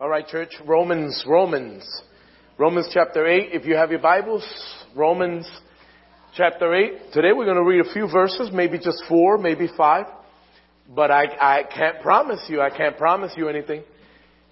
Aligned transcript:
All 0.00 0.08
right, 0.08 0.26
church. 0.26 0.54
Romans, 0.64 1.22
Romans. 1.28 1.84
Romans 2.56 2.88
chapter 2.90 3.26
8. 3.26 3.50
If 3.52 3.66
you 3.66 3.76
have 3.76 3.90
your 3.90 4.00
Bibles, 4.00 4.42
Romans 4.96 5.46
chapter 6.34 6.74
8. 6.74 7.12
Today 7.12 7.32
we're 7.34 7.44
going 7.44 7.58
to 7.58 7.62
read 7.62 7.84
a 7.84 7.92
few 7.92 8.10
verses, 8.10 8.48
maybe 8.50 8.78
just 8.78 9.04
four, 9.10 9.36
maybe 9.36 9.68
five. 9.76 10.06
But 10.88 11.10
I, 11.10 11.24
I 11.38 11.64
can't 11.64 12.00
promise 12.00 12.40
you, 12.48 12.62
I 12.62 12.70
can't 12.74 12.96
promise 12.96 13.32
you 13.36 13.50
anything. 13.50 13.82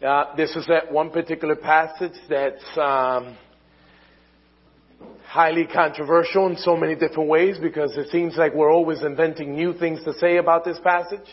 Uh, 0.06 0.36
this 0.36 0.54
is 0.54 0.66
that 0.66 0.92
one 0.92 1.08
particular 1.08 1.56
passage 1.56 2.12
that's 2.28 2.62
um, 2.76 3.34
highly 5.24 5.66
controversial 5.66 6.46
in 6.48 6.58
so 6.58 6.76
many 6.76 6.94
different 6.94 7.30
ways 7.30 7.56
because 7.58 7.96
it 7.96 8.10
seems 8.10 8.36
like 8.36 8.52
we're 8.52 8.70
always 8.70 9.02
inventing 9.02 9.54
new 9.54 9.72
things 9.72 10.04
to 10.04 10.12
say 10.12 10.36
about 10.36 10.66
this 10.66 10.78
passage 10.84 11.26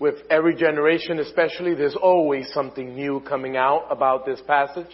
with 0.00 0.16
every 0.30 0.56
generation 0.56 1.18
especially, 1.20 1.74
there's 1.74 1.96
always 1.96 2.52
something 2.52 2.94
new 2.94 3.20
coming 3.20 3.56
out 3.56 3.86
about 3.90 4.26
this 4.26 4.40
passage. 4.46 4.90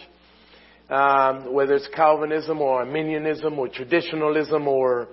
Um, 0.89 1.53
whether 1.53 1.75
it's 1.75 1.87
Calvinism 1.95 2.61
or 2.61 2.79
Arminianism 2.79 3.57
or 3.57 3.69
traditionalism 3.69 4.67
or 4.67 5.07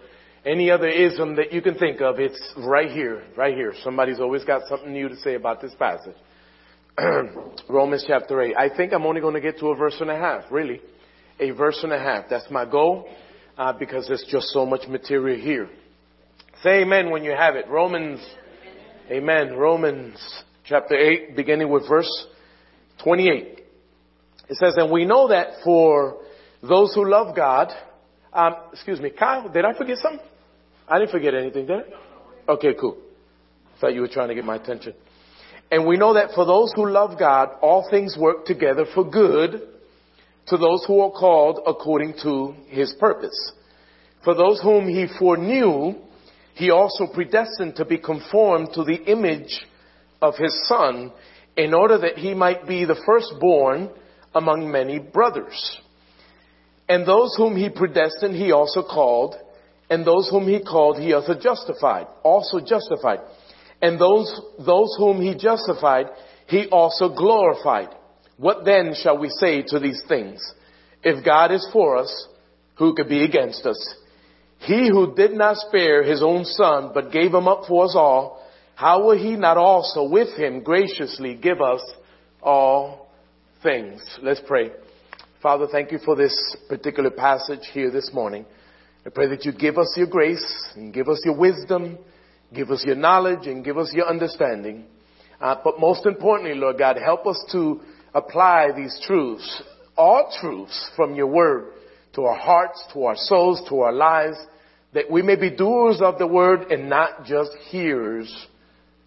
any 0.45 0.71
other 0.71 0.89
ism 0.89 1.37
that 1.37 1.53
you 1.53 1.63
can 1.63 1.77
think 1.77 2.01
of, 2.01 2.19
it's 2.19 2.41
right 2.57 2.91
here, 2.91 3.23
right 3.37 3.55
here. 3.55 3.73
Somebody's 3.83 4.19
always 4.19 4.45
got 4.45 4.63
something 4.69 4.93
new 4.93 5.09
to 5.09 5.17
say 5.17 5.35
about 5.35 5.61
this 5.61 5.73
passage. 5.79 6.17
Romans 7.69 8.05
chapter 8.07 8.41
8. 8.43 8.57
I 8.57 8.75
think 8.77 8.93
I'm 8.93 9.07
only 9.07 9.21
going 9.21 9.35
to 9.35 9.41
get 9.41 9.59
to 9.61 9.69
a 9.69 9.77
verse 9.77 9.97
and 10.01 10.11
a 10.11 10.17
half, 10.17 10.45
really. 10.51 10.81
A 11.39 11.51
verse 11.51 11.79
and 11.83 11.93
a 11.93 11.99
half. 11.99 12.25
That's 12.29 12.51
my 12.51 12.65
goal, 12.69 13.09
uh, 13.57 13.73
because 13.73 14.09
there's 14.09 14.25
just 14.29 14.49
so 14.49 14.67
much 14.67 14.89
material 14.89 15.41
here. 15.41 15.69
Say 16.63 16.83
amen 16.83 17.11
when 17.11 17.23
you 17.23 17.31
have 17.31 17.55
it. 17.55 17.69
Romans 17.69 18.21
Amen. 19.11 19.55
Romans 19.57 20.19
chapter 20.65 20.95
8, 20.95 21.35
beginning 21.35 21.71
with 21.71 21.89
verse 21.89 22.27
28. 23.03 23.59
It 24.51 24.57
says, 24.59 24.75
and 24.77 24.93
we 24.93 25.07
know 25.07 25.29
that 25.29 25.63
for 25.65 26.19
those 26.63 26.93
who 26.95 27.09
love 27.09 27.35
God, 27.35 27.73
um, 28.35 28.55
excuse 28.71 29.01
me, 29.01 29.09
Kyle, 29.09 29.49
did 29.49 29.65
I 29.65 29.73
forget 29.73 29.97
something? 29.97 30.27
I 30.87 30.99
didn't 30.99 31.13
forget 31.13 31.35
anything, 31.35 31.65
did 31.65 31.79
I? 31.79 32.53
Okay, 32.53 32.75
cool. 32.79 32.99
Thought 33.81 33.95
you 33.95 34.03
were 34.03 34.09
trying 34.09 34.29
to 34.29 34.35
get 34.35 34.45
my 34.45 34.57
attention. 34.57 34.93
And 35.71 35.87
we 35.87 35.97
know 35.97 36.13
that 36.13 36.33
for 36.35 36.45
those 36.45 36.71
who 36.77 36.87
love 36.91 37.19
God, 37.19 37.49
all 37.63 37.89
things 37.91 38.15
work 38.19 38.45
together 38.45 38.85
for 38.95 39.09
good 39.09 39.53
to 40.49 40.57
those 40.59 40.85
who 40.87 41.01
are 41.01 41.13
called 41.13 41.61
according 41.67 42.13
to 42.25 42.55
his 42.67 42.95
purpose. 43.01 43.53
For 44.23 44.35
those 44.35 44.61
whom 44.61 44.87
he 44.87 45.07
foreknew, 45.19 45.95
he 46.59 46.71
also 46.71 47.07
predestined 47.07 47.77
to 47.77 47.85
be 47.85 47.99
conformed 47.99 48.71
to 48.75 48.83
the 48.83 49.01
image 49.05 49.65
of 50.21 50.35
his 50.37 50.67
son 50.67 51.13
in 51.57 51.73
order 51.73 51.99
that 51.99 52.19
he 52.19 52.35
might 52.35 52.67
be 52.67 52.85
the 52.85 53.01
firstborn 53.07 53.89
among 54.35 54.69
many 54.69 54.99
brothers. 54.99 55.81
And 56.89 57.07
those 57.07 57.33
whom 57.37 57.55
he 57.55 57.71
predestined, 57.71 58.35
he 58.35 58.51
also 58.51 58.83
called, 58.83 59.37
and 59.89 60.05
those 60.05 60.29
whom 60.31 60.49
he 60.49 60.61
called, 60.61 60.99
he 60.99 61.13
also 61.13 61.39
justified, 61.39 62.09
also 62.25 62.59
justified. 62.59 63.21
And 63.81 64.01
those, 64.01 64.29
those 64.59 64.97
whom 64.99 65.23
he 65.23 65.37
justified, 65.37 66.07
he 66.49 66.67
also 66.73 67.15
glorified. 67.15 67.91
What 68.37 68.65
then 68.65 68.95
shall 69.01 69.17
we 69.17 69.29
say 69.29 69.63
to 69.69 69.79
these 69.79 70.03
things? 70.09 70.41
If 71.05 71.25
God 71.25 71.53
is 71.53 71.69
for 71.73 71.99
us, 71.99 72.27
who 72.79 72.97
could 72.97 73.09
be 73.09 73.23
against 73.23 73.65
us? 73.65 73.95
He 74.61 74.89
who 74.89 75.15
did 75.15 75.33
not 75.33 75.57
spare 75.57 76.03
his 76.03 76.23
own 76.23 76.45
son, 76.45 76.91
but 76.93 77.13
gave 77.13 77.33
him 77.33 77.49
up 77.49 77.63
for 77.69 77.85
us 77.85 77.95
all, 77.95 78.45
how 78.75 79.05
will 79.05 79.19
he 79.19 79.37
not 79.37 79.57
also 79.57 80.05
with 80.09 80.37
him 80.37 80.63
graciously 80.63 81.35
give 81.35 81.61
us 81.61 81.81
all 82.43 83.09
things? 83.63 84.01
Let's 84.23 84.41
pray. 84.47 84.71
Father, 85.43 85.67
thank 85.71 85.93
you 85.93 85.99
for 85.99 86.17
this 86.17 86.57
particular 86.69 87.11
passage 87.11 87.69
here 87.73 87.91
this 87.91 88.11
morning. 88.13 88.45
I 89.07 89.11
pray 89.11 89.29
that 89.29 89.45
you 89.45 89.53
give 89.53 89.79
us 89.79 89.95
your 89.97 90.09
grace 90.09 90.69
and 90.75 90.93
give 90.93 91.09
us 91.09 91.23
your 91.25 91.37
wisdom, 91.37 91.99
give 92.53 92.71
us 92.71 92.85
your 92.85 92.97
knowledge 92.97 93.47
and 93.47 93.65
give 93.65 93.79
us 93.79 93.93
your 93.95 94.07
understanding. 94.07 94.85
Uh, 95.41 95.55
but 95.63 95.79
most 95.79 96.05
importantly, 96.07 96.55
Lord 96.55 96.79
God, 96.79 96.99
help 96.99 97.27
us 97.27 97.43
to 97.53 97.81
apply 98.15 98.71
these 98.77 99.01
truths, 99.07 99.63
all 99.97 100.33
truths 100.41 100.91
from 100.97 101.15
your 101.15 101.29
word 101.29 101.73
to 102.15 102.25
our 102.25 102.37
hearts, 102.37 102.83
to 102.93 103.05
our 103.05 103.17
souls, 103.17 103.63
to 103.69 103.81
our 103.81 103.93
lives, 103.93 104.37
that 104.99 105.09
we 105.09 105.23
may 105.23 105.37
be 105.37 105.49
doers 105.49 106.01
of 106.03 106.19
the 106.19 106.27
word 106.27 106.73
and 106.73 106.91
not 106.91 107.25
just 107.25 107.53
hearers 107.71 108.49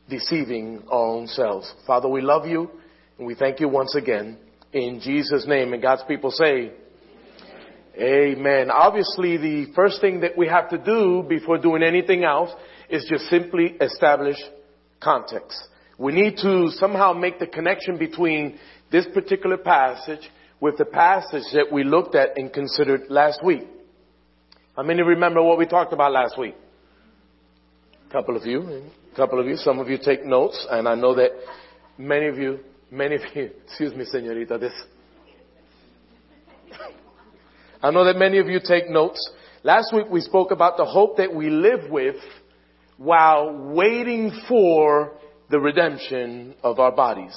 deceiving 0.09 0.81
our 0.89 1.17
own 1.17 1.27
selves. 1.27 1.69
Father, 1.85 2.07
we 2.07 2.21
love 2.21 2.47
you 2.47 2.71
and 3.17 3.27
we 3.27 3.35
thank 3.35 3.59
you 3.59 3.67
once 3.67 3.93
again 3.93 4.37
in 4.71 5.01
Jesus' 5.03 5.45
name. 5.45 5.73
And 5.73 5.81
God's 5.81 6.03
people 6.07 6.31
say, 6.31 6.71
Amen. 7.99 8.71
Obviously, 8.71 9.35
the 9.35 9.73
first 9.75 9.99
thing 9.99 10.21
that 10.21 10.37
we 10.37 10.47
have 10.47 10.69
to 10.69 10.77
do 10.77 11.25
before 11.27 11.57
doing 11.57 11.83
anything 11.83 12.23
else 12.23 12.51
is 12.89 13.05
just 13.09 13.25
simply 13.25 13.75
establish 13.81 14.37
context. 15.01 15.61
We 15.97 16.13
need 16.13 16.37
to 16.37 16.69
somehow 16.75 17.11
make 17.11 17.37
the 17.37 17.47
connection 17.47 17.97
between 17.97 18.57
this 18.93 19.07
particular 19.13 19.57
passage 19.57 20.21
with 20.61 20.77
the 20.77 20.85
passage 20.85 21.43
that 21.51 21.69
we 21.69 21.83
looked 21.83 22.15
at 22.15 22.37
and 22.37 22.53
considered 22.53 23.07
last 23.09 23.43
week. 23.43 23.67
How 24.75 24.83
many 24.83 25.01
remember 25.01 25.43
what 25.43 25.57
we 25.57 25.65
talked 25.65 25.91
about 25.91 26.13
last 26.13 26.37
week? 26.37 26.55
A 28.07 28.11
couple 28.11 28.37
of 28.37 28.45
you, 28.45 28.83
a 29.11 29.15
couple 29.15 29.39
of 29.39 29.45
you, 29.45 29.57
some 29.57 29.79
of 29.79 29.89
you 29.89 29.97
take 30.01 30.25
notes, 30.25 30.65
and 30.69 30.87
I 30.87 30.95
know 30.95 31.13
that 31.15 31.31
many 31.97 32.27
of 32.27 32.37
you, 32.37 32.59
many 32.89 33.15
of 33.15 33.21
you, 33.35 33.49
excuse 33.65 33.93
me, 33.93 34.05
senorita, 34.05 34.57
this. 34.57 34.73
I 37.83 37.91
know 37.91 38.05
that 38.05 38.15
many 38.15 38.37
of 38.37 38.47
you 38.47 38.61
take 38.63 38.89
notes. 38.89 39.19
Last 39.63 39.93
week 39.93 40.05
we 40.09 40.21
spoke 40.21 40.51
about 40.51 40.77
the 40.77 40.85
hope 40.85 41.17
that 41.17 41.35
we 41.35 41.49
live 41.49 41.89
with 41.89 42.15
while 42.97 43.73
waiting 43.73 44.31
for 44.47 45.17
the 45.49 45.59
redemption 45.59 46.55
of 46.63 46.79
our 46.79 46.93
bodies, 46.93 47.35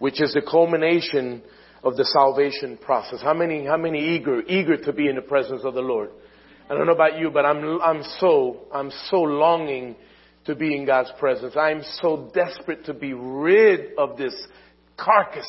which 0.00 0.20
is 0.20 0.34
the 0.34 0.42
culmination 0.42 1.42
of 1.84 1.96
the 1.96 2.04
salvation 2.04 2.76
process. 2.76 3.20
How 3.22 3.34
many, 3.34 3.66
how 3.66 3.76
many 3.76 4.16
eager, 4.16 4.42
eager 4.42 4.76
to 4.78 4.92
be 4.92 5.08
in 5.08 5.14
the 5.14 5.22
presence 5.22 5.62
of 5.62 5.74
the 5.74 5.82
Lord? 5.82 6.10
I 6.68 6.74
don't 6.74 6.86
know 6.86 6.92
about 6.92 7.18
you, 7.18 7.30
but 7.30 7.44
I'm, 7.44 7.80
I'm 7.80 8.02
so, 8.18 8.62
I'm 8.72 8.90
so 9.08 9.22
longing 9.22 9.94
to 10.46 10.56
be 10.56 10.74
in 10.74 10.84
God's 10.84 11.12
presence. 11.18 11.54
I'm 11.56 11.82
so 12.00 12.30
desperate 12.34 12.86
to 12.86 12.94
be 12.94 13.12
rid 13.12 13.96
of 13.96 14.16
this 14.16 14.34
carcass, 14.96 15.46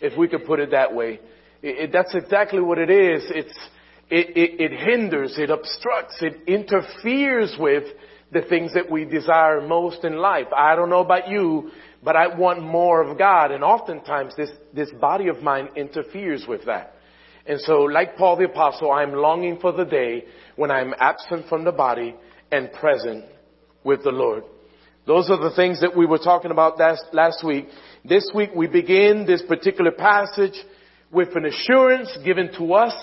if 0.00 0.18
we 0.18 0.26
could 0.26 0.44
put 0.46 0.58
it 0.58 0.72
that 0.72 0.94
way. 0.94 1.20
It, 1.62 1.78
it, 1.78 1.92
that's 1.92 2.14
exactly 2.14 2.60
what 2.60 2.78
it 2.78 2.90
is. 2.90 3.22
It's, 3.30 3.58
it, 4.10 4.36
it, 4.36 4.72
it 4.72 4.80
hinders, 4.80 5.34
it 5.38 5.50
obstructs, 5.50 6.16
it 6.20 6.40
interferes 6.48 7.54
with 7.58 7.84
the 8.32 8.42
things 8.42 8.74
that 8.74 8.90
we 8.90 9.04
desire 9.04 9.60
most 9.60 10.04
in 10.04 10.16
life. 10.16 10.48
I 10.56 10.74
don't 10.74 10.90
know 10.90 11.00
about 11.00 11.28
you, 11.28 11.70
but 12.02 12.16
I 12.16 12.34
want 12.36 12.62
more 12.62 13.02
of 13.02 13.16
God. 13.16 13.52
And 13.52 13.62
oftentimes 13.62 14.34
this, 14.36 14.50
this 14.74 14.90
body 15.00 15.28
of 15.28 15.40
mine 15.40 15.68
interferes 15.76 16.46
with 16.48 16.64
that. 16.66 16.94
And 17.48 17.60
so 17.62 17.80
like 17.80 18.16
Paul 18.16 18.36
the 18.36 18.44
apostle, 18.44 18.92
I'm 18.92 19.14
longing 19.14 19.58
for 19.58 19.72
the 19.72 19.86
day 19.86 20.24
when 20.56 20.70
I'm 20.70 20.94
absent 20.98 21.48
from 21.48 21.64
the 21.64 21.72
body 21.72 22.14
and 22.52 22.70
present 22.72 23.24
with 23.82 24.04
the 24.04 24.10
Lord. 24.10 24.44
Those 25.06 25.30
are 25.30 25.40
the 25.40 25.56
things 25.56 25.80
that 25.80 25.96
we 25.96 26.04
were 26.04 26.18
talking 26.18 26.50
about 26.50 26.78
last, 26.78 27.04
last 27.14 27.42
week. 27.42 27.68
This 28.04 28.30
week 28.34 28.50
we 28.54 28.66
begin 28.66 29.24
this 29.26 29.42
particular 29.42 29.90
passage 29.90 30.52
with 31.10 31.34
an 31.34 31.46
assurance 31.46 32.14
given 32.22 32.52
to 32.58 32.74
us 32.74 32.94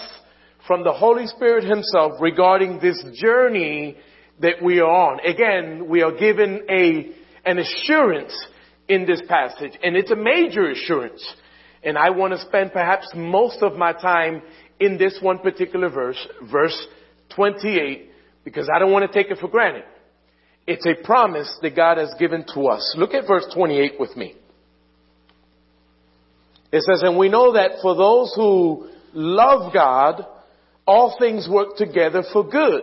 from 0.68 0.84
the 0.84 0.94
Holy 0.94 1.26
Spirit 1.26 1.64
himself 1.64 2.14
regarding 2.20 2.80
this 2.80 3.04
journey 3.16 3.98
that 4.42 4.62
we 4.62 4.80
are 4.80 4.86
on. 4.86 5.20
Again, 5.22 5.88
we 5.90 6.04
are 6.04 6.12
given 6.12 6.62
a, 6.70 7.12
an 7.50 7.58
assurance 7.58 8.36
in 8.88 9.08
this 9.08 9.22
passage. 9.28 9.74
And 9.84 9.96
it's 9.96 10.12
a 10.12 10.16
major 10.16 10.70
assurance. 10.70 11.26
And 11.86 12.00
I 12.00 12.10
want 12.10 12.34
to 12.34 12.40
spend 12.40 12.74
perhaps 12.74 13.08
most 13.16 13.62
of 13.62 13.76
my 13.76 13.94
time 13.94 14.42
in 14.80 14.98
this 14.98 15.20
one 15.22 15.38
particular 15.38 15.88
verse, 15.88 16.18
verse 16.52 16.76
28, 17.36 18.10
because 18.44 18.70
I 18.74 18.80
don't 18.80 18.92
want 18.92 19.10
to 19.10 19.18
take 19.18 19.32
it 19.32 19.38
for 19.40 19.48
granted. 19.48 19.84
It's 20.66 20.86
a 20.88 20.96
promise 21.06 21.56
that 21.62 21.76
God 21.76 22.00
has 22.00 22.12
given 22.18 22.44
to 22.56 22.68
us. 22.68 22.96
Look 22.98 23.14
at 23.14 23.28
verse 23.28 23.46
28 23.54 24.00
with 24.00 24.18
me. 24.18 24.34
It 26.72 26.82
says, 26.82 27.04
and 27.04 27.18
we 27.18 27.30
know 27.30 27.54
that 27.54 27.80
for 27.84 27.96
those 27.96 28.34
who 28.36 28.90
love 29.14 29.72
God, 29.72 30.26
all 30.88 31.16
things 31.20 31.48
work 31.50 31.78
together 31.78 32.24
for 32.34 32.44
good. 32.50 32.82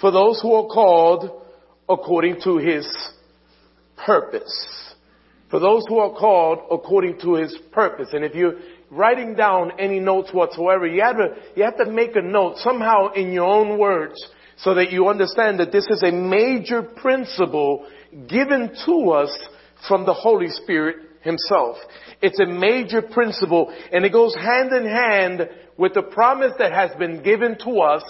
For 0.00 0.10
those 0.10 0.38
who 0.42 0.52
are 0.52 0.66
called 0.66 1.42
according 1.88 2.42
to 2.44 2.58
his 2.58 2.86
purpose 3.96 4.87
for 5.50 5.60
those 5.60 5.84
who 5.88 5.98
are 5.98 6.14
called 6.14 6.58
according 6.70 7.18
to 7.20 7.34
his 7.34 7.56
purpose. 7.72 8.08
And 8.12 8.24
if 8.24 8.34
you're 8.34 8.54
writing 8.90 9.34
down 9.34 9.72
any 9.78 10.00
notes 10.00 10.30
whatsoever, 10.32 10.86
you 10.86 11.02
have 11.02 11.16
to, 11.16 11.28
you 11.56 11.64
have 11.64 11.78
to 11.78 11.90
make 11.90 12.16
a 12.16 12.22
note 12.22 12.58
somehow 12.58 13.12
in 13.12 13.32
your 13.32 13.46
own 13.46 13.78
words 13.78 14.14
so 14.58 14.74
that 14.74 14.90
you 14.90 15.08
understand 15.08 15.60
that 15.60 15.72
this 15.72 15.86
is 15.88 16.02
a 16.02 16.12
major 16.12 16.82
principle 16.82 17.86
given 18.28 18.70
to 18.86 19.10
us 19.10 19.36
from 19.86 20.04
the 20.04 20.14
Holy 20.14 20.48
Spirit 20.48 20.96
himself. 21.22 21.76
It's 22.20 22.40
a 22.40 22.46
major 22.46 23.02
principle 23.02 23.72
and 23.92 24.04
it 24.04 24.12
goes 24.12 24.34
hand 24.34 24.72
in 24.72 24.84
hand 24.84 25.48
with 25.76 25.94
the 25.94 26.02
promise 26.02 26.52
that 26.58 26.72
has 26.72 26.90
been 26.98 27.22
given 27.22 27.56
to 27.64 27.80
us 27.80 28.02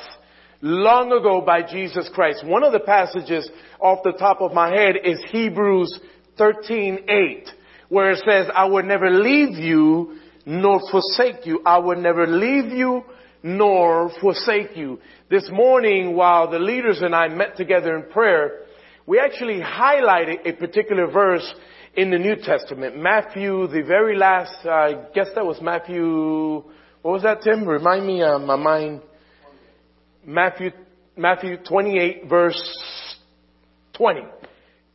long 0.61 1.13
ago 1.13 1.43
by 1.45 1.63
Jesus 1.63 2.11
Christ. 2.15 2.45
One 2.45 2.65
of 2.65 2.73
the 2.73 2.81
passages 2.81 3.49
off 3.81 4.01
the 4.03 4.13
top 4.13 4.41
of 4.41 4.53
my 4.53 4.71
head 4.71 4.97
is 5.05 5.23
Hebrews 5.31 6.01
13:8, 6.39 7.53
where 7.89 8.11
it 8.11 8.19
says, 8.25 8.49
"I 8.55 8.67
will 8.67 8.85
never 8.85 9.11
leave 9.11 9.59
you 9.59 10.19
nor 10.47 10.81
forsake 10.91 11.47
you. 11.47 11.61
I 11.67 11.79
will 11.79 12.01
never 12.01 12.27
leave 12.27 12.73
you 12.73 13.05
nor 13.43 14.11
forsake 14.21 14.77
you." 14.77 15.01
This 15.29 15.51
morning, 15.51 16.15
while 16.17 16.49
the 16.49 16.59
leaders 16.59 17.03
and 17.03 17.15
I 17.15 17.29
met 17.29 17.57
together 17.57 17.97
in 17.97 18.05
prayer, 18.05 18.61
we 19.07 19.19
actually 19.19 19.61
highlighted 19.61 20.47
a 20.47 20.53
particular 20.53 21.07
verse 21.07 21.55
in 21.97 22.11
the 22.11 22.19
New 22.19 22.37
Testament. 22.37 22.97
Matthew, 22.97 23.67
the 23.67 23.83
very 23.83 24.17
last, 24.17 24.65
uh, 24.65 24.71
I 24.71 24.93
guess 25.15 25.29
that 25.35 25.45
was 25.45 25.61
Matthew, 25.61 26.63
what 27.03 27.13
was 27.13 27.23
that, 27.23 27.43
Tim? 27.43 27.67
Remind 27.67 28.07
me, 28.07 28.23
uh, 28.23 28.39
my 28.39 28.57
mind. 28.57 29.03
Matthew, 30.25 30.71
Matthew 31.17 31.57
28 31.57 32.29
verse 32.29 32.61
20. 33.95 34.21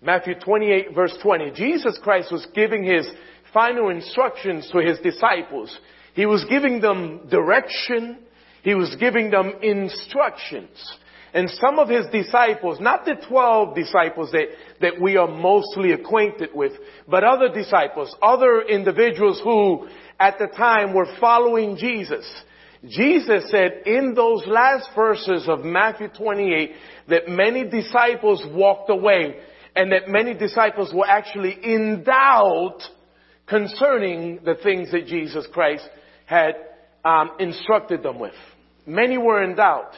Matthew 0.04 0.36
28 0.36 0.94
verse 0.94 1.18
20. 1.22 1.52
Jesus 1.52 1.98
Christ 2.04 2.32
was 2.32 2.46
giving 2.54 2.84
his 2.84 3.08
final 3.54 3.90
instructions 3.90 4.70
to 4.72 4.80
his 4.80 5.00
disciples. 5.00 5.76
He 6.14 6.26
was 6.26 6.46
giving 6.50 6.82
them 6.82 7.28
direction. 7.30 8.18
He 8.64 8.74
was 8.74 8.96
giving 9.00 9.32
them 9.32 9.54
instructions. 9.62 10.98
And 11.34 11.50
some 11.50 11.80
of 11.80 11.90
his 11.90 12.06
disciples, 12.12 12.80
not 12.80 13.06
the 13.06 13.16
12 13.28 13.76
disciples 13.76 14.32
that, 14.32 14.50
that 14.82 15.02
we 15.02 15.18
are 15.18 15.28
mostly 15.28 15.92
acquainted 15.92 16.50
with, 16.54 16.74
but 17.08 17.24
other 17.24 17.50
disciples, 17.50 18.16
other 18.22 18.62
individuals 18.62 19.42
who 19.44 19.88
at 20.20 20.38
the 20.38 20.48
time 20.48 20.94
were 20.94 21.08
following 21.20 21.76
Jesus. 21.78 22.30
Jesus 22.88 23.50
said 23.50 23.84
in 23.86 24.14
those 24.14 24.44
last 24.46 24.90
verses 24.94 25.48
of 25.48 25.62
Matthew 25.62 26.10
28 26.10 26.72
that 27.08 27.30
many 27.30 27.64
disciples 27.68 28.46
walked 28.52 28.90
away 28.90 29.38
and 29.76 29.92
that 29.92 30.08
many 30.08 30.34
disciples 30.34 30.94
were 30.94 31.08
actually 31.08 31.58
in 31.64 32.04
doubt 32.04 32.80
concerning 33.48 34.40
the 34.46 34.56
things 34.64 34.92
that 34.92 35.08
Jesus 35.08 35.46
Christ 35.52 35.88
had 36.26 36.54
um, 37.04 37.32
instructed 37.40 38.04
them 38.04 38.20
with. 38.20 38.34
Many 38.86 39.18
were 39.18 39.44
in 39.44 39.56
doubt. 39.56 39.94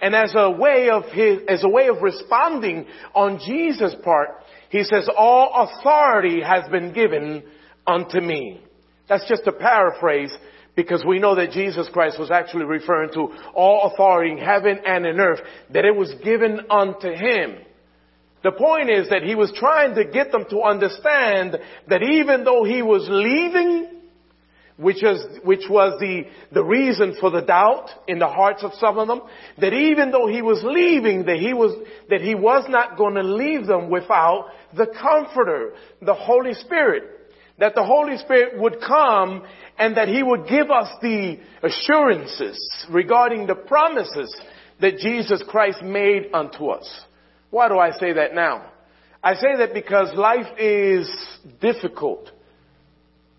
And 0.00 0.14
as 0.14 0.32
a 0.36 0.50
way 0.50 0.90
of 0.90 1.04
his, 1.12 1.40
as 1.48 1.64
a 1.64 1.68
way 1.68 1.88
of 1.88 2.02
responding 2.02 2.86
on 3.14 3.38
Jesus' 3.44 3.94
part, 4.04 4.28
he 4.68 4.82
says, 4.84 5.08
all 5.16 5.68
authority 5.68 6.42
has 6.42 6.68
been 6.68 6.92
given 6.92 7.42
unto 7.86 8.20
me. 8.20 8.60
That's 9.08 9.28
just 9.28 9.46
a 9.46 9.52
paraphrase 9.52 10.36
because 10.76 11.04
we 11.06 11.20
know 11.20 11.36
that 11.36 11.52
Jesus 11.52 11.88
Christ 11.92 12.18
was 12.18 12.30
actually 12.30 12.64
referring 12.64 13.12
to 13.14 13.28
all 13.54 13.92
authority 13.92 14.32
in 14.32 14.38
heaven 14.38 14.80
and 14.84 15.06
in 15.06 15.20
earth, 15.20 15.40
that 15.70 15.84
it 15.84 15.94
was 15.94 16.12
given 16.24 16.60
unto 16.70 17.10
him. 17.12 17.63
The 18.44 18.52
point 18.52 18.90
is 18.90 19.08
that 19.08 19.22
he 19.22 19.34
was 19.34 19.52
trying 19.56 19.94
to 19.94 20.04
get 20.04 20.30
them 20.30 20.44
to 20.50 20.60
understand 20.60 21.58
that 21.88 22.02
even 22.02 22.44
though 22.44 22.62
he 22.62 22.82
was 22.82 23.06
leaving, 23.08 24.02
which 24.76 24.98
was, 25.02 25.26
which 25.42 25.64
was 25.68 25.98
the, 25.98 26.24
the 26.52 26.62
reason 26.62 27.16
for 27.18 27.30
the 27.30 27.40
doubt 27.40 27.88
in 28.06 28.18
the 28.18 28.28
hearts 28.28 28.62
of 28.62 28.72
some 28.74 28.98
of 28.98 29.08
them, 29.08 29.22
that 29.58 29.72
even 29.72 30.10
though 30.10 30.28
he 30.28 30.42
was 30.42 30.62
leaving, 30.62 31.24
that 31.24 31.38
he 31.38 31.54
was, 31.54 31.74
that 32.10 32.20
he 32.20 32.34
was 32.34 32.66
not 32.68 32.98
going 32.98 33.14
to 33.14 33.22
leave 33.22 33.66
them 33.66 33.88
without 33.88 34.50
the 34.76 34.86
Comforter, 34.86 35.72
the 36.02 36.14
Holy 36.14 36.52
Spirit 36.54 37.02
that 37.58 37.74
the 37.74 37.84
Holy 37.84 38.16
Spirit 38.18 38.58
would 38.58 38.80
come 38.84 39.44
and 39.78 39.96
that 39.96 40.08
He 40.08 40.22
would 40.22 40.48
give 40.48 40.72
us 40.72 40.88
the 41.00 41.38
assurances 41.62 42.58
regarding 42.90 43.46
the 43.46 43.54
promises 43.54 44.34
that 44.80 44.98
Jesus 44.98 45.40
Christ 45.46 45.80
made 45.80 46.30
unto 46.34 46.66
us. 46.66 47.04
Why 47.54 47.68
do 47.68 47.78
I 47.78 47.92
say 47.92 48.14
that 48.14 48.34
now? 48.34 48.64
I 49.22 49.34
say 49.34 49.58
that 49.58 49.72
because 49.72 50.12
life 50.16 50.58
is 50.58 51.08
difficult 51.60 52.32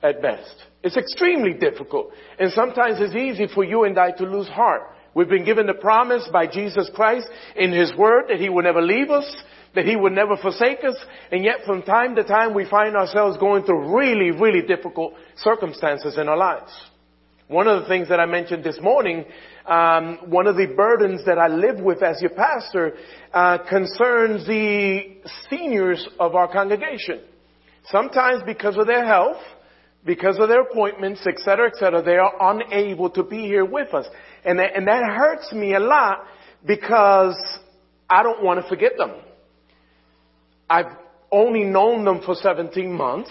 at 0.01 0.21
best. 0.21 0.55
It's 0.83 0.95
extremely 0.95 1.53
difficult. 1.53 2.11
And 2.39 2.49
sometimes 2.53 3.01
it's 3.01 3.13
easy 3.13 3.53
for 3.53 3.65
you 3.65 3.83
and 3.83 3.99
I 3.99 4.11
to 4.11 4.23
lose 4.23 4.47
heart. 4.47 4.83
We've 5.13 5.27
been 5.27 5.43
given 5.43 5.67
the 5.67 5.73
promise 5.73 6.25
by 6.31 6.47
Jesus 6.47 6.89
Christ 6.95 7.27
in 7.57 7.73
His 7.73 7.93
Word 7.97 8.27
that 8.29 8.39
He 8.39 8.47
will 8.47 8.63
never 8.63 8.81
leave 8.81 9.09
us, 9.11 9.29
that 9.75 9.83
He 9.83 9.97
would 9.97 10.13
never 10.13 10.37
forsake 10.37 10.85
us, 10.85 10.95
and 11.29 11.43
yet 11.43 11.65
from 11.65 11.81
time 11.81 12.15
to 12.15 12.23
time 12.23 12.53
we 12.53 12.69
find 12.69 12.95
ourselves 12.95 13.37
going 13.37 13.65
through 13.65 13.97
really, 13.97 14.31
really 14.31 14.61
difficult 14.65 15.13
circumstances 15.35 16.17
in 16.17 16.29
our 16.29 16.37
lives. 16.37 16.71
One 17.47 17.67
of 17.67 17.83
the 17.83 17.87
things 17.87 18.09
that 18.09 18.19
I 18.19 18.25
mentioned 18.25 18.63
this 18.63 18.79
morning, 18.81 19.23
um, 19.67 20.17
one 20.25 20.47
of 20.47 20.55
the 20.55 20.65
burdens 20.65 21.23
that 21.25 21.37
I 21.37 21.47
live 21.47 21.79
with 21.79 22.01
as 22.01 22.19
your 22.19 22.31
pastor 22.31 22.93
uh, 23.31 23.59
concerns 23.69 24.47
the 24.47 25.17
seniors 25.47 26.07
of 26.19 26.33
our 26.33 26.51
congregation. 26.51 27.21
Sometimes 27.91 28.41
because 28.47 28.77
of 28.77 28.87
their 28.87 29.05
health, 29.05 29.37
because 30.03 30.39
of 30.39 30.49
their 30.49 30.61
appointments, 30.61 31.25
etc., 31.27 31.67
etc., 31.67 32.01
they 32.01 32.17
are 32.17 32.33
unable 32.53 33.11
to 33.11 33.21
be 33.21 33.41
here 33.41 33.65
with 33.65 33.93
us, 33.93 34.07
and 34.43 34.57
that, 34.57 34.75
and 34.75 34.87
that 34.87 35.03
hurts 35.03 35.53
me 35.53 35.75
a 35.75 35.79
lot 35.79 36.25
because 36.65 37.37
I 38.09 38.23
don't 38.23 38.43
want 38.43 38.59
to 38.59 38.67
forget 38.67 38.93
them. 38.97 39.11
I've 40.67 40.97
only 41.31 41.63
known 41.63 42.05
them 42.05 42.21
for 42.25 42.33
17 42.33 42.91
months. 42.91 43.29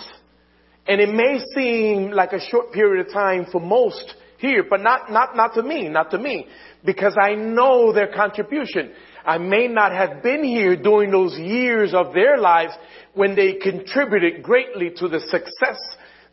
And 0.87 1.01
it 1.01 1.13
may 1.13 1.43
seem 1.55 2.11
like 2.11 2.33
a 2.33 2.41
short 2.41 2.73
period 2.73 3.07
of 3.07 3.13
time 3.13 3.47
for 3.51 3.61
most 3.61 4.15
here, 4.39 4.65
but 4.69 4.83
not, 4.83 5.11
not, 5.11 5.35
not 5.35 5.55
to 5.55 5.63
me, 5.63 5.89
not 5.89 6.11
to 6.11 6.19
me, 6.19 6.47
because 6.85 7.17
I 7.21 7.35
know 7.35 7.93
their 7.93 8.13
contribution. 8.13 8.93
I 9.25 9.39
may 9.39 9.69
not 9.69 9.93
have 9.93 10.23
been 10.23 10.45
here 10.45 10.77
during 10.77 11.11
those 11.11 11.39
years 11.39 11.95
of 11.95 12.13
their 12.13 12.37
lives 12.37 12.75
when 13.15 13.35
they 13.35 13.55
contributed 13.55 14.43
greatly 14.43 14.91
to 14.99 15.09
the 15.09 15.21
success 15.21 15.79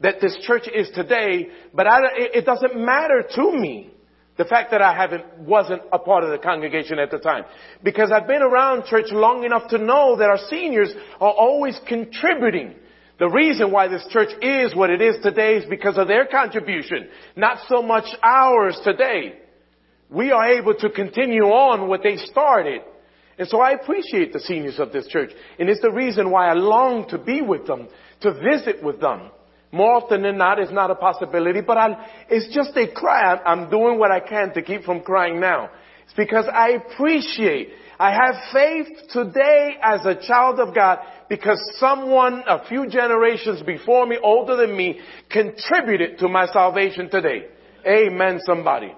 that 0.01 0.19
this 0.19 0.38
church 0.42 0.68
is 0.74 0.89
today, 0.94 1.48
but 1.74 1.88
I, 1.88 2.00
it 2.15 2.45
doesn't 2.45 2.75
matter 2.75 3.24
to 3.36 3.51
me. 3.53 3.92
The 4.38 4.45
fact 4.45 4.71
that 4.71 4.81
I 4.81 4.95
haven't, 4.95 5.39
wasn't 5.39 5.83
a 5.94 6.00
part 6.00 6.24
of 6.24 6.31
the 6.31 6.38
congregation 6.39 6.98
at 6.98 7.12
the 7.12 7.19
time. 7.19 7.44
Because 7.83 8.12
I've 8.12 8.27
been 8.27 8.42
around 8.42 8.86
church 8.86 9.07
long 9.12 9.44
enough 9.44 9.69
to 9.69 9.77
know 9.77 10.15
that 10.18 10.30
our 10.30 10.39
seniors 10.50 10.92
are 11.19 11.31
always 11.31 11.80
contributing. 11.88 12.75
The 13.21 13.29
reason 13.29 13.71
why 13.71 13.88
this 13.88 14.03
church 14.09 14.29
is 14.41 14.73
what 14.73 14.89
it 14.89 15.00
is 15.00 15.18
today 15.21 15.57
is 15.57 15.65
because 15.69 15.95
of 15.95 16.07
their 16.07 16.25
contribution, 16.25 17.07
not 17.35 17.59
so 17.69 17.83
much 17.83 18.06
ours 18.23 18.75
today. 18.84 19.36
We 20.10 20.31
are 20.31 20.57
able 20.57 20.74
to 20.74 20.89
continue 20.89 21.43
on 21.43 21.88
what 21.88 22.01
they 22.01 22.17
started. 22.17 22.81
And 23.38 23.48
so 23.48 23.62
I 23.62 23.74
appreciate 23.74 24.34
the 24.34 24.39
seniors 24.39 24.79
of 24.79 24.91
this 24.91 25.05
church. 25.05 25.29
And 25.60 25.69
it's 25.69 25.81
the 25.81 25.91
reason 25.91 26.31
why 26.31 26.48
I 26.48 26.53
long 26.53 27.07
to 27.10 27.19
be 27.19 27.43
with 27.43 27.67
them, 27.67 27.89
to 28.22 28.34
visit 28.34 28.84
with 28.84 29.00
them. 29.00 29.29
More 29.72 29.98
often 29.98 30.24
than 30.24 30.39
not, 30.39 30.57
it's 30.57 30.72
not 30.72 30.89
a 30.89 30.96
possibility, 30.96 31.62
but 31.62 31.77
I, 31.77 31.89
it's 32.27 32.51
just 32.55 32.75
a 32.75 32.91
cry. 32.91 33.36
I'm 33.36 33.69
doing 33.69 34.00
what 34.00 34.10
I 34.10 34.19
can 34.19 34.51
to 34.55 34.63
keep 34.63 34.84
from 34.84 35.01
crying 35.01 35.39
now. 35.39 35.69
It's 36.05 36.13
because 36.15 36.46
I 36.51 36.72
appreciate, 36.72 37.69
I 38.01 38.13
have 38.13 38.36
faith 38.51 38.88
today 39.12 39.75
as 39.79 40.03
a 40.08 40.15
child 40.15 40.60
of 40.60 40.74
God 40.74 40.98
because 41.29 41.60
someone 41.77 42.41
a 42.48 42.67
few 42.67 42.88
generations 42.88 43.62
before 43.62 44.08
me, 44.08 44.17
older 44.24 44.55
than 44.55 44.75
me, 44.75 45.00
contributed 45.29 46.17
to 46.17 46.27
my 46.27 46.48
salvation 46.48 47.12
today. 47.12 47.46
Amen, 47.86 48.39
somebody. 48.43 48.91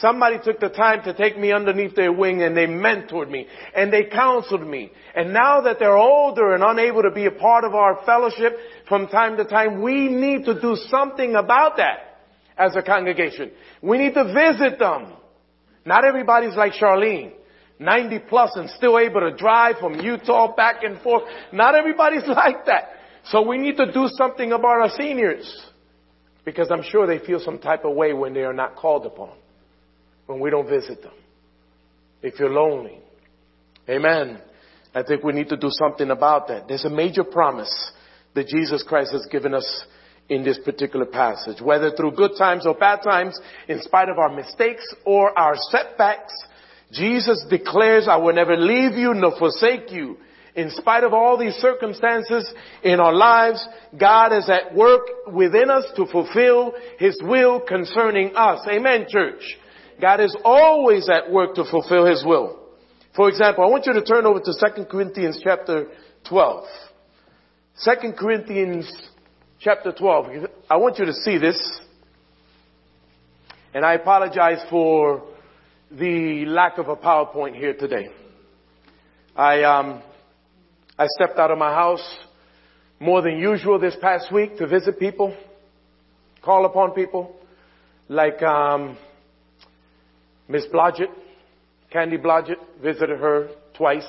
Somebody 0.00 0.38
took 0.42 0.58
the 0.58 0.68
time 0.68 1.04
to 1.04 1.14
take 1.14 1.38
me 1.38 1.52
underneath 1.52 1.94
their 1.94 2.12
wing 2.12 2.42
and 2.42 2.56
they 2.56 2.66
mentored 2.66 3.30
me 3.30 3.46
and 3.72 3.92
they 3.92 4.06
counseled 4.06 4.66
me. 4.66 4.90
And 5.14 5.32
now 5.32 5.60
that 5.60 5.78
they're 5.78 5.96
older 5.96 6.54
and 6.54 6.64
unable 6.64 7.02
to 7.04 7.12
be 7.12 7.26
a 7.26 7.30
part 7.30 7.62
of 7.62 7.76
our 7.76 8.04
fellowship 8.04 8.58
from 8.88 9.06
time 9.06 9.36
to 9.36 9.44
time, 9.44 9.80
we 9.80 10.08
need 10.08 10.44
to 10.46 10.60
do 10.60 10.74
something 10.88 11.36
about 11.36 11.76
that 11.76 12.18
as 12.58 12.74
a 12.74 12.82
congregation. 12.82 13.52
We 13.80 13.98
need 13.98 14.14
to 14.14 14.24
visit 14.24 14.80
them. 14.80 15.12
Not 15.86 16.04
everybody's 16.04 16.56
like 16.56 16.72
Charlene. 16.72 17.34
90 17.78 18.20
plus 18.28 18.52
and 18.54 18.70
still 18.70 18.98
able 18.98 19.20
to 19.20 19.36
drive 19.36 19.76
from 19.78 20.00
Utah 20.00 20.54
back 20.54 20.82
and 20.82 21.00
forth. 21.00 21.24
Not 21.52 21.74
everybody's 21.74 22.22
like 22.28 22.66
that. 22.66 22.90
So 23.26 23.46
we 23.46 23.58
need 23.58 23.76
to 23.78 23.90
do 23.90 24.08
something 24.16 24.52
about 24.52 24.80
our 24.80 24.90
seniors. 24.90 25.70
Because 26.44 26.70
I'm 26.70 26.82
sure 26.82 27.06
they 27.06 27.24
feel 27.24 27.40
some 27.40 27.58
type 27.58 27.84
of 27.84 27.94
way 27.96 28.12
when 28.12 28.34
they 28.34 28.42
are 28.42 28.52
not 28.52 28.76
called 28.76 29.06
upon 29.06 29.30
when 30.26 30.40
we 30.40 30.50
don't 30.50 30.68
visit 30.68 31.02
them. 31.02 31.12
If 32.22 32.38
you're 32.38 32.50
lonely. 32.50 32.98
Amen. 33.88 34.40
I 34.94 35.02
think 35.02 35.22
we 35.22 35.32
need 35.32 35.48
to 35.50 35.56
do 35.56 35.68
something 35.70 36.10
about 36.10 36.48
that. 36.48 36.68
There's 36.68 36.84
a 36.84 36.90
major 36.90 37.24
promise 37.24 37.92
that 38.34 38.46
Jesus 38.46 38.82
Christ 38.82 39.12
has 39.12 39.26
given 39.30 39.54
us 39.54 39.84
in 40.28 40.42
this 40.42 40.58
particular 40.58 41.04
passage. 41.04 41.60
Whether 41.60 41.90
through 41.90 42.12
good 42.12 42.32
times 42.38 42.66
or 42.66 42.74
bad 42.74 43.00
times, 43.02 43.38
in 43.68 43.82
spite 43.82 44.08
of 44.08 44.18
our 44.18 44.34
mistakes 44.34 44.84
or 45.04 45.36
our 45.38 45.54
setbacks, 45.70 46.32
Jesus 46.92 47.44
declares, 47.50 48.06
I 48.08 48.16
will 48.16 48.34
never 48.34 48.56
leave 48.56 48.92
you 48.92 49.14
nor 49.14 49.38
forsake 49.38 49.90
you. 49.90 50.18
In 50.54 50.70
spite 50.70 51.02
of 51.02 51.12
all 51.12 51.36
these 51.36 51.54
circumstances 51.54 52.52
in 52.84 53.00
our 53.00 53.12
lives, 53.12 53.66
God 53.98 54.32
is 54.32 54.48
at 54.48 54.72
work 54.74 55.02
within 55.32 55.68
us 55.68 55.84
to 55.96 56.06
fulfill 56.06 56.74
His 56.98 57.20
will 57.22 57.60
concerning 57.60 58.36
us. 58.36 58.60
Amen, 58.68 59.06
church. 59.08 59.42
God 60.00 60.20
is 60.20 60.36
always 60.44 61.08
at 61.08 61.30
work 61.30 61.56
to 61.56 61.64
fulfill 61.68 62.06
His 62.06 62.22
will. 62.24 62.60
For 63.16 63.28
example, 63.28 63.64
I 63.64 63.68
want 63.68 63.86
you 63.86 63.94
to 63.94 64.02
turn 64.02 64.26
over 64.26 64.40
to 64.40 64.52
2 64.76 64.84
Corinthians 64.84 65.40
chapter 65.42 65.86
12. 66.28 66.64
2 67.84 68.12
Corinthians 68.12 68.90
chapter 69.58 69.92
12. 69.92 70.46
I 70.70 70.76
want 70.76 70.98
you 70.98 71.06
to 71.06 71.12
see 71.12 71.38
this. 71.38 71.80
And 73.72 73.84
I 73.84 73.94
apologize 73.94 74.64
for 74.70 75.24
the 75.90 76.44
lack 76.46 76.78
of 76.78 76.88
a 76.88 76.96
PowerPoint 76.96 77.56
here 77.56 77.74
today. 77.74 78.08
I, 79.36 79.62
um, 79.62 80.02
I 80.98 81.06
stepped 81.08 81.38
out 81.38 81.50
of 81.50 81.58
my 81.58 81.72
house 81.72 82.18
more 83.00 83.22
than 83.22 83.38
usual 83.38 83.78
this 83.78 83.96
past 84.00 84.32
week 84.32 84.56
to 84.58 84.66
visit 84.66 84.98
people, 84.98 85.36
call 86.42 86.64
upon 86.64 86.92
people, 86.92 87.34
like 88.08 88.42
um, 88.42 88.96
Miss 90.48 90.64
Blodgett, 90.72 91.10
Candy 91.90 92.16
Blodgett, 92.16 92.58
visited 92.82 93.18
her 93.18 93.48
twice, 93.76 94.08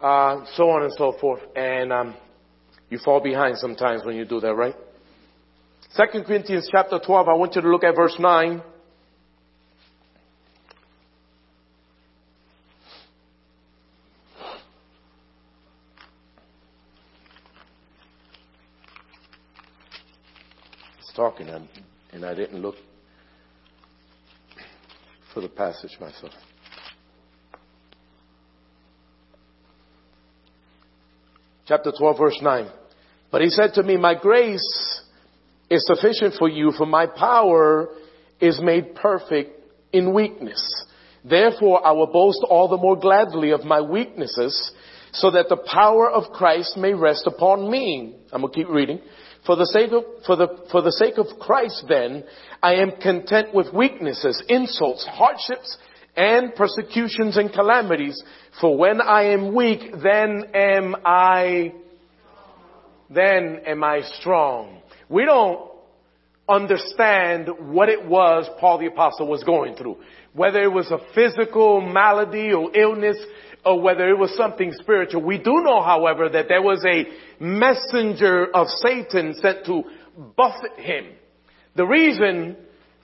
uh, 0.00 0.44
so 0.54 0.70
on 0.70 0.82
and 0.82 0.92
so 0.96 1.14
forth. 1.20 1.40
And 1.54 1.92
um, 1.92 2.14
you 2.88 2.98
fall 3.04 3.20
behind 3.20 3.58
sometimes 3.58 4.04
when 4.04 4.16
you 4.16 4.24
do 4.24 4.40
that, 4.40 4.54
right? 4.54 4.74
Second 5.92 6.24
Corinthians 6.24 6.68
chapter 6.70 6.98
12, 7.04 7.28
I 7.28 7.34
want 7.34 7.54
you 7.56 7.62
to 7.62 7.68
look 7.68 7.84
at 7.84 7.96
verse 7.96 8.16
9. 8.18 8.62
Talking 21.20 21.50
and, 21.50 21.68
and 22.12 22.24
I 22.24 22.34
didn't 22.34 22.62
look 22.62 22.76
for 25.34 25.42
the 25.42 25.50
passage 25.50 25.90
myself. 26.00 26.32
Chapter 31.66 31.92
12 31.96 32.18
verse 32.18 32.38
9. 32.40 32.70
But 33.30 33.42
he 33.42 33.50
said 33.50 33.74
to 33.74 33.82
me, 33.82 33.98
my 33.98 34.14
grace 34.14 35.02
is 35.68 35.86
sufficient 35.86 36.36
for 36.38 36.48
you 36.48 36.72
for 36.72 36.86
my 36.86 37.04
power 37.04 37.88
is 38.40 38.58
made 38.62 38.94
perfect 38.94 39.50
in 39.92 40.14
weakness. 40.14 40.86
Therefore 41.22 41.86
I 41.86 41.92
will 41.92 42.06
boast 42.06 42.40
all 42.48 42.68
the 42.68 42.78
more 42.78 42.96
gladly 42.96 43.50
of 43.50 43.62
my 43.62 43.82
weaknesses 43.82 44.72
so 45.12 45.30
that 45.32 45.50
the 45.50 45.58
power 45.58 46.10
of 46.10 46.32
Christ 46.32 46.78
may 46.78 46.94
rest 46.94 47.26
upon 47.26 47.70
me. 47.70 48.16
I'm 48.32 48.40
going 48.40 48.54
to 48.54 48.58
keep 48.58 48.70
reading. 48.70 49.00
For 49.46 49.56
the 49.56 49.66
sake 49.66 49.92
of, 49.92 50.04
for 50.26 50.36
the, 50.36 50.48
for 50.70 50.82
the 50.82 50.92
sake 50.92 51.16
of 51.16 51.26
Christ 51.38 51.84
then, 51.88 52.24
I 52.62 52.74
am 52.74 52.92
content 53.00 53.54
with 53.54 53.72
weaknesses, 53.72 54.42
insults, 54.48 55.06
hardships, 55.06 55.78
and 56.16 56.54
persecutions 56.54 57.36
and 57.36 57.52
calamities. 57.52 58.22
For 58.60 58.76
when 58.76 59.00
I 59.00 59.32
am 59.32 59.54
weak, 59.54 59.92
then 60.02 60.44
am 60.54 60.96
I, 61.04 61.72
then 63.08 63.60
am 63.66 63.82
I 63.82 64.02
strong. 64.20 64.82
We 65.08 65.24
don't 65.24 65.70
understand 66.48 67.48
what 67.58 67.88
it 67.88 68.04
was 68.04 68.48
Paul 68.58 68.78
the 68.78 68.86
apostle 68.86 69.28
was 69.28 69.44
going 69.44 69.76
through. 69.76 69.98
Whether 70.34 70.60
it 70.60 70.72
was 70.72 70.90
a 70.90 70.98
physical 71.14 71.80
malady 71.80 72.52
or 72.52 72.76
illness, 72.76 73.16
or 73.64 73.80
whether 73.80 74.08
it 74.08 74.18
was 74.18 74.34
something 74.36 74.72
spiritual. 74.80 75.22
We 75.22 75.38
do 75.38 75.62
know, 75.62 75.82
however, 75.82 76.28
that 76.28 76.48
there 76.48 76.62
was 76.62 76.84
a 76.84 77.04
messenger 77.42 78.46
of 78.54 78.68
Satan 78.68 79.34
sent 79.34 79.66
to 79.66 79.82
buffet 80.36 80.78
him. 80.78 81.06
The 81.76 81.86
reason 81.86 82.56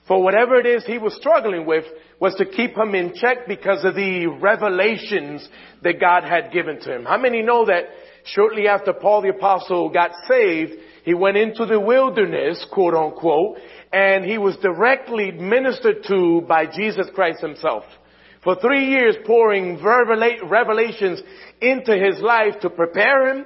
for 0.07 0.23
whatever 0.23 0.55
it 0.55 0.65
is 0.65 0.85
he 0.85 0.97
was 0.97 1.15
struggling 1.15 1.65
with 1.65 1.83
was 2.19 2.33
to 2.35 2.45
keep 2.45 2.77
him 2.77 2.95
in 2.95 3.13
check 3.13 3.47
because 3.47 3.83
of 3.83 3.95
the 3.95 4.27
revelations 4.27 5.47
that 5.83 5.99
God 5.99 6.23
had 6.23 6.51
given 6.51 6.79
to 6.81 6.95
him. 6.95 7.05
How 7.05 7.17
many 7.17 7.41
know 7.41 7.65
that 7.65 7.83
shortly 8.25 8.67
after 8.67 8.93
Paul 8.93 9.21
the 9.21 9.29
apostle 9.29 9.89
got 9.89 10.11
saved, 10.27 10.73
he 11.03 11.13
went 11.13 11.37
into 11.37 11.65
the 11.65 11.79
wilderness, 11.79 12.65
quote 12.71 12.93
unquote, 12.93 13.57
and 13.93 14.25
he 14.25 14.37
was 14.37 14.57
directly 14.57 15.31
ministered 15.31 16.03
to 16.07 16.41
by 16.47 16.65
Jesus 16.65 17.07
Christ 17.13 17.41
himself 17.41 17.83
for 18.47 18.55
three 18.61 18.85
years 18.91 19.17
pouring 19.25 19.77
revelations 19.83 21.21
into 21.59 21.97
his 21.97 22.21
life 22.21 22.57
to 22.61 22.69
prepare 22.69 23.27
him 23.27 23.45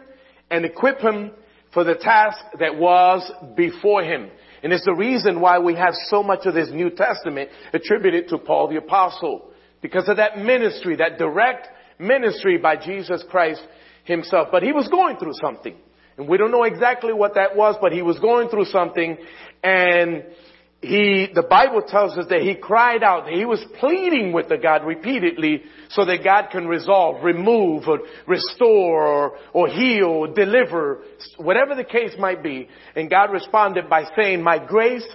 and 0.52 0.64
equip 0.64 1.00
him 1.00 1.32
for 1.74 1.84
the 1.84 1.96
task 1.96 2.38
that 2.60 2.78
was 2.78 3.28
before 3.58 4.04
him. 4.04 4.30
And 4.62 4.72
it's 4.72 4.86
the 4.86 4.94
reason 4.94 5.42
why 5.42 5.58
we 5.58 5.74
have 5.74 5.96
so 6.12 6.22
much 6.22 6.46
of 6.46 6.54
this 6.54 6.70
New 6.70 6.92
Testament 6.92 7.50
attributed 7.74 8.28
to 8.28 8.38
Paul 8.38 8.68
the 8.68 8.76
Apostle. 8.76 9.50
Because 9.82 10.08
of 10.08 10.18
that 10.18 10.38
ministry, 10.38 10.98
that 10.98 11.18
direct 11.18 11.68
ministry 11.98 12.60
by 12.60 12.76
Jesus 12.76 13.24
Christ 13.28 13.66
himself. 14.04 14.50
But 14.52 14.62
he 14.62 14.72
was 14.72 14.88
going 14.88 15.18
through 15.18 15.34
something. 15.44 15.78
And 16.20 16.28
we 16.28 16.38
don't 16.38 16.52
know 16.52 16.66
exactly 16.66 17.12
what 17.12 17.34
that 17.34 17.56
was, 17.56 17.76
but 17.82 17.92
he 17.92 18.04
was 18.04 18.20
going 18.20 18.50
through 18.50 18.66
something 18.66 19.18
and 19.64 20.26
he, 20.82 21.28
the 21.32 21.44
Bible 21.44 21.84
tells 21.88 22.18
us 22.18 22.26
that 22.30 22.42
he 22.42 22.56
cried 22.56 23.04
out, 23.04 23.26
that 23.26 23.34
he 23.34 23.46
was 23.46 23.64
pleading 23.80 24.34
with 24.34 24.50
the 24.50 24.58
God 24.58 24.84
repeatedly 24.84 25.62
so 25.90 26.06
that 26.06 26.24
God 26.24 26.48
can 26.52 26.68
resolve, 26.68 27.24
remove, 27.24 27.88
or 27.88 28.00
restore, 28.26 29.06
or, 29.06 29.38
or 29.54 29.68
heal, 29.68 30.06
or 30.06 30.28
deliver, 30.34 31.04
whatever 31.38 31.76
the 31.76 31.84
case 31.84 32.14
might 32.18 32.42
be. 32.42 32.68
And 32.96 33.12
God 33.12 33.32
responded 33.32 33.90
by 33.90 34.06
saying, 34.16 34.42
my 34.42 34.58
grace 34.58 35.06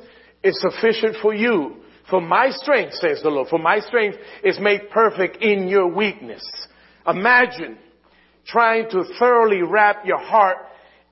is 0.45 0.61
sufficient 0.61 1.17
for 1.21 1.35
you. 1.35 1.79
For 2.09 2.21
my 2.21 2.51
strength, 2.51 2.95
says 2.95 3.21
the 3.23 3.31
Lord, 3.31 3.49
for 3.49 3.59
my 3.59 3.81
strength 3.81 4.19
is 4.45 4.61
made 4.61 4.91
perfect 4.91 5.43
in 5.43 5.67
your 5.67 5.89
weakness. 5.89 6.45
Imagine 7.09 7.79
trying 8.47 8.89
to 8.91 9.03
thoroughly 9.19 9.63
wrap 9.63 10.07
your 10.07 10.21
heart 10.21 10.59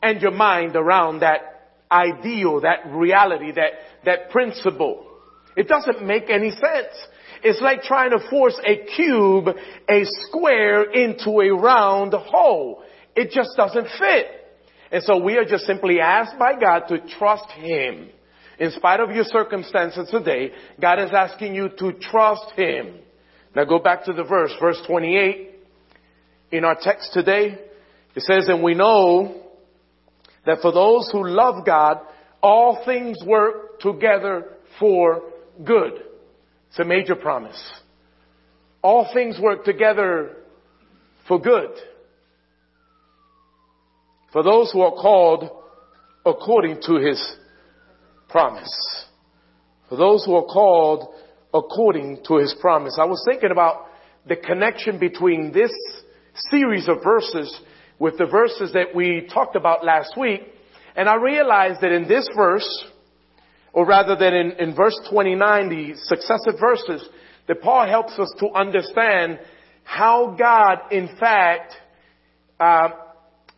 and 0.00 0.22
your 0.22 0.30
mind 0.30 0.76
around 0.76 1.20
that 1.20 1.53
ideal, 1.90 2.60
that 2.62 2.86
reality, 2.86 3.52
that, 3.52 3.72
that 4.04 4.30
principle. 4.30 5.06
It 5.56 5.68
doesn't 5.68 6.04
make 6.04 6.30
any 6.30 6.50
sense. 6.50 6.94
It's 7.42 7.60
like 7.60 7.82
trying 7.82 8.10
to 8.10 8.30
force 8.30 8.58
a 8.66 8.86
cube, 8.96 9.48
a 9.88 10.02
square 10.04 10.90
into 10.90 11.40
a 11.40 11.50
round 11.54 12.14
hole. 12.14 12.82
It 13.14 13.30
just 13.30 13.50
doesn't 13.56 13.86
fit. 13.98 14.26
And 14.90 15.02
so 15.04 15.18
we 15.18 15.36
are 15.36 15.44
just 15.44 15.64
simply 15.64 16.00
asked 16.00 16.38
by 16.38 16.58
God 16.58 16.88
to 16.88 16.98
trust 17.18 17.50
Him. 17.52 18.08
In 18.58 18.70
spite 18.70 19.00
of 19.00 19.10
your 19.10 19.24
circumstances 19.24 20.08
today, 20.10 20.52
God 20.80 21.00
is 21.00 21.10
asking 21.12 21.54
you 21.54 21.68
to 21.78 21.92
trust 21.92 22.52
Him. 22.56 22.98
Now 23.54 23.64
go 23.64 23.78
back 23.78 24.04
to 24.04 24.12
the 24.12 24.24
verse, 24.24 24.52
verse 24.60 24.80
28. 24.86 25.50
In 26.52 26.64
our 26.64 26.76
text 26.80 27.12
today, 27.12 27.58
it 28.14 28.22
says, 28.22 28.48
and 28.48 28.62
we 28.62 28.74
know 28.74 29.43
that 30.46 30.60
for 30.60 30.72
those 30.72 31.08
who 31.10 31.26
love 31.26 31.64
God, 31.64 31.98
all 32.42 32.82
things 32.84 33.18
work 33.26 33.80
together 33.80 34.46
for 34.78 35.22
good. 35.64 35.92
It's 36.68 36.78
a 36.78 36.84
major 36.84 37.14
promise. 37.14 37.72
All 38.82 39.08
things 39.14 39.38
work 39.40 39.64
together 39.64 40.36
for 41.26 41.40
good. 41.40 41.70
For 44.32 44.42
those 44.42 44.70
who 44.72 44.82
are 44.82 44.92
called 44.92 45.48
according 46.26 46.80
to 46.86 46.96
his 46.96 47.36
promise. 48.28 49.06
For 49.88 49.96
those 49.96 50.24
who 50.24 50.34
are 50.34 50.44
called 50.44 51.14
according 51.54 52.24
to 52.26 52.38
his 52.38 52.54
promise. 52.60 52.98
I 53.00 53.04
was 53.04 53.22
thinking 53.24 53.52
about 53.52 53.86
the 54.26 54.36
connection 54.36 54.98
between 54.98 55.52
this 55.52 55.70
series 56.50 56.88
of 56.88 57.02
verses 57.04 57.60
with 57.98 58.18
the 58.18 58.26
verses 58.26 58.72
that 58.72 58.94
we 58.94 59.28
talked 59.32 59.56
about 59.56 59.84
last 59.84 60.14
week. 60.16 60.42
And 60.96 61.08
I 61.08 61.16
realized 61.16 61.80
that 61.80 61.92
in 61.92 62.08
this 62.08 62.28
verse, 62.36 62.84
or 63.72 63.86
rather 63.86 64.16
than 64.16 64.34
in, 64.34 64.52
in 64.52 64.74
verse 64.74 64.98
29, 65.10 65.68
the 65.68 65.94
successive 65.96 66.60
verses, 66.60 67.06
that 67.48 67.60
Paul 67.60 67.86
helps 67.86 68.18
us 68.18 68.32
to 68.38 68.50
understand 68.50 69.38
how 69.82 70.36
God, 70.38 70.92
in 70.92 71.08
fact, 71.18 71.74
uh, 72.58 72.88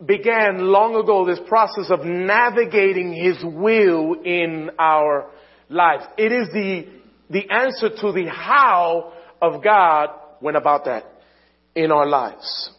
began 0.04 0.58
long 0.58 0.94
ago 0.96 1.24
this 1.24 1.40
process 1.48 1.90
of 1.90 2.04
navigating 2.04 3.12
His 3.12 3.42
will 3.44 4.14
in 4.24 4.70
our 4.78 5.30
lives. 5.68 6.04
It 6.18 6.32
is 6.32 6.48
the, 6.48 6.86
the 7.30 7.50
answer 7.50 7.88
to 7.88 8.12
the 8.12 8.26
how 8.30 9.12
of 9.40 9.62
God 9.62 10.10
went 10.40 10.56
about 10.56 10.84
that 10.86 11.04
in 11.74 11.92
our 11.92 12.06
lives. 12.06 12.70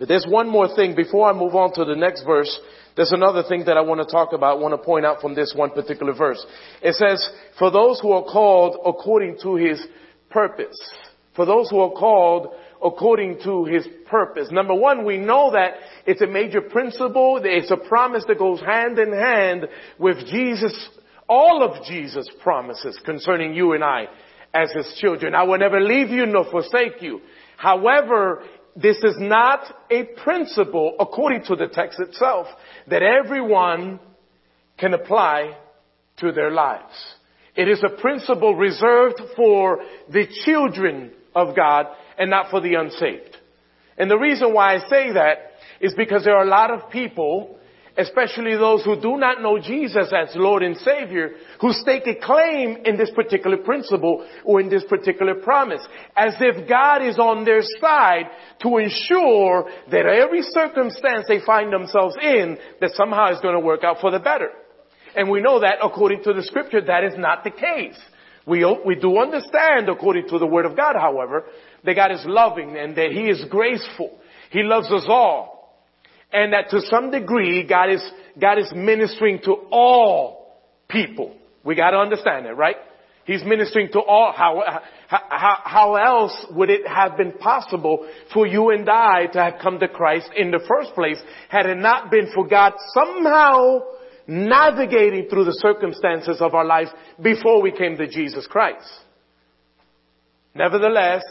But 0.00 0.08
there's 0.08 0.26
one 0.26 0.48
more 0.48 0.74
thing 0.74 0.96
before 0.96 1.28
I 1.28 1.34
move 1.34 1.54
on 1.54 1.74
to 1.74 1.84
the 1.84 1.94
next 1.94 2.24
verse. 2.24 2.58
There's 2.96 3.12
another 3.12 3.42
thing 3.46 3.66
that 3.66 3.76
I 3.76 3.82
want 3.82 4.00
to 4.00 4.10
talk 4.10 4.32
about, 4.32 4.56
I 4.56 4.60
want 4.60 4.72
to 4.72 4.78
point 4.78 5.04
out 5.04 5.20
from 5.20 5.34
this 5.34 5.52
one 5.54 5.70
particular 5.70 6.14
verse. 6.14 6.44
It 6.82 6.94
says, 6.94 7.28
for 7.58 7.70
those 7.70 8.00
who 8.00 8.12
are 8.12 8.24
called 8.24 8.78
according 8.86 9.36
to 9.42 9.56
his 9.56 9.78
purpose. 10.30 10.80
For 11.36 11.44
those 11.44 11.68
who 11.68 11.80
are 11.80 11.90
called 11.90 12.54
according 12.82 13.40
to 13.44 13.66
his 13.66 13.86
purpose. 14.06 14.48
Number 14.50 14.74
one, 14.74 15.04
we 15.04 15.18
know 15.18 15.50
that 15.52 15.74
it's 16.06 16.22
a 16.22 16.26
major 16.26 16.62
principle. 16.62 17.38
It's 17.44 17.70
a 17.70 17.76
promise 17.76 18.24
that 18.26 18.38
goes 18.38 18.60
hand 18.60 18.98
in 18.98 19.12
hand 19.12 19.68
with 19.98 20.16
Jesus, 20.28 20.88
all 21.28 21.62
of 21.62 21.84
Jesus' 21.84 22.26
promises 22.42 22.98
concerning 23.04 23.54
you 23.54 23.74
and 23.74 23.84
I 23.84 24.06
as 24.54 24.72
his 24.72 24.96
children. 24.98 25.34
I 25.34 25.42
will 25.42 25.58
never 25.58 25.78
leave 25.78 26.08
you 26.08 26.24
nor 26.24 26.50
forsake 26.50 27.02
you. 27.02 27.20
However, 27.58 28.42
this 28.76 28.98
is 28.98 29.16
not 29.18 29.60
a 29.90 30.04
principle 30.22 30.96
according 31.00 31.44
to 31.44 31.56
the 31.56 31.68
text 31.68 31.98
itself 32.00 32.46
that 32.88 33.02
everyone 33.02 34.00
can 34.78 34.94
apply 34.94 35.56
to 36.18 36.32
their 36.32 36.50
lives. 36.50 36.94
It 37.56 37.68
is 37.68 37.82
a 37.84 38.00
principle 38.00 38.54
reserved 38.54 39.20
for 39.36 39.80
the 40.08 40.26
children 40.44 41.10
of 41.34 41.56
God 41.56 41.86
and 42.18 42.30
not 42.30 42.50
for 42.50 42.60
the 42.60 42.74
unsaved. 42.74 43.36
And 43.98 44.10
the 44.10 44.18
reason 44.18 44.54
why 44.54 44.76
I 44.76 44.88
say 44.88 45.12
that 45.12 45.52
is 45.80 45.94
because 45.94 46.24
there 46.24 46.36
are 46.36 46.44
a 46.44 46.48
lot 46.48 46.70
of 46.70 46.90
people, 46.90 47.58
especially 47.96 48.56
those 48.56 48.84
who 48.84 49.00
do 49.00 49.16
not 49.16 49.42
know 49.42 49.58
Jesus 49.58 50.12
as 50.12 50.34
Lord 50.34 50.62
and 50.62 50.76
Savior, 50.76 51.30
who 51.60 51.72
stake 51.72 52.06
a 52.06 52.14
claim 52.14 52.78
in 52.84 52.96
this 52.96 53.10
particular 53.10 53.56
principle 53.58 54.26
or 54.44 54.60
in 54.60 54.68
this 54.68 54.84
particular 54.88 55.34
promise, 55.34 55.86
as 56.16 56.34
if 56.40 56.68
God 56.68 57.02
is 57.02 57.18
on 57.18 57.44
their 57.44 57.62
side 57.80 58.30
to 58.62 58.78
ensure 58.78 59.70
that 59.90 60.06
every 60.06 60.42
circumstance 60.42 61.26
they 61.28 61.40
find 61.44 61.72
themselves 61.72 62.16
in, 62.22 62.58
that 62.80 62.92
somehow 62.92 63.32
is 63.32 63.40
going 63.40 63.54
to 63.54 63.60
work 63.60 63.84
out 63.84 64.00
for 64.00 64.10
the 64.10 64.18
better. 64.18 64.50
And 65.16 65.28
we 65.28 65.40
know 65.40 65.60
that 65.60 65.78
according 65.82 66.22
to 66.24 66.32
the 66.32 66.42
scripture, 66.42 66.80
that 66.80 67.04
is 67.04 67.14
not 67.16 67.44
the 67.44 67.50
case. 67.50 67.98
We, 68.46 68.64
we 68.84 68.94
do 68.94 69.18
understand 69.18 69.88
according 69.88 70.28
to 70.28 70.38
the 70.38 70.46
word 70.46 70.66
of 70.66 70.76
God, 70.76 70.96
however, 70.96 71.44
that 71.84 71.94
God 71.94 72.12
is 72.12 72.24
loving 72.24 72.76
and 72.76 72.96
that 72.96 73.10
He 73.12 73.28
is 73.28 73.44
graceful. 73.50 74.18
He 74.50 74.62
loves 74.62 74.90
us 74.90 75.04
all. 75.08 75.59
And 76.32 76.52
that 76.52 76.70
to 76.70 76.80
some 76.82 77.10
degree, 77.10 77.66
God 77.66 77.90
is, 77.90 78.02
God 78.40 78.58
is 78.58 78.70
ministering 78.74 79.40
to 79.44 79.52
all 79.70 80.60
people. 80.88 81.36
We 81.64 81.74
gotta 81.74 81.98
understand 81.98 82.46
that, 82.46 82.56
right? 82.56 82.76
He's 83.24 83.44
ministering 83.44 83.90
to 83.92 84.00
all. 84.00 84.32
How, 84.32 84.80
how, 85.06 85.58
how 85.64 85.94
else 85.96 86.46
would 86.50 86.70
it 86.70 86.86
have 86.86 87.16
been 87.16 87.32
possible 87.32 88.08
for 88.32 88.46
you 88.46 88.70
and 88.70 88.88
I 88.88 89.26
to 89.26 89.38
have 89.38 89.54
come 89.62 89.78
to 89.78 89.88
Christ 89.88 90.30
in 90.36 90.50
the 90.50 90.60
first 90.66 90.94
place 90.94 91.18
had 91.48 91.66
it 91.66 91.76
not 91.76 92.10
been 92.10 92.32
for 92.34 92.46
God 92.46 92.72
somehow 92.94 93.80
navigating 94.26 95.28
through 95.28 95.44
the 95.44 95.58
circumstances 95.60 96.38
of 96.40 96.54
our 96.54 96.64
lives 96.64 96.90
before 97.22 97.60
we 97.62 97.70
came 97.70 97.96
to 97.98 98.08
Jesus 98.08 98.46
Christ? 98.46 98.88
Nevertheless, 100.54 101.22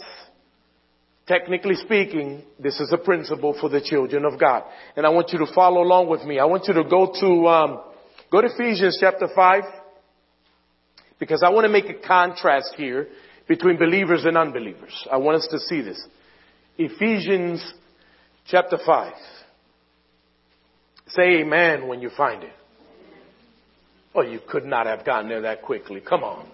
technically 1.30 1.76
speaking, 1.76 2.42
this 2.60 2.80
is 2.80 2.92
a 2.92 2.98
principle 2.98 3.56
for 3.62 3.70
the 3.70 3.80
children 3.80 4.26
of 4.26 4.40
God. 4.40 4.64
And 4.98 5.06
I 5.06 5.10
want 5.10 5.32
you 5.32 5.38
to 5.40 5.54
follow 5.54 5.84
along 5.84 6.10
with 6.10 6.24
me. 6.24 6.40
I 6.40 6.46
want 6.46 6.68
you 6.68 6.74
to 6.74 6.84
go 6.84 7.14
to, 7.22 7.48
um, 7.48 7.82
go 8.32 8.42
to 8.42 8.48
Ephesians 8.48 8.98
chapter 9.00 9.28
5 9.34 9.64
because 11.20 11.44
I 11.46 11.50
want 11.50 11.66
to 11.66 11.72
make 11.72 11.86
a 11.86 12.06
contrast 12.06 12.74
here 12.76 13.08
between 13.48 13.78
believers 13.78 14.26
and 14.26 14.38
unbelievers. 14.38 15.08
I 15.12 15.18
want 15.18 15.38
us 15.38 15.48
to 15.52 15.60
see 15.60 15.82
this. 15.82 16.04
Ephesians 16.80 17.74
chapter 18.48 18.80
5. 18.84 19.14
Say 21.10 21.42
amen 21.42 21.88
when 21.88 22.02
you 22.02 22.10
find 22.10 22.44
it. 22.44 22.54
Oh, 24.16 24.24
you 24.24 24.40
could 24.50 24.66
not 24.66 24.88
have 24.88 25.06
gotten 25.06 25.30
there 25.30 25.42
that 25.42 25.62
quickly. 25.62 26.02
Come 26.02 26.24
on. 26.24 26.50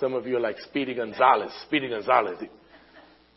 Some 0.00 0.14
of 0.14 0.26
you 0.26 0.38
are 0.38 0.40
like 0.40 0.58
Speedy 0.60 0.94
Gonzales. 0.94 1.52
Speedy 1.66 1.90
Gonzales. 1.90 2.42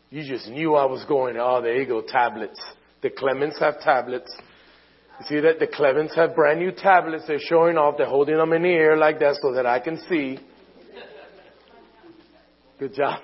You 0.08 0.24
just 0.26 0.48
knew 0.48 0.74
I 0.74 0.86
was 0.86 1.04
going. 1.04 1.36
Oh, 1.38 1.60
there 1.60 1.76
you 1.78 1.86
go, 1.86 2.00
tablets. 2.00 2.60
The 3.02 3.10
Clements 3.10 3.58
have 3.60 3.80
tablets. 3.80 4.34
You 5.20 5.26
see 5.26 5.40
that 5.40 5.58
the 5.58 5.66
Clements 5.66 6.16
have 6.16 6.34
brand 6.34 6.60
new 6.60 6.72
tablets. 6.72 7.24
They're 7.26 7.38
showing 7.38 7.76
off. 7.76 7.96
They're 7.98 8.06
holding 8.06 8.38
them 8.38 8.54
in 8.54 8.62
the 8.62 8.70
air 8.70 8.96
like 8.96 9.18
that 9.20 9.36
so 9.42 9.52
that 9.52 9.66
I 9.66 9.78
can 9.78 10.00
see. 10.08 10.38
Good 12.78 12.94
job. 12.94 13.20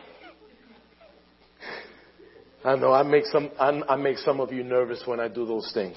I 2.63 2.77
know 2.77 2.93
I 2.93 3.03
make 3.03 3.25
some 3.25 3.51
I 3.59 3.97
make 3.97 4.19
some 4.19 4.39
of 4.39 4.53
you 4.53 4.63
nervous 4.63 5.03
when 5.07 5.19
I 5.19 5.29
do 5.29 5.47
those 5.47 5.71
things. 5.73 5.97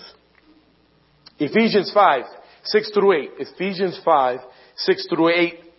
Ephesians 1.37 1.91
5, 1.93 2.23
6 2.63 2.91
through 2.91 3.11
8. 3.11 3.31
Ephesians 3.39 3.99
5, 4.05 4.39
6 4.77 5.07
through 5.09 5.29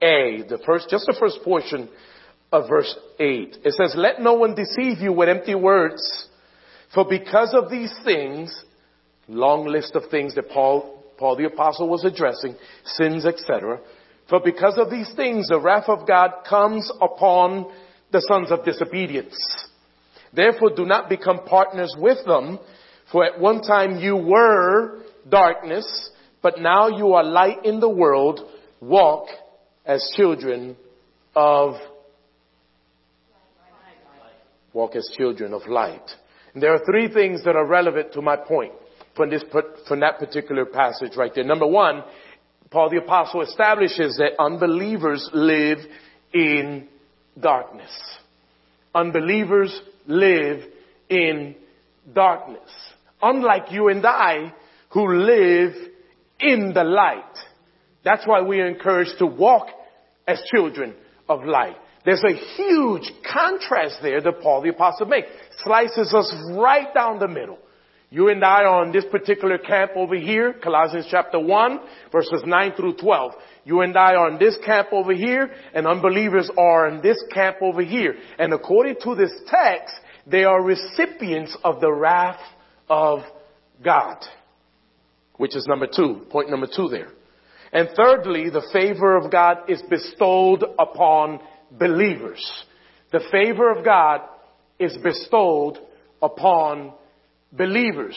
8a. 0.02 0.48
The 0.48 0.58
first, 0.64 0.88
just 0.88 1.06
the 1.06 1.16
first 1.18 1.40
portion 1.42 1.88
of 2.52 2.68
verse 2.68 2.96
8. 3.18 3.58
It 3.64 3.74
says, 3.74 3.94
let 3.96 4.20
no 4.20 4.34
one 4.34 4.54
deceive 4.54 4.98
you 4.98 5.12
with 5.12 5.28
empty 5.28 5.54
words, 5.54 6.28
for 6.94 7.04
because 7.08 7.52
of 7.52 7.70
these 7.70 7.92
things, 8.04 8.64
long 9.26 9.66
list 9.66 9.94
of 9.96 10.04
things 10.10 10.34
that 10.36 10.50
Paul, 10.50 11.02
Paul 11.18 11.36
the 11.36 11.46
apostle 11.46 11.88
was 11.88 12.04
addressing, 12.04 12.54
sins, 12.84 13.26
etc. 13.26 13.80
For 14.28 14.40
because 14.40 14.78
of 14.78 14.90
these 14.90 15.12
things, 15.16 15.48
the 15.48 15.60
wrath 15.60 15.88
of 15.88 16.06
God 16.06 16.30
comes 16.48 16.90
upon 17.00 17.72
the 18.12 18.20
sons 18.20 18.52
of 18.52 18.64
disobedience. 18.64 19.34
Therefore 20.32 20.70
do 20.74 20.84
not 20.84 21.08
become 21.08 21.44
partners 21.44 21.94
with 21.98 22.24
them, 22.24 22.58
for 23.10 23.24
at 23.24 23.40
one 23.40 23.62
time 23.62 23.98
you 23.98 24.16
were 24.16 25.02
darkness, 25.28 26.10
but 26.42 26.58
now 26.58 26.88
you 26.88 27.14
are 27.14 27.24
light 27.24 27.64
in 27.64 27.80
the 27.80 27.88
world. 27.88 28.40
Walk 28.80 29.28
as 29.84 30.12
children 30.16 30.76
of 31.34 31.74
walk 34.72 34.96
as 34.96 35.08
children 35.16 35.52
of 35.52 35.66
light. 35.68 36.10
And 36.52 36.62
there 36.62 36.74
are 36.74 36.84
three 36.84 37.08
things 37.08 37.44
that 37.44 37.56
are 37.56 37.66
relevant 37.66 38.12
to 38.14 38.22
my 38.22 38.36
point 38.36 38.72
from 39.16 39.30
this 39.30 39.44
from 39.86 40.00
that 40.00 40.18
particular 40.18 40.66
passage 40.66 41.16
right 41.16 41.32
there. 41.34 41.44
Number 41.44 41.66
one, 41.66 42.02
Paul 42.70 42.90
the 42.90 42.98
apostle 42.98 43.42
establishes 43.42 44.16
that 44.16 44.40
unbelievers 44.40 45.28
live 45.32 45.78
in 46.32 46.88
darkness. 47.40 47.90
Unbelievers 48.94 49.80
live 50.06 50.64
in 51.08 51.54
darkness. 52.12 52.70
Unlike 53.22 53.70
you 53.70 53.88
and 53.88 54.04
I, 54.04 54.52
who 54.90 55.14
live 55.14 55.72
in 56.40 56.72
the 56.74 56.84
light. 56.84 57.22
That's 58.04 58.26
why 58.26 58.42
we 58.42 58.60
are 58.60 58.66
encouraged 58.66 59.18
to 59.18 59.26
walk 59.26 59.68
as 60.26 60.42
children 60.54 60.94
of 61.28 61.44
light. 61.44 61.76
There's 62.04 62.22
a 62.22 62.34
huge 62.56 63.10
contrast 63.30 63.96
there 64.02 64.20
that 64.20 64.40
Paul 64.42 64.62
the 64.62 64.70
apostle 64.70 65.06
makes. 65.06 65.28
Slices 65.62 66.12
us 66.12 66.34
right 66.52 66.92
down 66.92 67.18
the 67.18 67.28
middle. 67.28 67.58
You 68.10 68.28
and 68.28 68.44
I 68.44 68.62
are 68.62 68.84
on 68.84 68.92
this 68.92 69.06
particular 69.10 69.58
camp 69.58 69.92
over 69.96 70.14
here, 70.14 70.52
Colossians 70.52 71.06
chapter 71.10 71.40
1, 71.40 71.80
verses 72.12 72.42
9 72.46 72.72
through 72.76 72.96
12. 72.96 73.32
You 73.64 73.80
and 73.80 73.96
I 73.96 74.14
are 74.14 74.30
on 74.30 74.38
this 74.38 74.56
camp 74.64 74.88
over 74.92 75.12
here, 75.12 75.50
and 75.74 75.86
unbelievers 75.86 76.48
are 76.56 76.88
in 76.88 77.02
this 77.02 77.16
camp 77.32 77.56
over 77.62 77.82
here. 77.82 78.14
And 78.38 78.52
according 78.52 78.96
to 79.02 79.14
this 79.16 79.32
text, 79.48 79.94
they 80.26 80.44
are 80.44 80.62
recipients 80.62 81.56
of 81.64 81.80
the 81.80 81.92
wrath 81.92 82.40
of 82.88 83.20
God 83.82 84.18
which 85.36 85.56
is 85.56 85.66
number 85.66 85.86
two, 85.86 86.26
point 86.30 86.50
number 86.50 86.66
two 86.66 86.88
there. 86.88 87.08
And 87.74 87.88
thirdly, 87.96 88.50
the 88.50 88.66
favor 88.72 89.16
of 89.16 89.32
God 89.32 89.68
is 89.68 89.82
bestowed 89.90 90.64
upon 90.78 91.40
believers. 91.72 92.40
The 93.10 93.20
favor 93.32 93.70
of 93.70 93.84
God 93.84 94.20
is 94.78 94.96
bestowed 95.02 95.78
upon 96.22 96.92
believers. 97.52 98.16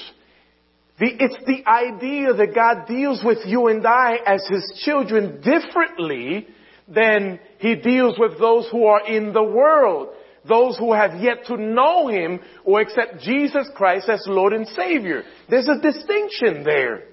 The, 0.99 1.07
it's 1.19 1.37
the 1.45 1.67
idea 1.67 2.33
that 2.33 2.55
God 2.55 2.87
deals 2.87 3.21
with 3.25 3.39
you 3.45 3.67
and 3.67 3.85
I 3.85 4.17
as 4.25 4.45
His 4.47 4.81
children 4.85 5.41
differently 5.41 6.47
than 6.87 7.39
He 7.57 7.75
deals 7.75 8.17
with 8.19 8.39
those 8.39 8.67
who 8.71 8.85
are 8.85 9.07
in 9.07 9.33
the 9.33 9.43
world 9.43 10.09
those 10.47 10.77
who 10.77 10.93
have 10.93 11.21
yet 11.21 11.45
to 11.47 11.57
know 11.57 12.07
Him 12.07 12.39
or 12.63 12.79
accept 12.79 13.19
Jesus 13.19 13.67
Christ 13.75 14.07
as 14.07 14.23
Lord 14.27 14.53
and 14.53 14.65
Savior. 14.69 15.23
There's 15.49 15.67
a 15.67 15.81
distinction 15.81 16.63
there. 16.63 17.03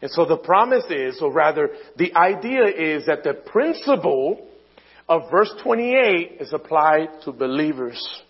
And 0.00 0.10
so 0.10 0.24
the 0.24 0.36
promise 0.36 0.84
is, 0.90 1.20
or 1.20 1.32
rather 1.32 1.70
the 1.96 2.14
idea 2.14 2.66
is 2.66 3.06
that 3.06 3.24
the 3.24 3.34
principle 3.34 4.46
of 5.08 5.30
verse 5.30 5.52
28 5.62 6.36
is 6.40 6.52
applied 6.52 7.08
to 7.24 7.32
believers 7.32 8.22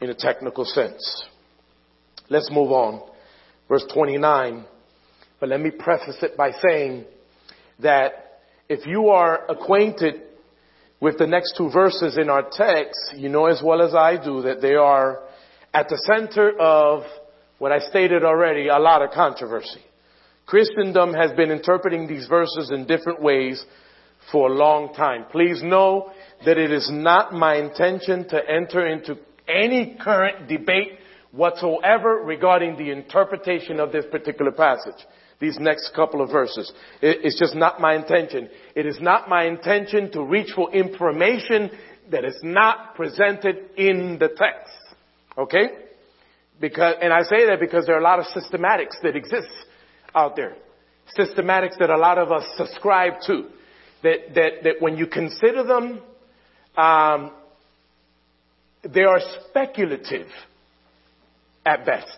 in 0.00 0.10
a 0.10 0.14
technical 0.14 0.64
sense. 0.64 1.24
Let's 2.28 2.50
move 2.50 2.72
on. 2.72 3.02
Verse 3.68 3.84
29. 3.92 4.64
But 5.38 5.48
let 5.48 5.60
me 5.60 5.70
preface 5.70 6.16
it 6.22 6.36
by 6.36 6.52
saying 6.52 7.04
that 7.80 8.40
if 8.68 8.86
you 8.86 9.10
are 9.10 9.44
acquainted 9.48 10.22
with 11.00 11.18
the 11.18 11.26
next 11.26 11.56
two 11.56 11.70
verses 11.70 12.16
in 12.16 12.30
our 12.30 12.48
text, 12.50 13.12
you 13.16 13.28
know 13.28 13.46
as 13.46 13.60
well 13.62 13.82
as 13.82 13.94
I 13.94 14.22
do 14.22 14.42
that 14.42 14.62
they 14.62 14.74
are 14.74 15.20
at 15.74 15.88
the 15.88 15.98
center 16.12 16.50
of 16.58 17.02
what 17.58 17.72
I 17.72 17.78
stated 17.78 18.24
already, 18.24 18.68
a 18.68 18.78
lot 18.78 19.02
of 19.02 19.10
controversy. 19.10 19.82
Christendom 20.46 21.14
has 21.14 21.32
been 21.32 21.50
interpreting 21.50 22.06
these 22.06 22.26
verses 22.26 22.70
in 22.72 22.86
different 22.86 23.22
ways 23.22 23.64
for 24.30 24.48
a 24.48 24.54
long 24.54 24.94
time. 24.94 25.24
Please 25.30 25.62
know 25.62 26.12
that 26.44 26.58
it 26.58 26.70
is 26.70 26.88
not 26.92 27.32
my 27.32 27.56
intention 27.56 28.28
to 28.28 28.40
enter 28.48 28.86
into 28.86 29.16
any 29.48 29.96
current 30.00 30.48
debate 30.48 30.98
whatsoever 31.32 32.22
regarding 32.24 32.76
the 32.76 32.90
interpretation 32.90 33.80
of 33.80 33.92
this 33.92 34.04
particular 34.10 34.52
passage. 34.52 35.06
These 35.40 35.58
next 35.58 35.92
couple 35.94 36.20
of 36.22 36.30
verses. 36.30 36.72
It's 37.00 37.38
just 37.38 37.56
not 37.56 37.80
my 37.80 37.96
intention. 37.96 38.48
It 38.76 38.86
is 38.86 38.98
not 39.00 39.28
my 39.28 39.46
intention 39.46 40.12
to 40.12 40.22
reach 40.22 40.52
for 40.54 40.72
information 40.72 41.70
that 42.12 42.24
is 42.24 42.38
not 42.44 42.94
presented 42.94 43.70
in 43.76 44.18
the 44.20 44.28
text. 44.28 44.72
Okay? 45.36 45.68
Because, 46.60 46.94
and 47.02 47.12
I 47.12 47.22
say 47.22 47.46
that 47.46 47.58
because 47.58 47.86
there 47.86 47.96
are 47.96 48.00
a 48.00 48.04
lot 48.04 48.20
of 48.20 48.26
systematics 48.26 49.00
that 49.02 49.16
exist 49.16 49.48
out 50.14 50.36
there. 50.36 50.56
Systematics 51.18 51.78
that 51.78 51.90
a 51.90 51.96
lot 51.96 52.18
of 52.18 52.30
us 52.32 52.44
subscribe 52.56 53.14
to. 53.26 53.48
That, 54.02 54.34
that, 54.34 54.50
that 54.64 54.74
when 54.80 54.96
you 54.96 55.06
consider 55.06 55.62
them, 55.62 56.00
um, 56.76 57.32
they 58.82 59.02
are 59.02 59.20
speculative 59.48 60.26
at 61.64 61.86
best. 61.86 62.16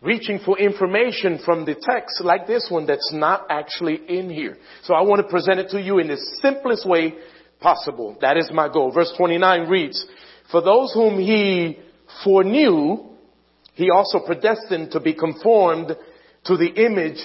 Reaching 0.00 0.40
for 0.44 0.58
information 0.58 1.40
from 1.44 1.64
the 1.64 1.74
text 1.74 2.22
like 2.22 2.46
this 2.46 2.66
one 2.70 2.86
that's 2.86 3.12
not 3.12 3.46
actually 3.50 4.00
in 4.08 4.30
here. 4.30 4.58
So 4.82 4.94
I 4.94 5.02
want 5.02 5.22
to 5.22 5.28
present 5.28 5.60
it 5.60 5.70
to 5.70 5.80
you 5.80 5.98
in 5.98 6.08
the 6.08 6.18
simplest 6.40 6.88
way 6.88 7.14
possible. 7.60 8.16
That 8.20 8.36
is 8.36 8.50
my 8.52 8.68
goal. 8.72 8.92
Verse 8.92 9.12
29 9.16 9.68
reads, 9.68 10.04
For 10.50 10.60
those 10.60 10.92
whom 10.92 11.20
he 11.20 11.78
foreknew, 12.24 13.10
he 13.74 13.90
also 13.90 14.20
predestined 14.26 14.90
to 14.90 15.00
be 15.00 15.14
conformed 15.14 15.96
to 16.44 16.56
the 16.56 16.68
image 16.68 17.18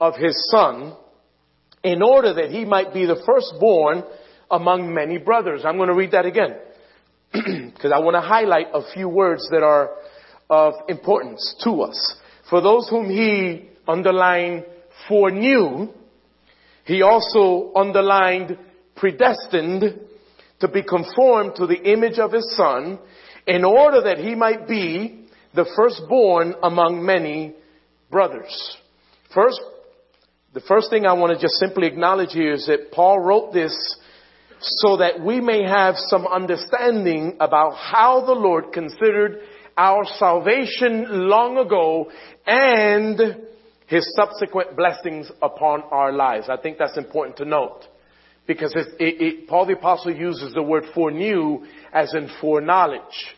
of 0.00 0.14
his 0.16 0.48
son 0.50 0.94
in 1.82 2.02
order 2.02 2.34
that 2.34 2.50
he 2.50 2.64
might 2.64 2.92
be 2.92 3.06
the 3.06 3.22
firstborn 3.24 4.04
among 4.50 4.94
many 4.94 5.18
brothers. 5.18 5.62
I'm 5.64 5.76
going 5.76 5.88
to 5.88 5.94
read 5.94 6.12
that 6.12 6.26
again 6.26 6.56
because 7.32 7.92
I 7.92 7.98
want 8.00 8.14
to 8.14 8.20
highlight 8.20 8.68
a 8.72 8.82
few 8.92 9.08
words 9.08 9.48
that 9.50 9.62
are 9.62 9.90
of 10.50 10.74
importance 10.88 11.56
to 11.64 11.82
us. 11.82 12.16
For 12.48 12.60
those 12.60 12.88
whom 12.88 13.10
he 13.10 13.68
underlined 13.86 14.64
foreknew, 15.08 15.88
he 16.84 17.02
also 17.02 17.72
underlined 17.74 18.58
predestined 18.96 20.00
to 20.60 20.68
be 20.68 20.82
conformed 20.82 21.54
to 21.56 21.66
the 21.66 21.92
image 21.92 22.18
of 22.18 22.32
his 22.32 22.56
son 22.56 22.98
in 23.46 23.64
order 23.64 24.02
that 24.02 24.18
he 24.18 24.34
might 24.34 24.66
be 24.66 25.26
the 25.54 25.66
firstborn 25.76 26.54
among 26.62 27.04
many 27.04 27.54
brothers. 28.10 28.76
First, 29.34 29.60
the 30.54 30.60
first 30.60 30.90
thing 30.90 31.06
I 31.06 31.12
want 31.12 31.32
to 31.32 31.40
just 31.40 31.56
simply 31.56 31.86
acknowledge 31.86 32.32
here 32.32 32.54
is 32.54 32.66
that 32.66 32.90
Paul 32.92 33.20
wrote 33.20 33.52
this 33.52 33.74
so 34.60 34.96
that 34.96 35.20
we 35.20 35.40
may 35.40 35.62
have 35.62 35.96
some 35.96 36.26
understanding 36.26 37.36
about 37.38 37.74
how 37.74 38.24
the 38.24 38.32
Lord 38.32 38.72
considered 38.72 39.40
our 39.76 40.04
salvation 40.18 41.28
long 41.28 41.58
ago 41.58 42.10
and 42.46 43.36
his 43.86 44.12
subsequent 44.16 44.76
blessings 44.76 45.30
upon 45.40 45.82
our 45.90 46.12
lives. 46.12 46.48
I 46.48 46.56
think 46.56 46.78
that's 46.78 46.98
important 46.98 47.36
to 47.36 47.44
note 47.44 47.84
because 48.46 48.74
it, 48.74 48.88
it, 48.98 49.22
it, 49.22 49.48
Paul 49.48 49.66
the 49.66 49.74
apostle 49.74 50.14
uses 50.14 50.52
the 50.54 50.62
word 50.62 50.84
foreknew 50.94 51.64
as 51.92 52.12
in 52.14 52.28
foreknowledge. 52.40 53.36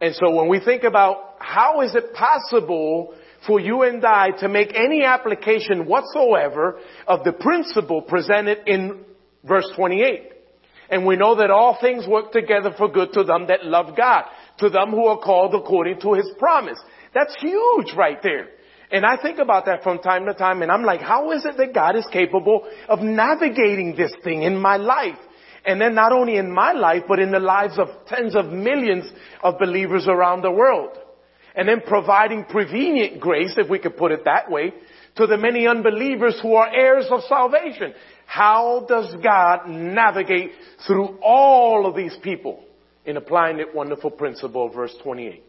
And 0.00 0.14
so 0.14 0.30
when 0.34 0.48
we 0.48 0.60
think 0.60 0.82
about 0.82 1.36
how 1.38 1.82
is 1.82 1.94
it 1.94 2.12
possible 2.14 3.14
for 3.46 3.60
you 3.60 3.82
and 3.82 4.04
I 4.04 4.30
to 4.38 4.48
make 4.48 4.74
any 4.74 5.04
application 5.04 5.86
whatsoever 5.86 6.78
of 7.06 7.24
the 7.24 7.32
principle 7.32 8.02
presented 8.02 8.58
in 8.66 9.04
verse 9.44 9.70
28. 9.76 10.32
And 10.90 11.06
we 11.06 11.16
know 11.16 11.36
that 11.36 11.50
all 11.50 11.78
things 11.80 12.06
work 12.06 12.32
together 12.32 12.72
for 12.76 12.88
good 12.88 13.12
to 13.12 13.24
them 13.24 13.46
that 13.48 13.64
love 13.64 13.96
God, 13.96 14.24
to 14.58 14.70
them 14.70 14.90
who 14.90 15.06
are 15.06 15.18
called 15.18 15.54
according 15.54 16.00
to 16.00 16.14
his 16.14 16.30
promise. 16.38 16.78
That's 17.14 17.36
huge 17.40 17.94
right 17.94 18.18
there. 18.22 18.48
And 18.90 19.04
I 19.04 19.20
think 19.20 19.38
about 19.38 19.66
that 19.66 19.82
from 19.82 19.98
time 19.98 20.24
to 20.26 20.34
time 20.34 20.62
and 20.62 20.72
I'm 20.72 20.82
like, 20.82 21.02
how 21.02 21.32
is 21.32 21.44
it 21.44 21.58
that 21.58 21.74
God 21.74 21.94
is 21.96 22.06
capable 22.10 22.66
of 22.88 23.00
navigating 23.00 23.94
this 23.94 24.12
thing 24.24 24.42
in 24.42 24.56
my 24.56 24.78
life? 24.78 25.18
And 25.66 25.78
then 25.78 25.94
not 25.94 26.12
only 26.12 26.36
in 26.36 26.50
my 26.50 26.72
life, 26.72 27.02
but 27.06 27.18
in 27.18 27.30
the 27.30 27.38
lives 27.38 27.78
of 27.78 27.88
tens 28.06 28.34
of 28.34 28.46
millions 28.46 29.10
of 29.42 29.58
believers 29.58 30.06
around 30.08 30.40
the 30.40 30.50
world 30.50 30.97
and 31.58 31.68
then 31.68 31.80
providing 31.84 32.44
prevenient 32.44 33.20
grace, 33.20 33.54
if 33.56 33.68
we 33.68 33.80
could 33.80 33.96
put 33.96 34.12
it 34.12 34.24
that 34.26 34.48
way, 34.48 34.72
to 35.16 35.26
the 35.26 35.36
many 35.36 35.66
unbelievers 35.66 36.38
who 36.40 36.54
are 36.54 36.72
heirs 36.72 37.06
of 37.10 37.22
salvation. 37.24 37.94
How 38.26 38.86
does 38.88 39.12
God 39.20 39.68
navigate 39.68 40.52
through 40.86 41.18
all 41.20 41.84
of 41.84 41.96
these 41.96 42.16
people 42.22 42.62
in 43.04 43.16
applying 43.16 43.56
that 43.56 43.74
wonderful 43.74 44.12
principle 44.12 44.68
of 44.68 44.74
verse 44.74 44.94
28? 45.02 45.42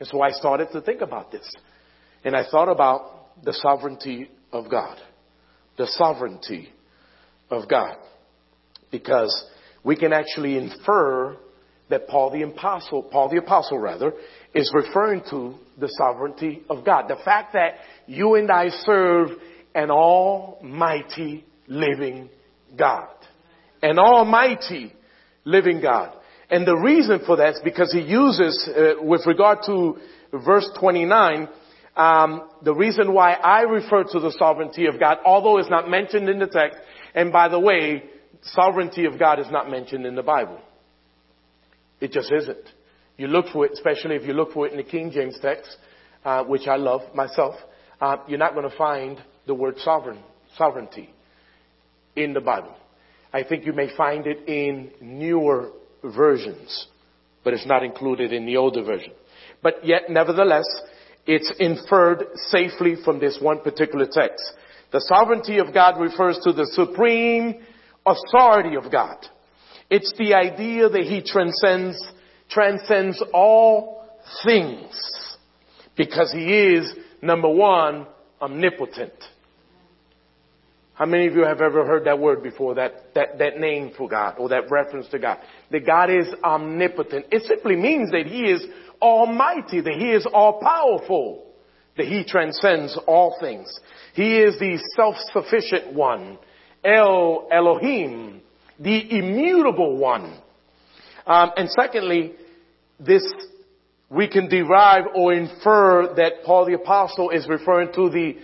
And 0.00 0.08
so 0.08 0.22
I 0.22 0.30
started 0.30 0.68
to 0.72 0.80
think 0.80 1.02
about 1.02 1.30
this. 1.30 1.46
And 2.24 2.34
I 2.34 2.44
thought 2.50 2.70
about 2.70 3.44
the 3.44 3.52
sovereignty 3.52 4.30
of 4.52 4.70
God. 4.70 4.96
The 5.76 5.86
sovereignty 5.86 6.70
of 7.50 7.68
God. 7.68 7.96
Because 8.90 9.44
we 9.84 9.96
can 9.96 10.14
actually 10.14 10.56
infer 10.56 11.36
that 11.92 12.08
Paul 12.08 12.30
the 12.30 12.42
apostle, 12.42 13.02
Paul 13.02 13.28
the 13.28 13.36
apostle 13.36 13.78
rather, 13.78 14.14
is 14.54 14.72
referring 14.74 15.22
to 15.30 15.54
the 15.78 15.88
sovereignty 15.98 16.62
of 16.68 16.84
God. 16.84 17.06
The 17.08 17.22
fact 17.22 17.52
that 17.52 17.74
you 18.06 18.34
and 18.34 18.50
I 18.50 18.70
serve 18.70 19.28
an 19.74 19.90
almighty 19.90 21.44
living 21.68 22.30
God. 22.76 23.08
An 23.82 23.98
almighty 23.98 24.94
living 25.44 25.82
God. 25.82 26.16
And 26.50 26.66
the 26.66 26.76
reason 26.76 27.20
for 27.26 27.36
that 27.36 27.54
is 27.54 27.60
because 27.62 27.92
he 27.92 28.00
uses, 28.00 28.68
uh, 28.68 29.02
with 29.02 29.26
regard 29.26 29.58
to 29.66 29.98
verse 30.32 30.68
29, 30.80 31.48
um, 31.94 32.48
the 32.62 32.74
reason 32.74 33.12
why 33.12 33.32
I 33.34 33.62
refer 33.62 34.04
to 34.04 34.20
the 34.20 34.34
sovereignty 34.38 34.86
of 34.86 34.98
God, 34.98 35.18
although 35.26 35.58
it's 35.58 35.70
not 35.70 35.90
mentioned 35.90 36.28
in 36.30 36.38
the 36.38 36.46
text, 36.46 36.78
and 37.14 37.32
by 37.32 37.48
the 37.48 37.60
way, 37.60 38.04
sovereignty 38.42 39.04
of 39.04 39.18
God 39.18 39.40
is 39.40 39.46
not 39.50 39.70
mentioned 39.70 40.06
in 40.06 40.14
the 40.14 40.22
Bible. 40.22 40.58
It 42.02 42.10
just 42.10 42.32
isn't. 42.32 42.68
You 43.16 43.28
look 43.28 43.46
for 43.52 43.64
it, 43.64 43.72
especially 43.74 44.16
if 44.16 44.26
you 44.26 44.32
look 44.32 44.52
for 44.52 44.66
it 44.66 44.72
in 44.72 44.78
the 44.78 44.82
King 44.82 45.12
James 45.12 45.38
text, 45.40 45.76
uh, 46.24 46.42
which 46.42 46.66
I 46.66 46.74
love 46.74 47.02
myself. 47.14 47.54
Uh, 48.00 48.16
you're 48.26 48.40
not 48.40 48.54
going 48.54 48.68
to 48.68 48.76
find 48.76 49.22
the 49.46 49.54
word 49.54 49.78
sovereign, 49.78 50.18
sovereignty 50.58 51.10
in 52.16 52.32
the 52.32 52.40
Bible. 52.40 52.74
I 53.32 53.44
think 53.44 53.64
you 53.64 53.72
may 53.72 53.96
find 53.96 54.26
it 54.26 54.48
in 54.48 54.90
newer 55.00 55.70
versions, 56.02 56.88
but 57.44 57.54
it's 57.54 57.66
not 57.66 57.84
included 57.84 58.32
in 58.32 58.46
the 58.46 58.56
older 58.56 58.82
version. 58.82 59.12
But 59.62 59.86
yet, 59.86 60.10
nevertheless, 60.10 60.66
it's 61.24 61.52
inferred 61.60 62.24
safely 62.48 62.96
from 63.04 63.20
this 63.20 63.38
one 63.40 63.60
particular 63.60 64.06
text. 64.10 64.42
The 64.90 65.04
sovereignty 65.06 65.58
of 65.58 65.72
God 65.72 66.00
refers 66.00 66.36
to 66.42 66.52
the 66.52 66.66
supreme 66.66 67.60
authority 68.04 68.74
of 68.74 68.90
God. 68.90 69.24
It's 69.92 70.12
the 70.18 70.34
idea 70.34 70.88
that 70.88 71.02
He 71.02 71.22
transcends 71.22 71.96
transcends 72.52 73.22
all 73.32 74.04
things 74.44 75.36
because 75.96 76.32
he 76.32 76.44
is, 76.44 76.94
number 77.20 77.48
one, 77.48 78.06
omnipotent. 78.40 79.12
How 80.94 81.06
many 81.06 81.26
of 81.26 81.34
you 81.34 81.44
have 81.44 81.60
ever 81.60 81.86
heard 81.86 82.04
that 82.04 82.18
word 82.18 82.42
before, 82.42 82.74
that, 82.74 83.14
that, 83.14 83.38
that 83.38 83.58
name 83.58 83.92
for 83.96 84.08
God 84.08 84.36
or 84.38 84.50
that 84.50 84.70
reference 84.70 85.08
to 85.08 85.18
God? 85.18 85.38
That 85.70 85.86
God 85.86 86.10
is 86.10 86.28
omnipotent. 86.44 87.26
It 87.30 87.42
simply 87.44 87.76
means 87.76 88.10
that 88.10 88.26
He 88.26 88.42
is 88.42 88.62
almighty, 89.00 89.80
that 89.80 89.94
He 89.98 90.10
is 90.10 90.26
all 90.32 90.60
powerful, 90.60 91.46
that 91.96 92.06
He 92.06 92.24
transcends 92.24 92.98
all 93.06 93.36
things. 93.40 93.68
He 94.14 94.38
is 94.38 94.58
the 94.58 94.78
self-sufficient 94.96 95.94
one, 95.94 96.38
El 96.84 97.48
Elohim, 97.50 98.41
the 98.78 99.18
immutable 99.18 99.96
one. 99.96 100.38
Um, 101.26 101.50
and 101.56 101.68
secondly, 101.70 102.32
this 102.98 103.22
we 104.10 104.28
can 104.28 104.48
derive 104.48 105.04
or 105.14 105.32
infer 105.32 106.14
that 106.16 106.44
Paul 106.44 106.66
the 106.66 106.74
apostle 106.74 107.30
is 107.30 107.48
referring 107.48 107.92
to 107.94 108.10
the 108.10 108.36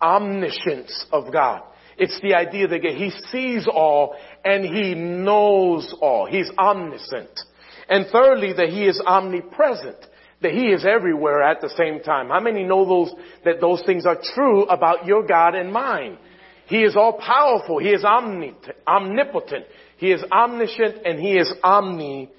omniscience 0.00 1.06
of 1.10 1.32
God. 1.32 1.62
It's 1.98 2.20
the 2.20 2.34
idea 2.34 2.68
that 2.68 2.82
he 2.82 3.10
sees 3.32 3.66
all 3.66 4.16
and 4.44 4.64
he 4.64 4.94
knows 4.94 5.92
all. 6.00 6.26
He's 6.26 6.50
omniscient. 6.56 7.40
And 7.88 8.06
thirdly, 8.12 8.52
that 8.52 8.68
he 8.68 8.84
is 8.84 9.00
omnipresent. 9.04 9.96
That 10.42 10.52
he 10.52 10.66
is 10.66 10.84
everywhere 10.84 11.42
at 11.42 11.60
the 11.60 11.70
same 11.70 12.00
time. 12.00 12.28
How 12.28 12.40
many 12.40 12.62
know 12.62 12.84
those, 12.84 13.14
that 13.44 13.60
those 13.60 13.82
things 13.86 14.04
are 14.04 14.18
true 14.34 14.64
about 14.66 15.06
your 15.06 15.26
God 15.26 15.54
and 15.54 15.72
mine? 15.72 16.18
He 16.66 16.82
is 16.82 16.96
all 16.96 17.14
powerful. 17.14 17.78
He 17.78 17.90
is 17.90 18.04
omnipotent. 18.04 19.66
He 19.98 20.12
is 20.12 20.22
omniscient 20.30 21.06
and 21.06 21.18
he 21.18 21.32
is 21.36 21.52
omnipresent 21.62 22.30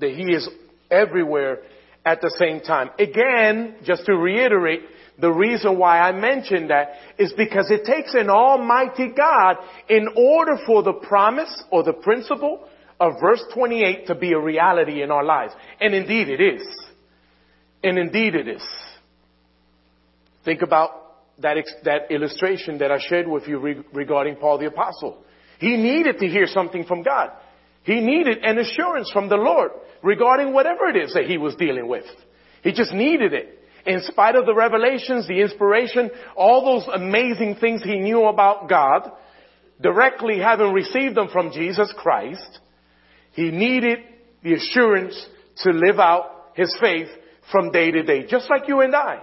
that 0.00 0.10
He 0.10 0.32
is 0.32 0.48
everywhere 0.90 1.60
at 2.04 2.20
the 2.20 2.34
same 2.38 2.60
time. 2.60 2.90
Again, 2.98 3.76
just 3.84 4.06
to 4.06 4.14
reiterate, 4.14 4.82
The 5.20 5.30
reason 5.30 5.78
why 5.78 6.00
I 6.00 6.12
mention 6.12 6.68
that 6.68 6.92
is 7.18 7.32
because 7.36 7.70
it 7.70 7.84
takes 7.84 8.14
an 8.14 8.30
almighty 8.30 9.08
God 9.14 9.56
in 9.88 10.08
order 10.16 10.56
for 10.66 10.82
the 10.82 10.94
promise 10.94 11.62
or 11.70 11.82
the 11.82 11.92
principle 11.92 12.66
of 12.98 13.14
verse 13.20 13.42
28 13.52 14.06
to 14.06 14.14
be 14.14 14.32
a 14.32 14.38
reality 14.38 15.02
in 15.02 15.10
our 15.10 15.24
lives. 15.24 15.52
And 15.80 15.94
indeed 15.94 16.28
it 16.28 16.40
is. 16.40 16.66
And 17.82 17.98
indeed 17.98 18.34
it 18.34 18.48
is. 18.48 18.62
Think 20.44 20.62
about 20.62 21.09
that, 21.40 21.56
that 21.84 22.10
illustration 22.10 22.78
that 22.78 22.90
I 22.90 22.98
shared 22.98 23.28
with 23.28 23.46
you 23.46 23.58
re- 23.58 23.82
regarding 23.92 24.36
Paul 24.36 24.58
the 24.58 24.66
Apostle. 24.66 25.18
He 25.58 25.76
needed 25.76 26.18
to 26.18 26.26
hear 26.26 26.46
something 26.46 26.84
from 26.84 27.02
God. 27.02 27.30
He 27.82 28.00
needed 28.00 28.38
an 28.42 28.58
assurance 28.58 29.10
from 29.12 29.28
the 29.28 29.36
Lord 29.36 29.70
regarding 30.02 30.52
whatever 30.52 30.88
it 30.88 30.96
is 30.96 31.14
that 31.14 31.26
he 31.26 31.38
was 31.38 31.54
dealing 31.56 31.88
with. 31.88 32.04
He 32.62 32.72
just 32.72 32.92
needed 32.92 33.32
it. 33.32 33.58
In 33.86 34.02
spite 34.02 34.36
of 34.36 34.44
the 34.44 34.54
revelations, 34.54 35.26
the 35.26 35.40
inspiration, 35.40 36.10
all 36.36 36.64
those 36.64 36.94
amazing 36.94 37.56
things 37.60 37.82
he 37.82 37.98
knew 37.98 38.24
about 38.24 38.68
God, 38.68 39.10
directly 39.80 40.38
having 40.38 40.72
received 40.72 41.16
them 41.16 41.28
from 41.32 41.52
Jesus 41.52 41.92
Christ, 41.96 42.58
he 43.32 43.50
needed 43.50 43.98
the 44.42 44.54
assurance 44.54 45.26
to 45.58 45.70
live 45.70 45.98
out 45.98 46.50
his 46.54 46.76
faith 46.80 47.08
from 47.50 47.70
day 47.72 47.90
to 47.90 48.02
day, 48.02 48.26
just 48.26 48.50
like 48.50 48.68
you 48.68 48.80
and 48.80 48.94
I. 48.94 49.22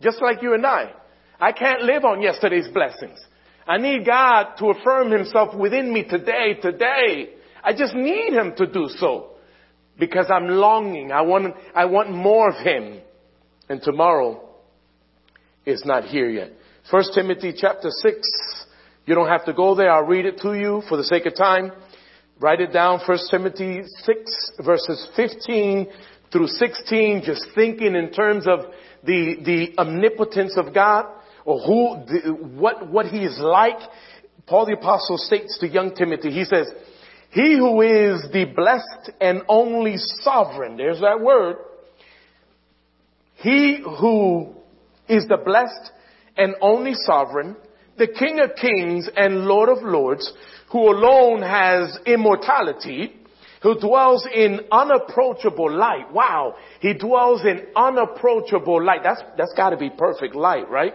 Just 0.00 0.22
like 0.22 0.42
you 0.42 0.54
and 0.54 0.64
I. 0.64 0.92
I 1.44 1.52
can't 1.52 1.82
live 1.82 2.06
on 2.06 2.22
yesterday's 2.22 2.68
blessings. 2.68 3.20
I 3.66 3.76
need 3.76 4.06
God 4.06 4.54
to 4.60 4.70
affirm 4.70 5.10
himself 5.10 5.54
within 5.54 5.92
me 5.92 6.02
today, 6.04 6.54
today. 6.54 7.34
I 7.62 7.74
just 7.76 7.94
need 7.94 8.32
him 8.32 8.54
to 8.56 8.66
do 8.66 8.88
so 8.96 9.32
because 9.98 10.30
I'm 10.34 10.48
longing. 10.48 11.12
I 11.12 11.20
want, 11.20 11.54
I 11.74 11.84
want 11.84 12.10
more 12.10 12.48
of 12.48 12.56
him. 12.64 12.98
And 13.68 13.82
tomorrow 13.82 14.42
is 15.66 15.82
not 15.84 16.04
here 16.04 16.30
yet. 16.30 16.52
First 16.90 17.10
Timothy 17.14 17.52
chapter 17.54 17.90
6. 17.90 18.66
You 19.04 19.14
don't 19.14 19.28
have 19.28 19.44
to 19.44 19.52
go 19.52 19.74
there. 19.74 19.92
I'll 19.92 20.06
read 20.06 20.24
it 20.24 20.38
to 20.40 20.54
you 20.54 20.82
for 20.88 20.96
the 20.96 21.04
sake 21.04 21.26
of 21.26 21.36
time. 21.36 21.72
Write 22.40 22.62
it 22.62 22.72
down. 22.72 23.00
First 23.06 23.24
Timothy 23.30 23.82
6 23.84 24.52
verses 24.64 25.10
15 25.14 25.88
through 26.32 26.46
16. 26.46 27.22
Just 27.22 27.48
thinking 27.54 27.94
in 27.96 28.12
terms 28.12 28.46
of 28.46 28.60
the, 29.04 29.36
the 29.44 29.78
omnipotence 29.78 30.56
of 30.56 30.72
God 30.72 31.04
or 31.44 31.60
who, 31.60 32.32
what, 32.58 32.88
what 32.88 33.06
he 33.06 33.18
is 33.18 33.38
like. 33.38 33.78
Paul 34.46 34.66
the 34.66 34.74
apostle 34.74 35.18
states 35.18 35.58
to 35.60 35.68
young 35.68 35.94
Timothy, 35.94 36.30
he 36.30 36.44
says, 36.44 36.70
he 37.30 37.56
who 37.56 37.80
is 37.82 38.26
the 38.32 38.44
blessed 38.54 39.10
and 39.20 39.42
only 39.48 39.96
sovereign, 39.96 40.76
there's 40.76 41.00
that 41.00 41.20
word. 41.20 41.56
He 43.36 43.82
who 43.82 44.54
is 45.08 45.26
the 45.28 45.38
blessed 45.44 45.92
and 46.36 46.54
only 46.60 46.94
sovereign, 46.94 47.56
the 47.98 48.06
King 48.06 48.40
of 48.40 48.56
kings 48.56 49.08
and 49.16 49.46
Lord 49.46 49.68
of 49.68 49.82
lords, 49.82 50.32
who 50.70 50.90
alone 50.90 51.42
has 51.42 51.98
immortality, 52.06 53.14
who 53.62 53.80
dwells 53.80 54.26
in 54.32 54.60
unapproachable 54.70 55.72
light. 55.72 56.12
Wow. 56.12 56.54
He 56.80 56.94
dwells 56.94 57.42
in 57.44 57.62
unapproachable 57.74 58.84
light. 58.84 59.00
That's, 59.02 59.22
that's 59.38 59.54
gotta 59.56 59.76
be 59.76 59.90
perfect 59.90 60.34
light, 60.34 60.68
right? 60.68 60.92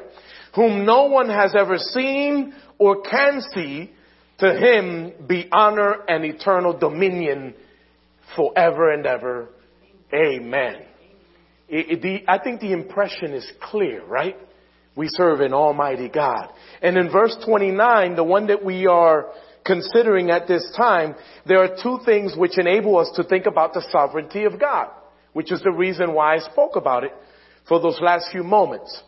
Whom 0.59 0.85
no 0.85 1.05
one 1.05 1.29
has 1.29 1.55
ever 1.57 1.77
seen 1.77 2.53
or 2.77 3.01
can 3.03 3.39
see. 3.55 3.91
To 4.39 4.53
him 4.53 5.13
be 5.25 5.47
honor 5.53 6.03
and 6.05 6.25
eternal 6.25 6.77
dominion 6.77 7.53
forever 8.35 8.91
and 8.91 9.05
ever. 9.05 9.47
Amen. 10.13 10.81
It, 11.69 11.91
it, 11.91 12.01
the, 12.01 12.23
I 12.27 12.39
think 12.39 12.59
the 12.59 12.73
impression 12.73 13.33
is 13.33 13.49
clear, 13.61 14.03
right? 14.05 14.35
We 14.97 15.07
serve 15.07 15.39
an 15.39 15.53
almighty 15.53 16.09
God. 16.09 16.49
And 16.81 16.97
in 16.97 17.09
verse 17.09 17.37
29, 17.45 18.17
the 18.17 18.23
one 18.25 18.47
that 18.47 18.61
we 18.61 18.85
are 18.85 19.27
considering 19.65 20.29
at 20.29 20.49
this 20.49 20.69
time, 20.75 21.15
there 21.45 21.63
are 21.63 21.77
two 21.81 21.99
things 22.05 22.35
which 22.35 22.57
enable 22.57 22.97
us 22.97 23.09
to 23.15 23.23
think 23.23 23.45
about 23.45 23.73
the 23.73 23.87
sovereignty 23.93 24.43
of 24.43 24.59
God, 24.59 24.89
which 25.31 25.53
is 25.53 25.61
the 25.61 25.71
reason 25.71 26.13
why 26.13 26.35
I 26.35 26.39
spoke 26.39 26.75
about 26.75 27.05
it 27.05 27.13
for 27.65 27.79
those 27.79 28.01
last 28.01 28.27
few 28.29 28.43
moments. 28.43 29.03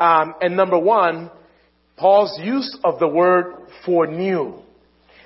Um, 0.00 0.34
and 0.40 0.56
number 0.56 0.78
one, 0.78 1.30
Paul's 1.98 2.40
use 2.42 2.76
of 2.82 2.98
the 2.98 3.06
word 3.06 3.54
foreknew. 3.84 4.54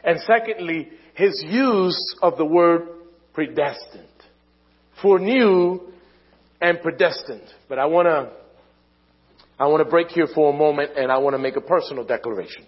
And 0.02 0.18
secondly, 0.26 0.88
his 1.14 1.42
use 1.46 2.16
of 2.20 2.37
the 2.37 2.44
word 2.44 2.88
predestined. 3.32 4.08
Foreknew 5.00 5.80
and 6.60 6.80
predestined. 6.82 7.48
But 7.68 7.78
I 7.78 7.87
want 7.87 8.06
to 8.06 8.32
I 9.56 9.68
want 9.68 9.84
to 9.84 9.88
break 9.88 10.08
here 10.08 10.26
for 10.34 10.52
a 10.52 10.56
moment 10.56 10.92
and 10.96 11.12
I 11.12 11.18
want 11.18 11.34
to 11.34 11.38
make 11.38 11.54
a 11.54 11.60
personal 11.60 12.04
declaration 12.04 12.66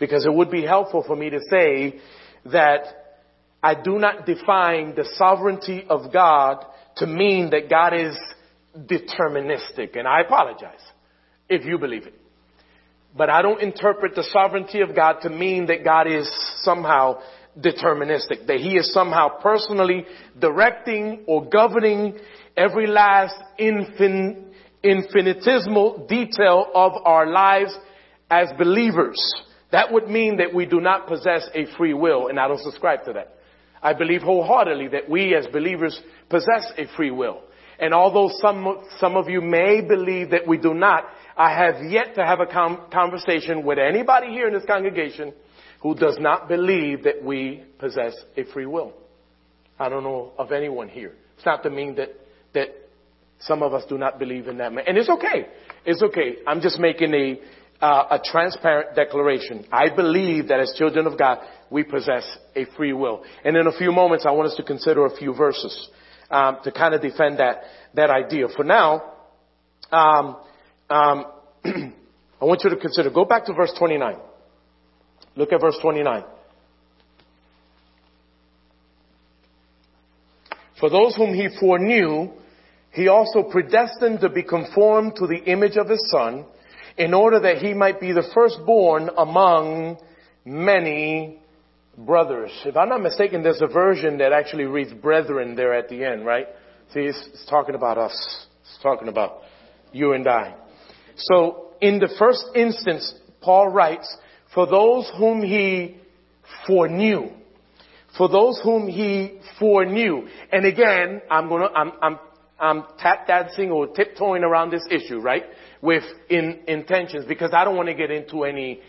because 0.00 0.24
it 0.24 0.32
would 0.32 0.50
be 0.50 0.62
helpful 0.62 1.04
for 1.06 1.14
me 1.14 1.28
to 1.28 1.38
say 1.50 2.00
that 2.46 2.86
I 3.62 3.74
do 3.74 3.98
not 3.98 4.24
define 4.24 4.94
the 4.94 5.06
sovereignty 5.16 5.84
of 5.90 6.10
God 6.10 6.64
to 6.96 7.06
mean 7.06 7.50
that 7.50 7.68
God 7.68 7.92
is 7.92 8.18
deterministic. 8.74 9.98
And 9.98 10.08
I 10.08 10.22
apologize 10.22 10.80
if 11.52 11.64
you 11.64 11.78
believe 11.78 12.06
it. 12.06 12.14
But 13.16 13.28
I 13.28 13.42
don't 13.42 13.60
interpret 13.60 14.14
the 14.14 14.22
sovereignty 14.32 14.80
of 14.80 14.96
God 14.96 15.18
to 15.22 15.30
mean 15.30 15.66
that 15.66 15.84
God 15.84 16.06
is 16.06 16.30
somehow 16.62 17.20
deterministic, 17.58 18.46
that 18.46 18.58
He 18.58 18.76
is 18.76 18.92
somehow 18.92 19.40
personally 19.40 20.06
directing 20.38 21.24
or 21.26 21.44
governing 21.44 22.18
every 22.56 22.86
last 22.86 23.34
infin, 23.60 24.44
infinitesimal 24.82 26.06
detail 26.08 26.66
of 26.74 26.92
our 27.04 27.26
lives 27.26 27.76
as 28.30 28.48
believers. 28.56 29.18
That 29.72 29.92
would 29.92 30.08
mean 30.08 30.38
that 30.38 30.54
we 30.54 30.64
do 30.64 30.80
not 30.80 31.06
possess 31.06 31.48
a 31.54 31.66
free 31.76 31.94
will, 31.94 32.28
and 32.28 32.40
I 32.40 32.48
don't 32.48 32.60
subscribe 32.60 33.04
to 33.04 33.12
that. 33.12 33.36
I 33.82 33.92
believe 33.92 34.22
wholeheartedly 34.22 34.88
that 34.88 35.10
we 35.10 35.34
as 35.34 35.46
believers 35.48 36.00
possess 36.30 36.72
a 36.78 36.86
free 36.96 37.10
will. 37.10 37.42
And 37.78 37.92
although 37.92 38.30
some, 38.40 38.84
some 38.98 39.16
of 39.16 39.28
you 39.28 39.40
may 39.40 39.80
believe 39.80 40.30
that 40.30 40.46
we 40.46 40.56
do 40.56 40.72
not, 40.72 41.04
I 41.36 41.50
have 41.56 41.90
yet 41.90 42.14
to 42.16 42.24
have 42.24 42.40
a 42.40 42.46
com- 42.46 42.86
conversation 42.92 43.64
with 43.64 43.78
anybody 43.78 44.28
here 44.28 44.48
in 44.48 44.54
this 44.54 44.64
congregation 44.66 45.32
who 45.80 45.94
does 45.94 46.16
not 46.20 46.48
believe 46.48 47.04
that 47.04 47.22
we 47.22 47.64
possess 47.78 48.14
a 48.36 48.44
free 48.52 48.66
will. 48.66 48.92
I 49.78 49.88
don't 49.88 50.04
know 50.04 50.32
of 50.38 50.52
anyone 50.52 50.88
here. 50.88 51.12
It's 51.36 51.46
not 51.46 51.62
to 51.64 51.70
mean 51.70 51.96
that, 51.96 52.10
that 52.54 52.68
some 53.40 53.62
of 53.62 53.74
us 53.74 53.84
do 53.88 53.98
not 53.98 54.18
believe 54.18 54.46
in 54.46 54.58
that. 54.58 54.72
And 54.86 54.96
it's 54.96 55.08
okay. 55.08 55.48
It's 55.84 56.02
okay. 56.02 56.36
I'm 56.46 56.60
just 56.60 56.78
making 56.78 57.12
a, 57.14 57.40
uh, 57.84 58.18
a 58.18 58.20
transparent 58.24 58.94
declaration. 58.94 59.66
I 59.72 59.94
believe 59.94 60.48
that 60.48 60.60
as 60.60 60.72
children 60.76 61.06
of 61.06 61.18
God, 61.18 61.38
we 61.68 61.82
possess 61.82 62.24
a 62.54 62.66
free 62.76 62.92
will. 62.92 63.24
And 63.44 63.56
in 63.56 63.66
a 63.66 63.72
few 63.72 63.90
moments, 63.90 64.24
I 64.26 64.30
want 64.30 64.48
us 64.48 64.56
to 64.56 64.62
consider 64.62 65.06
a 65.06 65.16
few 65.16 65.34
verses 65.34 65.88
um, 66.30 66.58
to 66.62 66.70
kind 66.70 66.94
of 66.94 67.02
defend 67.02 67.38
that 67.38 67.62
that 67.94 68.10
idea. 68.10 68.46
For 68.54 68.64
now, 68.64 69.02
um, 69.90 70.36
um, 70.92 71.24
I 72.40 72.44
want 72.44 72.62
you 72.64 72.70
to 72.70 72.76
consider. 72.76 73.10
Go 73.10 73.24
back 73.24 73.46
to 73.46 73.52
verse 73.52 73.72
29. 73.78 74.16
Look 75.36 75.52
at 75.52 75.60
verse 75.60 75.78
29. 75.80 76.24
For 80.78 80.90
those 80.90 81.14
whom 81.14 81.32
he 81.32 81.48
foreknew, 81.60 82.30
he 82.90 83.08
also 83.08 83.44
predestined 83.44 84.20
to 84.20 84.28
be 84.28 84.42
conformed 84.42 85.14
to 85.16 85.26
the 85.26 85.38
image 85.44 85.76
of 85.76 85.88
his 85.88 86.10
son 86.10 86.44
in 86.98 87.14
order 87.14 87.40
that 87.40 87.58
he 87.58 87.72
might 87.72 88.00
be 88.00 88.12
the 88.12 88.28
firstborn 88.34 89.08
among 89.16 89.96
many 90.44 91.38
brothers. 91.96 92.50
If 92.64 92.76
I'm 92.76 92.88
not 92.88 93.00
mistaken, 93.00 93.42
there's 93.42 93.62
a 93.62 93.66
version 93.66 94.18
that 94.18 94.32
actually 94.32 94.64
reads 94.64 94.92
brethren 94.92 95.54
there 95.54 95.72
at 95.72 95.88
the 95.88 96.04
end, 96.04 96.26
right? 96.26 96.48
See, 96.92 97.00
it's, 97.00 97.28
it's 97.32 97.46
talking 97.48 97.74
about 97.74 97.96
us. 97.96 98.46
It's 98.62 98.82
talking 98.82 99.08
about 99.08 99.38
you 99.92 100.12
and 100.12 100.26
I. 100.28 100.56
So, 101.22 101.68
in 101.80 101.98
the 101.98 102.14
first 102.18 102.44
instance, 102.54 103.14
Paul 103.40 103.68
writes, 103.68 104.16
for 104.54 104.66
those 104.66 105.10
whom 105.18 105.42
he 105.42 105.96
foreknew. 106.66 107.30
For 108.16 108.28
those 108.28 108.60
whom 108.62 108.86
he 108.88 109.40
foreknew. 109.58 110.28
And 110.52 110.66
again, 110.66 111.22
I'm 111.30 111.48
gonna, 111.48 111.68
I'm, 111.74 111.92
I'm, 112.02 112.18
I'm 112.60 112.84
tap 112.98 113.26
dancing 113.26 113.70
or 113.70 113.86
tiptoeing 113.88 114.44
around 114.44 114.70
this 114.70 114.86
issue, 114.90 115.18
right? 115.18 115.44
with 115.82 116.04
in, 116.30 116.60
intentions 116.68 117.26
because 117.26 117.50
I 117.52 117.64
don't 117.64 117.76
want 117.76 117.88
to 117.88 117.94
get 117.94 118.10
into 118.10 118.44
any 118.44 118.80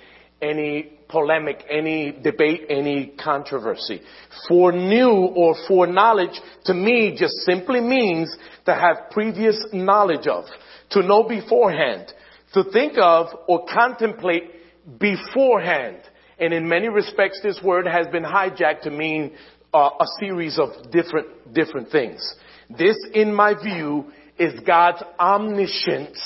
any 0.41 0.91
polemic, 1.07 1.63
any 1.69 2.11
debate, 2.11 2.65
any 2.69 3.13
controversy. 3.23 4.01
Foreknew 4.49 5.09
or 5.09 5.55
foreknowledge 5.67 6.37
to 6.65 6.73
me 6.73 7.15
just 7.17 7.33
simply 7.45 7.79
means 7.79 8.35
to 8.65 8.73
have 8.75 9.09
previous 9.09 9.57
knowledge 9.71 10.27
of, 10.27 10.43
to 10.91 11.01
know 11.01 11.23
beforehand, 11.23 12.11
to 12.53 12.63
think 12.71 12.93
of 12.97 13.27
or 13.47 13.65
contemplate 13.65 14.51
beforehand. 14.99 15.97
And 16.39 16.53
in 16.53 16.67
many 16.67 16.89
respects, 16.89 17.39
this 17.43 17.59
word 17.63 17.87
has 17.87 18.07
been 18.07 18.23
hijacked 18.23 18.81
to 18.81 18.91
mean 18.91 19.33
uh, 19.73 19.89
a 19.99 20.05
series 20.19 20.59
of 20.59 20.91
different, 20.91 21.53
different 21.53 21.89
things. 21.89 22.35
This, 22.69 22.97
in 23.13 23.33
my 23.33 23.53
view, 23.61 24.11
is 24.37 24.59
God's 24.65 25.03
omniscience 25.19 26.19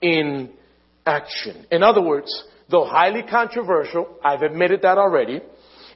in 0.00 0.50
action. 1.06 1.66
In 1.70 1.82
other 1.82 2.02
words, 2.02 2.44
though 2.70 2.84
highly 2.84 3.22
controversial, 3.22 4.16
I've 4.22 4.42
admitted 4.42 4.82
that 4.82 4.98
already, 4.98 5.40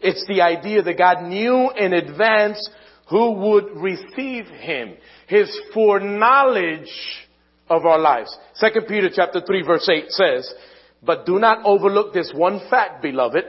it's 0.01 0.25
the 0.27 0.43
idea 0.43 0.83
that 0.83 0.99
God 0.99 1.23
knew 1.25 1.71
in 1.77 1.93
advance 1.93 2.69
who 3.09 3.33
would 3.33 3.77
receive 3.77 4.47
him. 4.47 4.95
His 5.29 5.55
foreknowledge 5.75 6.91
of 7.77 7.87
our 7.87 7.99
lives. 7.99 8.37
Second 8.55 8.87
Peter 8.87 9.11
chapter 9.15 9.41
3 9.41 9.63
verse 9.63 9.89
8 9.89 10.11
says, 10.11 10.55
but 11.03 11.27
do 11.27 11.39
not 11.39 11.65
overlook 11.65 12.13
this 12.13 12.33
one 12.35 12.61
fact, 12.71 13.03
beloved, 13.03 13.45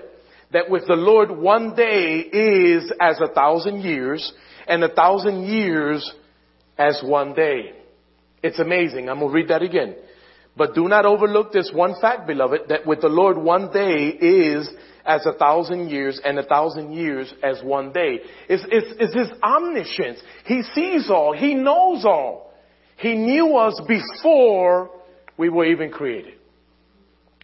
that 0.52 0.70
with 0.70 0.88
the 0.88 0.96
Lord 0.96 1.32
one 1.32 1.76
day 1.76 2.20
is 2.20 2.92
as 3.00 3.20
a 3.22 3.34
thousand 3.34 3.82
years 3.82 4.34
and 4.68 4.84
a 4.84 4.94
thousand 4.94 5.46
years 5.46 6.12
as 6.78 7.02
one 7.04 7.34
day. 7.34 7.74
It's 8.42 8.60
amazing. 8.60 9.10
I'm 9.10 9.20
going 9.20 9.32
to 9.32 9.36
read 9.36 9.50
that 9.50 9.62
again. 9.62 9.96
But 10.56 10.76
do 10.76 10.88
not 10.88 11.06
overlook 11.06 11.52
this 11.52 11.72
one 11.74 11.96
fact, 12.00 12.28
beloved, 12.28 12.62
that 12.70 12.86
with 12.86 13.02
the 13.02 13.08
Lord 13.08 13.38
one 13.38 13.72
day 13.72 14.08
is 14.08 14.70
as 15.06 15.26
a 15.26 15.34
thousand 15.34 15.90
years 15.90 16.20
and 16.24 16.38
a 16.38 16.44
thousand 16.44 16.94
years 16.94 17.34
as 17.44 17.62
one 17.64 17.92
day. 17.92 18.20
It's, 18.50 18.64
it's, 18.70 18.94
it's 19.00 19.14
His 19.14 19.40
omniscience. 19.42 20.20
He 20.46 20.64
sees 20.76 21.10
all. 21.10 21.34
He 21.34 21.56
knows 21.56 22.06
all. 22.06 22.43
He 23.04 23.16
knew 23.16 23.58
us 23.58 23.82
before 23.86 24.90
we 25.36 25.50
were 25.50 25.66
even 25.66 25.92
created. 25.92 26.36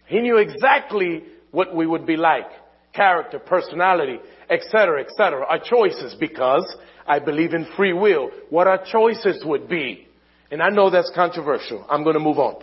He 0.06 0.20
knew 0.20 0.38
exactly 0.38 1.24
what 1.50 1.76
we 1.76 1.86
would 1.86 2.06
be 2.06 2.16
like. 2.16 2.46
Character, 2.94 3.38
personality, 3.38 4.20
etc., 4.48 5.02
etc. 5.02 5.44
Our 5.46 5.58
choices 5.58 6.16
because 6.18 6.64
I 7.06 7.18
believe 7.18 7.52
in 7.52 7.66
free 7.76 7.92
will. 7.92 8.30
What 8.48 8.68
our 8.68 8.82
choices 8.90 9.44
would 9.44 9.68
be. 9.68 10.08
And 10.50 10.62
I 10.62 10.70
know 10.70 10.88
that's 10.88 11.12
controversial. 11.14 11.84
I'm 11.90 12.04
going 12.04 12.14
to 12.14 12.20
move 12.20 12.38
on. 12.38 12.62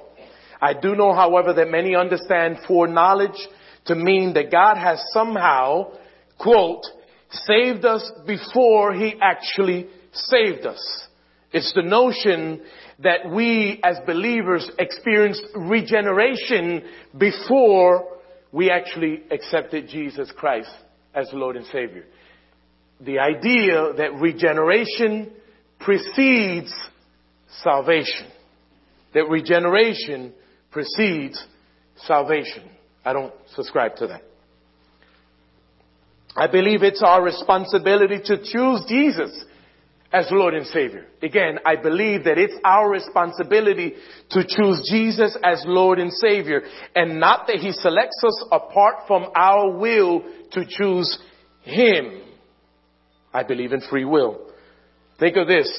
I 0.59 0.73
do 0.73 0.95
know, 0.95 1.13
however, 1.13 1.53
that 1.53 1.69
many 1.69 1.95
understand 1.95 2.57
foreknowledge 2.67 3.37
to 3.85 3.93
mean 3.93 4.33
that 4.33 4.51
God 4.51 4.75
has 4.75 4.99
somehow, 5.13 5.91
quote, 6.39 6.81
saved 7.29 7.85
us 7.85 8.11
before 8.25 8.95
He 8.95 9.13
actually 9.21 9.85
saved 10.13 10.65
us. 10.65 11.03
It's 11.51 11.71
the 11.73 11.83
notion 11.83 12.61
that 12.99 13.29
we 13.29 13.79
as 13.83 13.97
believers 14.05 14.69
experienced 14.79 15.43
regeneration 15.55 16.83
before 17.17 18.07
we 18.51 18.71
actually 18.71 19.23
accepted 19.29 19.87
Jesus 19.87 20.31
Christ 20.35 20.69
as 21.13 21.29
Lord 21.33 21.55
and 21.55 21.65
Savior. 21.67 22.05
The 22.99 23.19
idea 23.19 23.93
that 23.97 24.15
regeneration 24.19 25.31
precedes 25.79 26.73
salvation. 27.61 28.27
That 29.13 29.29
regeneration 29.29 30.33
precedes 30.71 31.43
salvation. 31.97 32.69
I 33.05 33.13
don't 33.13 33.33
subscribe 33.55 33.95
to 33.97 34.07
that. 34.07 34.23
I 36.35 36.47
believe 36.47 36.83
it's 36.83 37.01
our 37.03 37.23
responsibility 37.23 38.19
to 38.25 38.37
choose 38.37 38.83
Jesus 38.87 39.43
as 40.11 40.27
Lord 40.31 40.53
and 40.53 40.65
Savior. 40.67 41.05
Again, 41.21 41.59
I 41.65 41.75
believe 41.75 42.23
that 42.23 42.37
it's 42.37 42.55
our 42.63 42.89
responsibility 42.89 43.93
to 44.31 44.43
choose 44.47 44.87
Jesus 44.89 45.37
as 45.43 45.63
Lord 45.65 45.99
and 45.99 46.11
Savior 46.11 46.61
and 46.95 47.19
not 47.19 47.47
that 47.47 47.57
He 47.57 47.71
selects 47.71 48.21
us 48.25 48.45
apart 48.51 49.07
from 49.07 49.27
our 49.35 49.71
will 49.77 50.23
to 50.51 50.65
choose 50.67 51.17
Him. 51.63 52.21
I 53.33 53.43
believe 53.43 53.73
in 53.73 53.81
free 53.89 54.05
will. 54.05 54.39
Think 55.19 55.35
of 55.35 55.47
this, 55.47 55.69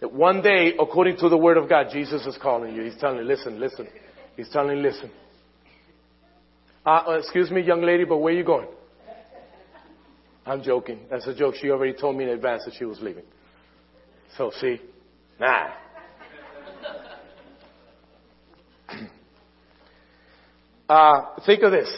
that 0.00 0.12
one 0.12 0.40
day, 0.40 0.72
according 0.80 1.18
to 1.18 1.28
the 1.28 1.36
Word 1.36 1.56
of 1.56 1.68
God, 1.68 1.88
Jesus 1.92 2.24
is 2.26 2.38
calling 2.40 2.74
you. 2.74 2.84
He's 2.84 2.98
telling 2.98 3.18
you, 3.18 3.24
listen, 3.24 3.60
listen. 3.60 3.88
He's 4.36 4.48
telling 4.48 4.78
you, 4.78 4.82
listen. 4.82 5.10
Uh, 6.86 7.16
excuse 7.18 7.50
me, 7.50 7.62
young 7.62 7.82
lady, 7.82 8.04
but 8.04 8.18
where 8.18 8.32
are 8.32 8.36
you 8.36 8.44
going? 8.44 8.68
I'm 10.46 10.62
joking. 10.62 11.00
That's 11.10 11.26
a 11.26 11.34
joke. 11.34 11.54
She 11.60 11.70
already 11.70 11.94
told 11.98 12.16
me 12.16 12.24
in 12.24 12.30
advance 12.30 12.64
that 12.66 12.74
she 12.78 12.84
was 12.84 13.00
leaving. 13.00 13.24
So 14.36 14.50
see, 14.60 14.80
nah. 15.40 15.70
uh, 20.88 21.20
think 21.46 21.62
of 21.62 21.72
this. 21.72 21.88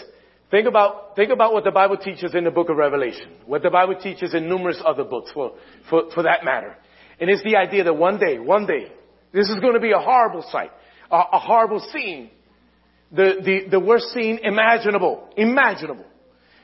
Think 0.50 0.68
about, 0.68 1.16
think 1.16 1.30
about 1.32 1.52
what 1.52 1.64
the 1.64 1.72
Bible 1.72 1.96
teaches 1.96 2.34
in 2.34 2.44
the 2.44 2.52
book 2.52 2.68
of 2.68 2.76
Revelation, 2.76 3.32
what 3.46 3.62
the 3.62 3.70
Bible 3.70 3.96
teaches 4.00 4.32
in 4.32 4.48
numerous 4.48 4.80
other 4.84 5.02
books 5.02 5.30
for, 5.32 5.54
for, 5.90 6.10
for 6.14 6.22
that 6.22 6.44
matter. 6.44 6.76
And 7.18 7.28
it's 7.28 7.42
the 7.42 7.56
idea 7.56 7.84
that 7.84 7.94
one 7.94 8.18
day, 8.18 8.38
one 8.38 8.66
day, 8.66 8.92
this 9.32 9.48
is 9.48 9.58
going 9.60 9.74
to 9.74 9.80
be 9.80 9.90
a 9.90 9.98
horrible 9.98 10.44
sight, 10.52 10.70
a, 11.10 11.16
a 11.32 11.38
horrible 11.38 11.80
scene, 11.92 12.30
the, 13.10 13.34
the, 13.44 13.70
the 13.70 13.80
worst 13.80 14.06
scene 14.12 14.38
imaginable, 14.42 15.28
imaginable. 15.36 16.06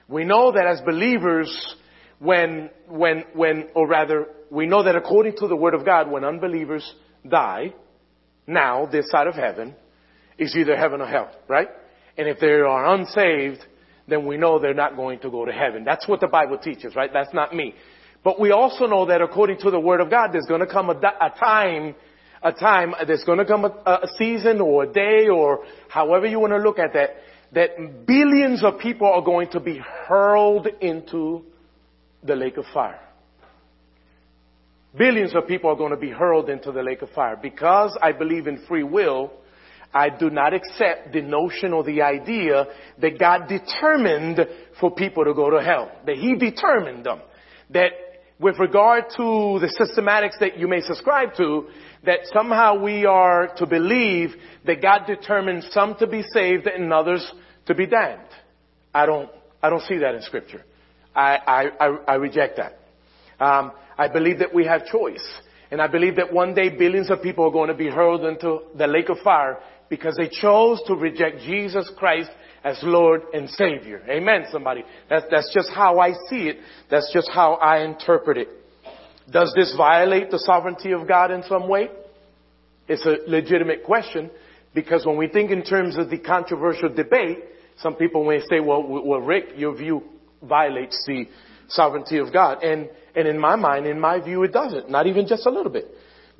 We 0.08 0.24
know 0.24 0.52
that 0.52 0.66
as 0.66 0.80
believers, 0.82 1.76
when, 2.22 2.70
when, 2.88 3.24
when, 3.34 3.68
or 3.74 3.88
rather, 3.88 4.26
we 4.48 4.66
know 4.66 4.84
that 4.84 4.94
according 4.94 5.36
to 5.38 5.48
the 5.48 5.56
Word 5.56 5.74
of 5.74 5.84
God, 5.84 6.08
when 6.08 6.24
unbelievers 6.24 6.88
die, 7.28 7.74
now, 8.46 8.86
this 8.86 9.10
side 9.10 9.26
of 9.26 9.34
heaven, 9.34 9.74
is 10.38 10.54
either 10.54 10.76
heaven 10.76 11.00
or 11.00 11.06
hell, 11.06 11.32
right? 11.48 11.68
And 12.16 12.28
if 12.28 12.38
they 12.38 12.46
are 12.46 12.94
unsaved, 12.94 13.64
then 14.06 14.24
we 14.24 14.36
know 14.36 14.60
they're 14.60 14.72
not 14.72 14.94
going 14.94 15.18
to 15.20 15.30
go 15.30 15.44
to 15.44 15.52
heaven. 15.52 15.84
That's 15.84 16.06
what 16.06 16.20
the 16.20 16.28
Bible 16.28 16.58
teaches, 16.58 16.94
right? 16.94 17.10
That's 17.12 17.34
not 17.34 17.54
me. 17.54 17.74
But 18.22 18.38
we 18.38 18.52
also 18.52 18.86
know 18.86 19.06
that 19.06 19.20
according 19.20 19.58
to 19.58 19.72
the 19.72 19.80
Word 19.80 20.00
of 20.00 20.08
God, 20.08 20.30
there's 20.32 20.46
going 20.46 20.60
to 20.60 20.66
come 20.66 20.90
a, 20.90 20.94
a 20.94 21.30
time, 21.40 21.96
a 22.40 22.52
time, 22.52 22.94
there's 23.04 23.24
going 23.24 23.38
to 23.38 23.44
come 23.44 23.64
a, 23.64 23.68
a 23.68 24.08
season 24.16 24.60
or 24.60 24.84
a 24.84 24.92
day 24.92 25.26
or 25.28 25.64
however 25.88 26.26
you 26.26 26.38
want 26.38 26.52
to 26.52 26.58
look 26.58 26.78
at 26.78 26.92
that, 26.92 27.16
that 27.52 28.06
billions 28.06 28.62
of 28.62 28.78
people 28.78 29.08
are 29.08 29.22
going 29.22 29.50
to 29.50 29.60
be 29.60 29.80
hurled 30.06 30.68
into 30.80 31.44
the 32.22 32.36
lake 32.36 32.56
of 32.56 32.64
fire. 32.72 33.00
Billions 34.96 35.34
of 35.34 35.46
people 35.46 35.70
are 35.70 35.76
going 35.76 35.92
to 35.92 35.96
be 35.96 36.10
hurled 36.10 36.50
into 36.50 36.70
the 36.70 36.82
lake 36.82 37.02
of 37.02 37.10
fire. 37.10 37.38
Because 37.40 37.96
I 38.02 38.12
believe 38.12 38.46
in 38.46 38.64
free 38.66 38.82
will, 38.82 39.32
I 39.94 40.10
do 40.10 40.30
not 40.30 40.52
accept 40.52 41.12
the 41.12 41.22
notion 41.22 41.72
or 41.72 41.82
the 41.82 42.02
idea 42.02 42.66
that 43.00 43.18
God 43.18 43.48
determined 43.48 44.40
for 44.80 44.90
people 44.90 45.24
to 45.24 45.34
go 45.34 45.50
to 45.50 45.62
hell. 45.62 45.90
That 46.06 46.16
He 46.16 46.34
determined 46.34 47.04
them. 47.04 47.20
That 47.70 47.92
with 48.38 48.58
regard 48.58 49.04
to 49.16 49.60
the 49.60 49.72
systematics 49.80 50.38
that 50.40 50.58
you 50.58 50.68
may 50.68 50.80
subscribe 50.80 51.34
to, 51.36 51.68
that 52.04 52.20
somehow 52.32 52.82
we 52.82 53.06
are 53.06 53.54
to 53.56 53.66
believe 53.66 54.30
that 54.66 54.82
God 54.82 55.06
determined 55.06 55.64
some 55.70 55.94
to 55.96 56.06
be 56.06 56.22
saved 56.34 56.66
and 56.66 56.92
others 56.92 57.24
to 57.66 57.74
be 57.74 57.86
damned. 57.86 58.28
I 58.92 59.06
don't, 59.06 59.30
I 59.62 59.70
don't 59.70 59.82
see 59.82 59.98
that 59.98 60.14
in 60.14 60.22
scripture. 60.22 60.64
I, 61.14 61.68
I, 61.80 61.86
I 62.08 62.14
reject 62.14 62.58
that. 62.58 62.78
Um, 63.44 63.72
I 63.98 64.08
believe 64.08 64.38
that 64.38 64.54
we 64.54 64.64
have 64.66 64.86
choice. 64.86 65.24
And 65.70 65.80
I 65.80 65.86
believe 65.86 66.16
that 66.16 66.32
one 66.32 66.54
day 66.54 66.68
billions 66.68 67.10
of 67.10 67.22
people 67.22 67.46
are 67.46 67.50
going 67.50 67.68
to 67.68 67.74
be 67.74 67.88
hurled 67.88 68.24
into 68.24 68.60
the 68.76 68.86
lake 68.86 69.08
of 69.08 69.18
fire 69.24 69.58
because 69.88 70.16
they 70.16 70.28
chose 70.28 70.80
to 70.86 70.94
reject 70.94 71.40
Jesus 71.40 71.90
Christ 71.96 72.30
as 72.64 72.78
Lord 72.82 73.22
and 73.32 73.48
Savior. 73.50 74.02
Amen, 74.08 74.44
somebody. 74.50 74.84
That's, 75.08 75.26
that's 75.30 75.52
just 75.52 75.70
how 75.70 75.98
I 75.98 76.12
see 76.28 76.48
it. 76.48 76.58
That's 76.90 77.10
just 77.12 77.30
how 77.32 77.54
I 77.54 77.84
interpret 77.84 78.38
it. 78.38 78.48
Does 79.30 79.52
this 79.56 79.74
violate 79.76 80.30
the 80.30 80.38
sovereignty 80.38 80.92
of 80.92 81.08
God 81.08 81.30
in 81.30 81.42
some 81.44 81.68
way? 81.68 81.88
It's 82.88 83.06
a 83.06 83.30
legitimate 83.30 83.84
question 83.84 84.30
because 84.74 85.06
when 85.06 85.16
we 85.16 85.28
think 85.28 85.50
in 85.50 85.64
terms 85.64 85.96
of 85.96 86.10
the 86.10 86.18
controversial 86.18 86.88
debate, 86.88 87.38
some 87.78 87.94
people 87.94 88.24
may 88.26 88.40
say, 88.40 88.60
well, 88.60 88.82
well, 88.82 89.20
Rick, 89.20 89.50
your 89.56 89.74
view 89.74 90.02
violates 90.42 91.02
the 91.06 91.26
sovereignty 91.68 92.18
of 92.18 92.32
God. 92.32 92.62
And, 92.62 92.88
and 93.14 93.26
in 93.28 93.38
my 93.38 93.56
mind, 93.56 93.86
in 93.86 94.00
my 94.00 94.20
view, 94.20 94.42
it 94.44 94.52
doesn't. 94.52 94.90
Not 94.90 95.06
even 95.06 95.26
just 95.26 95.46
a 95.46 95.50
little 95.50 95.72
bit. 95.72 95.86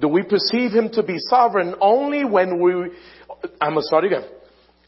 Do 0.01 0.09
we 0.09 0.23
perceive 0.23 0.73
him 0.73 0.91
to 0.95 1.03
be 1.03 1.17
sovereign 1.19 1.75
only 1.81 2.25
when 2.25 2.61
we, 2.61 2.73
I'm 3.61 3.75
gonna 3.75 3.83
start 3.83 4.05
again. 4.05 4.25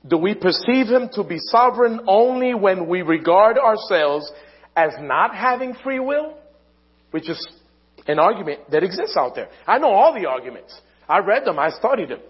Do 0.07 0.19
we 0.19 0.35
perceive 0.35 0.87
him 0.87 1.09
to 1.15 1.25
be 1.25 1.39
sovereign 1.39 2.01
only 2.07 2.55
when 2.55 2.89
we 2.89 3.03
regard 3.03 3.57
ourselves 3.59 4.31
as 4.77 4.93
not 5.01 5.35
having 5.35 5.75
free 5.83 6.01
will? 6.01 6.37
Which 7.11 7.29
is 7.31 7.47
an 8.07 8.19
argument 8.19 8.71
that 8.71 8.83
exists 8.83 9.17
out 9.17 9.35
there. 9.35 9.49
I 9.67 9.79
know 9.79 9.91
all 9.91 10.13
the 10.13 10.27
arguments. 10.29 10.79
I 11.09 11.19
read 11.19 11.45
them. 11.45 11.59
I 11.59 11.71
studied 11.71 12.11
them. 12.11 12.21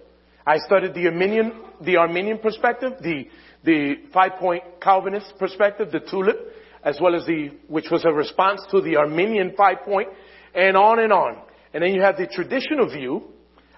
I 0.46 0.58
studied 0.58 0.94
the 0.94 1.06
Arminian, 1.06 1.52
the 1.80 1.96
Arminian 1.96 2.38
perspective, 2.38 2.92
the, 3.00 3.28
the 3.64 3.94
five 4.12 4.32
point 4.38 4.62
Calvinist 4.80 5.34
perspective, 5.38 5.90
the 5.90 6.00
tulip, 6.00 6.36
as 6.84 6.98
well 7.00 7.14
as 7.14 7.26
the, 7.26 7.50
which 7.68 7.86
was 7.90 8.04
a 8.04 8.12
response 8.12 8.60
to 8.70 8.80
the 8.80 8.96
Arminian 8.96 9.54
five 9.56 9.78
point, 9.84 10.08
and 10.54 10.76
on 10.76 10.98
and 10.98 11.12
on. 11.12 11.38
And 11.72 11.82
then 11.82 11.94
you 11.94 12.02
have 12.02 12.16
the 12.16 12.26
traditional 12.26 12.88
view 12.88 13.24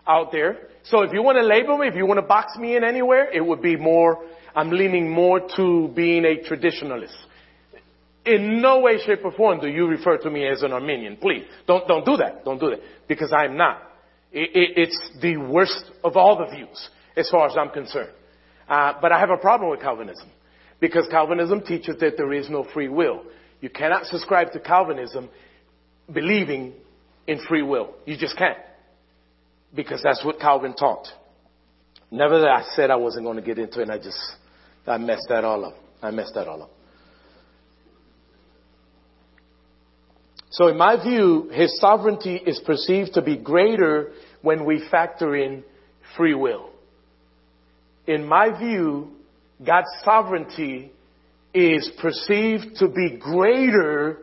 out 0.07 0.33
there. 0.33 0.69
So 0.85 1.03
if 1.03 1.13
you 1.13 1.23
want 1.23 1.39
to 1.39 1.45
label 1.45 1.79
me, 1.79 1.89
if 1.89 1.95
you 1.95 2.07
want 2.07 2.19
to 2.19 2.27
box 2.27 2.57
me 2.57 2.77
in 2.77 2.85
anywhere, 2.85 3.31
it 3.33 3.45
would 3.45 3.63
be 3.63 3.77
more, 3.77 4.25
I'm 4.55 4.71
leaning 4.71 5.11
more 5.11 5.41
to 5.57 5.89
being 5.95 6.25
a 6.25 6.37
traditionalist. 6.49 7.17
In 8.25 8.61
no 8.61 8.81
way, 8.81 8.99
shape, 9.05 9.21
or 9.25 9.33
form 9.33 9.61
do 9.61 9.69
you 9.69 9.87
refer 9.87 10.19
to 10.19 10.31
me 10.31 10.47
as 10.47 10.63
an 10.63 10.73
Arminian. 10.73 11.17
Please, 11.17 11.45
don't, 11.67 11.87
don't 11.87 12.05
do 12.05 12.17
that. 12.17 12.45
Don't 12.45 12.59
do 12.59 12.71
that. 12.71 12.81
Because 13.09 13.33
I'm 13.33 13.57
not. 13.57 13.83
It, 14.33 14.51
it, 14.55 14.71
it's 14.77 15.11
the 15.23 15.37
worst 15.37 15.91
of 16.03 16.17
all 16.17 16.37
the 16.37 16.55
views. 16.55 16.91
as 17.17 17.31
far 17.31 17.49
as 17.49 17.57
I'm 17.57 17.71
concerned. 17.71 18.11
Uh, 18.69 18.95
but 19.01 19.13
I 19.13 19.21
have 19.21 19.31
a 19.31 19.37
problem 19.37 19.71
with 19.71 19.81
Calvinism 19.81 20.29
because 20.81 21.07
Calvinism 21.11 21.63
teaches 21.63 21.97
that 22.01 22.17
there 22.17 22.33
is 22.33 22.51
no 22.51 22.67
free 22.75 22.89
will. 22.89 23.23
You 23.61 23.71
cannot 23.71 24.07
subscribe 24.07 24.53
to 24.53 24.61
Calvinism 24.61 25.29
believing 26.13 26.75
in 27.27 27.41
free 27.49 27.63
will. 27.63 27.95
You 28.05 28.17
just 28.17 28.37
can't. 28.37 28.59
Because 29.75 30.01
that's 30.03 30.25
what 30.25 30.39
Calvin 30.39 30.75
taught. 30.75 31.07
Nevertheless, 32.11 32.67
I 32.73 32.77
said 32.77 32.91
I 32.91 32.97
wasn't 32.97 33.25
going 33.25 33.37
to 33.37 33.43
get 33.43 33.59
into 33.59 33.81
it 33.81 33.85
and 33.85 33.93
I 33.93 33.99
just, 33.99 34.19
I 34.87 34.99
messed 34.99 35.27
that 35.29 35.45
all 35.45 35.65
up. 35.65 35.75
I 36.03 36.11
messed 36.11 36.35
that 36.35 36.47
all 36.47 36.63
up. 36.63 36.71
So 40.51 40.69
in 40.69 40.79
my 40.79 41.03
view, 41.03 41.51
his 41.53 41.79
sovereignty 41.81 42.37
is 42.37 42.61
perceived 42.65 43.15
to 43.15 43.23
be 43.23 43.37
greater 43.37 44.13
when 44.43 44.65
we 44.65 44.87
factor 44.91 45.35
in 45.35 45.65
free 46.17 46.35
will. 46.35 46.71
In 48.07 48.25
my 48.27 48.57
view, 48.57 49.16
God's 49.65 49.89
sovereignty 50.05 50.93
is 51.55 51.91
perceived 52.01 52.77
to 52.77 52.89
be 52.89 53.17
greater, 53.19 54.19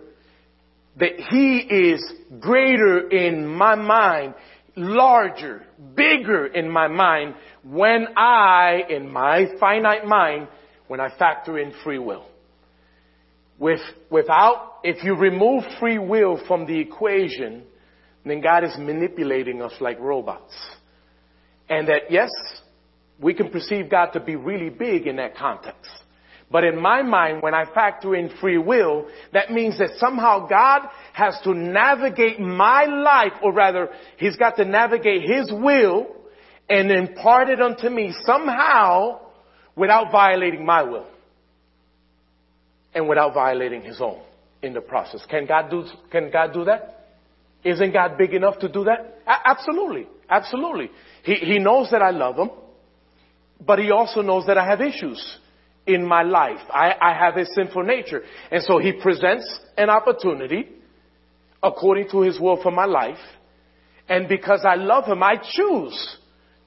that 0.98 1.20
He 1.32 1.58
is 1.58 2.04
greater 2.40 3.10
in 3.10 3.48
my 3.48 3.76
mind, 3.76 4.36
larger, 4.76 5.64
bigger 5.96 6.46
in 6.46 6.70
my 6.70 6.88
mind 6.88 7.36
when 7.64 8.08
I, 8.16 8.84
in 8.90 9.12
my 9.12 9.48
finite 9.60 10.06
mind, 10.06 10.48
when 10.88 11.00
I 11.00 11.10
factor 11.18 11.58
in 11.58 11.74
free 11.84 12.00
will. 12.00 12.26
With, 13.58 13.82
without, 14.10 14.80
if 14.84 15.04
you 15.04 15.16
remove 15.16 15.64
free 15.80 15.98
will 15.98 16.40
from 16.48 16.66
the 16.66 16.80
equation, 16.80 17.64
then 18.26 18.42
God 18.42 18.64
is 18.64 18.76
manipulating 18.78 19.62
us 19.62 19.74
like 19.80 20.00
robots. 20.00 20.54
And 21.70 21.88
that 21.88 22.04
yes, 22.10 22.30
we 23.20 23.34
can 23.34 23.50
perceive 23.50 23.90
God 23.90 24.12
to 24.12 24.20
be 24.20 24.36
really 24.36 24.70
big 24.70 25.08
in 25.08 25.18
that 25.18 25.36
context. 25.36 25.92
But 26.52 26.64
in 26.64 26.80
my 26.80 27.02
mind, 27.02 27.42
when 27.42 27.56
I 27.56 27.66
factor 27.74 28.16
in 28.16 28.30
free 28.40 28.60
will, 28.60 29.08
that 29.34 29.52
means 29.52 29.80
that 29.80 29.90
somehow 29.98 30.48
God 30.48 30.82
has 31.14 31.36
to 31.46 31.54
navigate 31.54 32.40
my 32.40 32.86
life, 32.86 33.34
or 33.42 33.52
rather, 33.52 33.90
He's 34.18 34.36
got 34.36 34.58
to 34.58 34.66
navigate 34.66 35.24
His 35.24 35.52
will 35.52 36.08
and 36.70 36.92
impart 36.92 37.50
it 37.50 37.60
unto 37.60 37.90
me 37.90 38.14
somehow 38.24 39.22
without 39.76 40.12
violating 40.12 40.64
my 40.64 40.84
will. 40.84 41.08
And 42.94 43.10
without 43.10 43.34
violating 43.34 43.82
His 43.82 44.00
own 44.00 44.22
in 44.62 44.74
the 44.74 44.82
process. 44.82 45.26
Can 45.28 45.48
God 45.48 45.72
do, 45.72 45.86
can 46.12 46.30
God 46.30 46.54
do 46.54 46.66
that? 46.66 47.08
Isn't 47.64 47.94
God 47.94 48.16
big 48.16 48.34
enough 48.34 48.60
to 48.60 48.70
do 48.70 48.84
that? 48.84 49.22
A- 49.26 49.50
absolutely. 49.50 50.08
Absolutely. 50.30 50.92
He, 51.24 51.34
he 51.36 51.58
knows 51.60 51.90
that 51.90 52.04
I 52.04 52.12
love 52.12 52.36
Him. 52.36 52.52
But 53.66 53.80
he 53.80 53.92
also 53.92 54.22
knows 54.22 54.46
that 54.48 54.58
I 54.58 54.66
have 54.66 54.82
issues 54.82 55.40
in 55.86 56.06
my 56.06 56.24
life. 56.24 56.62
I, 56.70 56.96
I 57.00 57.14
have 57.14 57.38
a 57.38 57.46
sinful 57.46 57.84
nature. 57.84 58.22
And 58.52 58.64
so 58.64 58.78
he 58.80 58.94
presents 58.94 59.46
an 59.78 59.90
opportunity 59.90 60.70
according 61.62 62.10
to 62.12 62.22
his 62.22 62.40
will 62.40 62.62
for 62.62 62.72
my 62.72 62.86
life. 62.86 63.20
And 64.10 64.28
because 64.28 64.62
I 64.66 64.76
love 64.76 65.06
him, 65.06 65.24
I 65.24 65.36
choose 65.38 66.18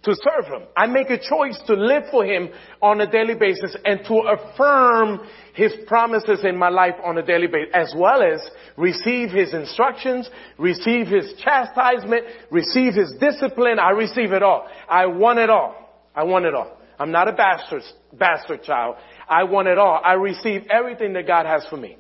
to 0.05 0.15
serve 0.15 0.47
him. 0.47 0.69
I 0.77 0.87
make 0.87 1.11
a 1.11 1.19
choice 1.19 1.61
to 1.67 1.75
live 1.75 2.05
for 2.11 2.25
him 2.25 2.49
on 2.81 3.01
a 3.01 3.11
daily 3.11 3.35
basis 3.35 3.77
and 3.85 4.01
to 4.07 4.15
affirm 4.21 5.27
his 5.55 5.73
promises 5.87 6.45
in 6.45 6.57
my 6.57 6.69
life 6.69 6.95
on 7.05 7.19
a 7.19 7.27
daily 7.27 7.49
basis, 7.49 7.71
as 7.75 7.95
well 7.97 8.23
as 8.23 8.41
receive 8.77 9.31
his 9.31 9.53
instructions, 9.53 10.31
receive 10.59 11.09
his 11.09 11.35
chastisement, 11.43 12.25
receive 12.51 12.95
his 12.95 13.15
discipline. 13.19 13.79
I 13.79 13.91
receive 13.91 14.33
it 14.33 14.43
all. 14.43 14.69
I 14.89 15.07
want 15.07 15.41
it 15.41 15.51
all. 15.51 15.75
I 16.15 16.23
want 16.25 16.45
it 16.45 16.55
all. 16.55 16.76
I'm 16.99 17.13
not 17.13 17.29
a 17.29 17.33
bastard, 17.33 17.83
bastard 18.13 18.63
child. 18.63 18.97
I 19.29 19.45
want 19.45 19.69
it 19.69 19.79
all. 19.79 20.01
I 20.03 20.15
receive 20.15 20.63
everything 20.71 21.13
that 21.15 21.27
God 21.27 21.47
has 21.47 21.67
for 21.69 21.77
me. 21.77 21.97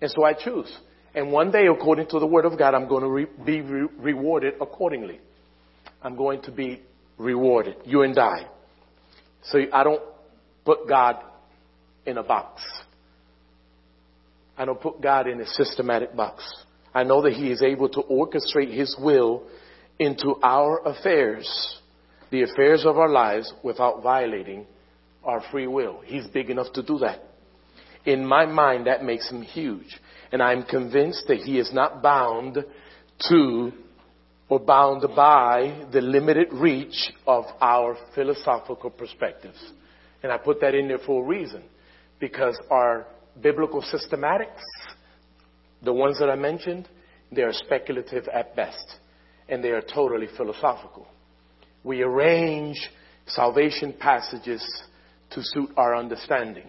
And 0.00 0.10
so 0.10 0.24
I 0.24 0.34
choose. 0.34 0.72
And 1.14 1.30
one 1.30 1.50
day, 1.50 1.66
according 1.66 2.08
to 2.08 2.18
the 2.18 2.26
Word 2.26 2.44
of 2.44 2.58
God, 2.58 2.74
I'm 2.74 2.88
going 2.88 3.02
to 3.02 3.10
re- 3.10 3.26
be 3.44 3.60
re- 3.60 3.88
rewarded 3.98 4.54
accordingly. 4.60 5.20
I'm 6.02 6.16
going 6.16 6.42
to 6.42 6.52
be 6.52 6.82
rewarded. 7.18 7.76
You 7.84 8.02
and 8.02 8.18
I. 8.18 8.46
So 9.44 9.58
I 9.72 9.84
don't 9.84 10.02
put 10.64 10.88
God 10.88 11.16
in 12.06 12.18
a 12.18 12.22
box. 12.22 12.62
I 14.56 14.64
don't 14.64 14.80
put 14.80 15.00
God 15.00 15.26
in 15.26 15.40
a 15.40 15.46
systematic 15.46 16.14
box. 16.14 16.44
I 16.94 17.04
know 17.04 17.22
that 17.22 17.32
He 17.32 17.50
is 17.50 17.62
able 17.62 17.88
to 17.90 18.02
orchestrate 18.02 18.74
His 18.74 18.96
will 18.98 19.44
into 19.98 20.36
our 20.42 20.80
affairs 20.86 21.80
the 22.32 22.42
affairs 22.42 22.84
of 22.86 22.96
our 22.98 23.10
lives 23.10 23.52
without 23.62 24.02
violating 24.02 24.66
our 25.22 25.42
free 25.52 25.66
will. 25.66 26.00
He's 26.04 26.26
big 26.26 26.48
enough 26.48 26.72
to 26.72 26.82
do 26.82 26.98
that. 26.98 27.20
In 28.06 28.26
my 28.26 28.46
mind, 28.46 28.86
that 28.86 29.04
makes 29.04 29.30
him 29.30 29.42
huge. 29.42 30.00
And 30.32 30.42
I'm 30.42 30.64
convinced 30.64 31.26
that 31.28 31.36
he 31.36 31.58
is 31.58 31.72
not 31.74 32.02
bound 32.02 32.64
to 33.28 33.72
or 34.48 34.58
bound 34.58 35.04
by 35.14 35.86
the 35.92 36.00
limited 36.00 36.48
reach 36.52 37.12
of 37.26 37.44
our 37.60 37.96
philosophical 38.14 38.90
perspectives. 38.90 39.62
And 40.22 40.32
I 40.32 40.38
put 40.38 40.60
that 40.62 40.74
in 40.74 40.88
there 40.88 40.98
for 40.98 41.22
a 41.22 41.26
reason. 41.26 41.62
Because 42.18 42.58
our 42.70 43.06
biblical 43.42 43.82
systematics, 43.82 44.62
the 45.82 45.92
ones 45.92 46.18
that 46.18 46.30
I 46.30 46.36
mentioned, 46.36 46.88
they 47.30 47.42
are 47.42 47.52
speculative 47.52 48.26
at 48.28 48.56
best. 48.56 48.96
And 49.50 49.62
they 49.62 49.70
are 49.70 49.82
totally 49.82 50.28
philosophical 50.34 51.06
we 51.84 52.02
arrange 52.02 52.78
salvation 53.26 53.94
passages 53.98 54.62
to 55.30 55.42
suit 55.42 55.70
our 55.76 55.96
understanding. 55.96 56.66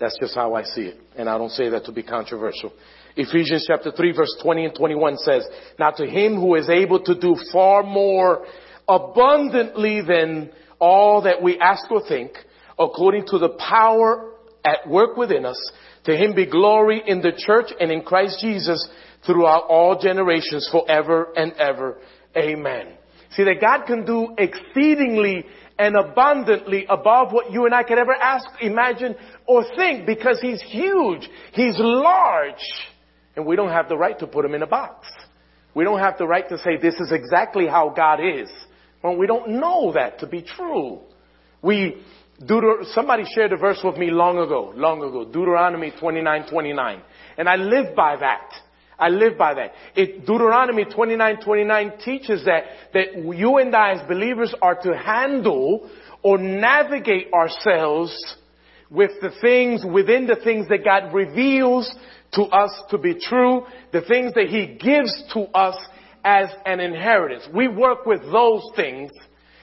That's 0.00 0.18
just 0.20 0.34
how 0.34 0.54
I 0.54 0.64
see 0.64 0.82
it. 0.82 0.96
And 1.16 1.28
I 1.28 1.38
don't 1.38 1.50
say 1.50 1.68
that 1.70 1.84
to 1.84 1.92
be 1.92 2.02
controversial. 2.02 2.72
Ephesians 3.16 3.64
chapter 3.66 3.92
3 3.92 4.12
verse 4.12 4.36
20 4.42 4.64
and 4.66 4.74
21 4.74 5.18
says, 5.18 5.46
Now 5.78 5.90
to 5.92 6.06
him 6.06 6.34
who 6.34 6.56
is 6.56 6.68
able 6.68 7.00
to 7.04 7.18
do 7.18 7.36
far 7.52 7.82
more 7.82 8.44
abundantly 8.88 10.02
than 10.02 10.50
all 10.80 11.22
that 11.22 11.42
we 11.42 11.58
ask 11.58 11.90
or 11.90 12.02
think, 12.06 12.32
according 12.78 13.26
to 13.28 13.38
the 13.38 13.50
power 13.50 14.32
at 14.64 14.88
work 14.88 15.16
within 15.16 15.46
us, 15.46 15.72
to 16.04 16.16
him 16.16 16.34
be 16.34 16.46
glory 16.46 17.02
in 17.06 17.22
the 17.22 17.32
church 17.36 17.66
and 17.78 17.90
in 17.90 18.02
Christ 18.02 18.38
Jesus 18.40 18.86
throughout 19.24 19.64
all 19.68 19.98
generations 19.98 20.68
forever 20.70 21.28
and 21.36 21.52
ever. 21.52 21.98
Amen. 22.36 22.93
See 23.36 23.44
that 23.44 23.60
God 23.60 23.86
can 23.86 24.04
do 24.04 24.34
exceedingly 24.38 25.44
and 25.78 25.96
abundantly 25.96 26.86
above 26.88 27.32
what 27.32 27.50
you 27.50 27.66
and 27.66 27.74
I 27.74 27.82
could 27.82 27.98
ever 27.98 28.14
ask, 28.14 28.46
imagine, 28.60 29.16
or 29.46 29.64
think 29.76 30.06
because 30.06 30.40
He's 30.40 30.62
huge. 30.62 31.28
He's 31.52 31.74
large. 31.78 32.54
And 33.36 33.44
we 33.44 33.56
don't 33.56 33.70
have 33.70 33.88
the 33.88 33.96
right 33.96 34.18
to 34.20 34.26
put 34.26 34.44
Him 34.44 34.54
in 34.54 34.62
a 34.62 34.66
box. 34.66 35.08
We 35.74 35.82
don't 35.82 35.98
have 35.98 36.18
the 36.18 36.26
right 36.26 36.48
to 36.48 36.58
say 36.58 36.76
this 36.80 36.94
is 36.94 37.10
exactly 37.10 37.66
how 37.66 37.90
God 37.90 38.20
is. 38.20 38.48
Well, 39.02 39.16
we 39.16 39.26
don't 39.26 39.60
know 39.60 39.92
that 39.94 40.20
to 40.20 40.26
be 40.26 40.42
true. 40.42 41.00
We, 41.60 42.02
Deuter- 42.40 42.84
somebody 42.94 43.24
shared 43.34 43.52
a 43.52 43.56
verse 43.56 43.80
with 43.82 43.96
me 43.96 44.10
long 44.10 44.38
ago, 44.38 44.72
long 44.76 45.02
ago, 45.02 45.24
Deuteronomy 45.24 45.92
29, 45.98 46.48
29. 46.48 47.02
And 47.36 47.48
I 47.48 47.56
live 47.56 47.96
by 47.96 48.16
that. 48.16 48.50
I 48.98 49.08
live 49.08 49.36
by 49.36 49.54
that. 49.54 49.72
It, 49.96 50.26
Deuteronomy 50.26 50.84
29, 50.84 51.42
29 51.44 51.92
teaches 52.04 52.44
that, 52.44 52.64
that 52.92 53.36
you 53.36 53.58
and 53.58 53.74
I 53.74 53.92
as 53.92 54.08
believers 54.08 54.54
are 54.62 54.80
to 54.82 54.96
handle 54.96 55.90
or 56.22 56.38
navigate 56.38 57.32
ourselves 57.32 58.16
with 58.90 59.10
the 59.20 59.30
things, 59.40 59.84
within 59.84 60.26
the 60.26 60.36
things 60.36 60.68
that 60.68 60.84
God 60.84 61.12
reveals 61.12 61.92
to 62.34 62.42
us 62.42 62.70
to 62.90 62.98
be 62.98 63.14
true, 63.14 63.64
the 63.92 64.02
things 64.02 64.32
that 64.34 64.46
He 64.46 64.78
gives 64.80 65.24
to 65.34 65.42
us 65.56 65.76
as 66.24 66.48
an 66.64 66.80
inheritance. 66.80 67.46
We 67.54 67.68
work 67.68 68.06
with 68.06 68.22
those 68.32 68.62
things 68.76 69.10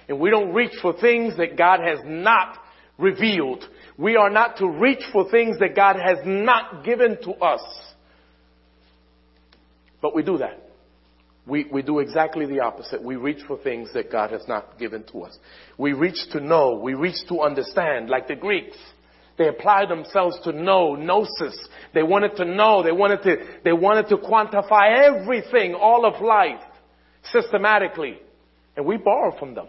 and 0.08 0.20
we 0.20 0.30
don't 0.30 0.54
reach 0.54 0.74
for 0.82 0.94
things 1.00 1.38
that 1.38 1.58
God 1.58 1.80
has 1.80 2.00
not 2.06 2.58
revealed. 2.98 3.64
We 3.98 4.16
are 4.16 4.30
not 4.30 4.58
to 4.58 4.68
reach 4.68 5.04
for 5.12 5.30
things 5.30 5.58
that 5.60 5.76
God 5.76 5.96
has 5.96 6.18
not 6.26 6.84
given 6.84 7.18
to 7.24 7.32
us. 7.34 7.62
But 10.02 10.16
we 10.16 10.24
do 10.24 10.38
that. 10.40 10.70
We, 11.48 11.66
we 11.72 11.82
do 11.82 12.00
exactly 12.00 12.46
the 12.46 12.60
opposite. 12.60 13.04
We 13.04 13.16
reach 13.16 13.44
for 13.48 13.58
things 13.58 13.90
that 13.94 14.12
God 14.12 14.32
has 14.32 14.44
not 14.48 14.78
given 14.78 15.04
to 15.12 15.22
us. 15.22 15.38
We 15.78 15.94
reach 15.94 16.20
to 16.32 16.40
know. 16.40 16.80
We 16.82 16.94
reach 16.94 17.28
to 17.30 17.42
understand, 17.42 18.10
like 18.10 18.28
the 18.28 18.36
Greeks. 18.36 18.78
They 19.38 19.48
applied 19.48 19.90
themselves 19.90 20.38
to 20.44 20.52
know, 20.52 20.96
gnosis. 20.96 21.58
They 21.94 22.04
wanted 22.04 22.36
to 22.36 22.46
know. 22.46 22.84
They 22.84 22.92
wanted 22.92 23.24
to, 23.24 23.38
they 23.64 23.74
wanted 23.74 24.08
to 24.10 24.18
quantify 24.18 25.08
everything, 25.08 25.74
all 25.74 26.06
of 26.06 26.22
life, 26.22 26.62
systematically. 27.32 28.20
And 28.78 28.86
we 28.86 28.98
borrow 28.98 29.38
from 29.38 29.56
them 29.56 29.68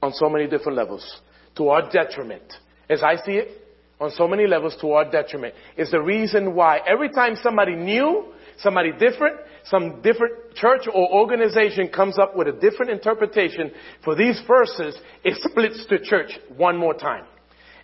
on 0.00 0.12
so 0.12 0.28
many 0.28 0.46
different 0.46 0.78
levels 0.78 1.20
to 1.56 1.68
our 1.68 1.90
detriment. 1.90 2.44
As 2.88 3.02
I 3.02 3.16
see 3.16 3.32
it, 3.32 3.64
on 4.00 4.10
so 4.10 4.28
many 4.28 4.46
levels 4.46 4.76
to 4.80 4.92
our 4.92 5.10
detriment. 5.10 5.54
Is 5.76 5.90
the 5.90 6.00
reason 6.00 6.54
why 6.54 6.80
every 6.86 7.08
time 7.08 7.36
somebody 7.42 7.74
new 7.74 8.32
somebody 8.58 8.92
different, 8.92 9.36
some 9.64 10.02
different 10.02 10.54
church 10.54 10.82
or 10.92 11.12
organization 11.12 11.88
comes 11.88 12.18
up 12.18 12.36
with 12.36 12.48
a 12.48 12.52
different 12.52 12.90
interpretation 12.90 13.70
for 14.04 14.14
these 14.14 14.40
verses, 14.46 14.96
it 15.24 15.36
splits 15.42 15.84
the 15.88 15.98
church 15.98 16.30
one 16.56 16.76
more 16.76 16.94
time. 16.94 17.24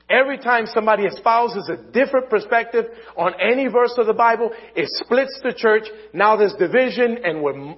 Every 0.08 0.38
time 0.38 0.66
somebody 0.66 1.06
espouses 1.06 1.70
a 1.70 1.76
different 1.92 2.28
perspective 2.30 2.86
on 3.16 3.32
any 3.40 3.68
verse 3.68 3.94
of 3.96 4.06
the 4.06 4.12
Bible, 4.12 4.50
it 4.74 4.88
splits 5.04 5.38
the 5.42 5.54
church. 5.56 5.84
Now 6.12 6.36
there's 6.36 6.54
division 6.54 7.18
and 7.24 7.42
we're, 7.42 7.54
and 7.54 7.76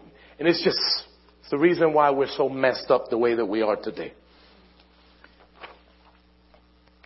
it's 0.48 0.64
just, 0.64 0.78
it's 1.40 1.50
the 1.50 1.58
reason 1.58 1.92
why 1.92 2.10
we're 2.10 2.30
so 2.34 2.48
messed 2.48 2.90
up 2.90 3.10
the 3.10 3.18
way 3.18 3.34
that 3.34 3.44
we 3.44 3.60
are 3.60 3.76
today. 3.76 4.14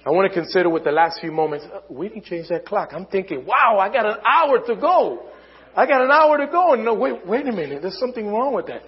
I 0.07 0.11
want 0.11 0.32
to 0.32 0.41
consider 0.41 0.70
with 0.70 0.84
the 0.84 0.93
last 0.93 1.20
few 1.20 1.32
moments, 1.32 1.66
uh, 1.66 1.80
we 1.91 2.09
didn't 2.09 2.26
change 2.26 2.49
that 2.51 2.64
clock. 2.64 2.91
I'm 2.93 3.07
thinking, 3.07 3.45
wow, 3.45 3.78
I 3.80 3.93
got 3.93 4.07
an 4.07 4.18
hour 4.24 4.64
to 4.64 4.76
go. 4.76 5.28
I 5.77 5.87
got 5.87 6.03
an 6.03 6.11
hour 6.11 6.39
to 6.39 6.47
go. 6.47 6.72
And 6.72 6.85
no, 6.85 6.95
wait, 6.95 7.27
wait 7.27 7.47
a 7.47 7.53
minute. 7.53 7.83
There's 7.83 7.99
something 7.99 8.27
wrong 8.27 8.55
with 8.55 8.66
that. 8.66 8.83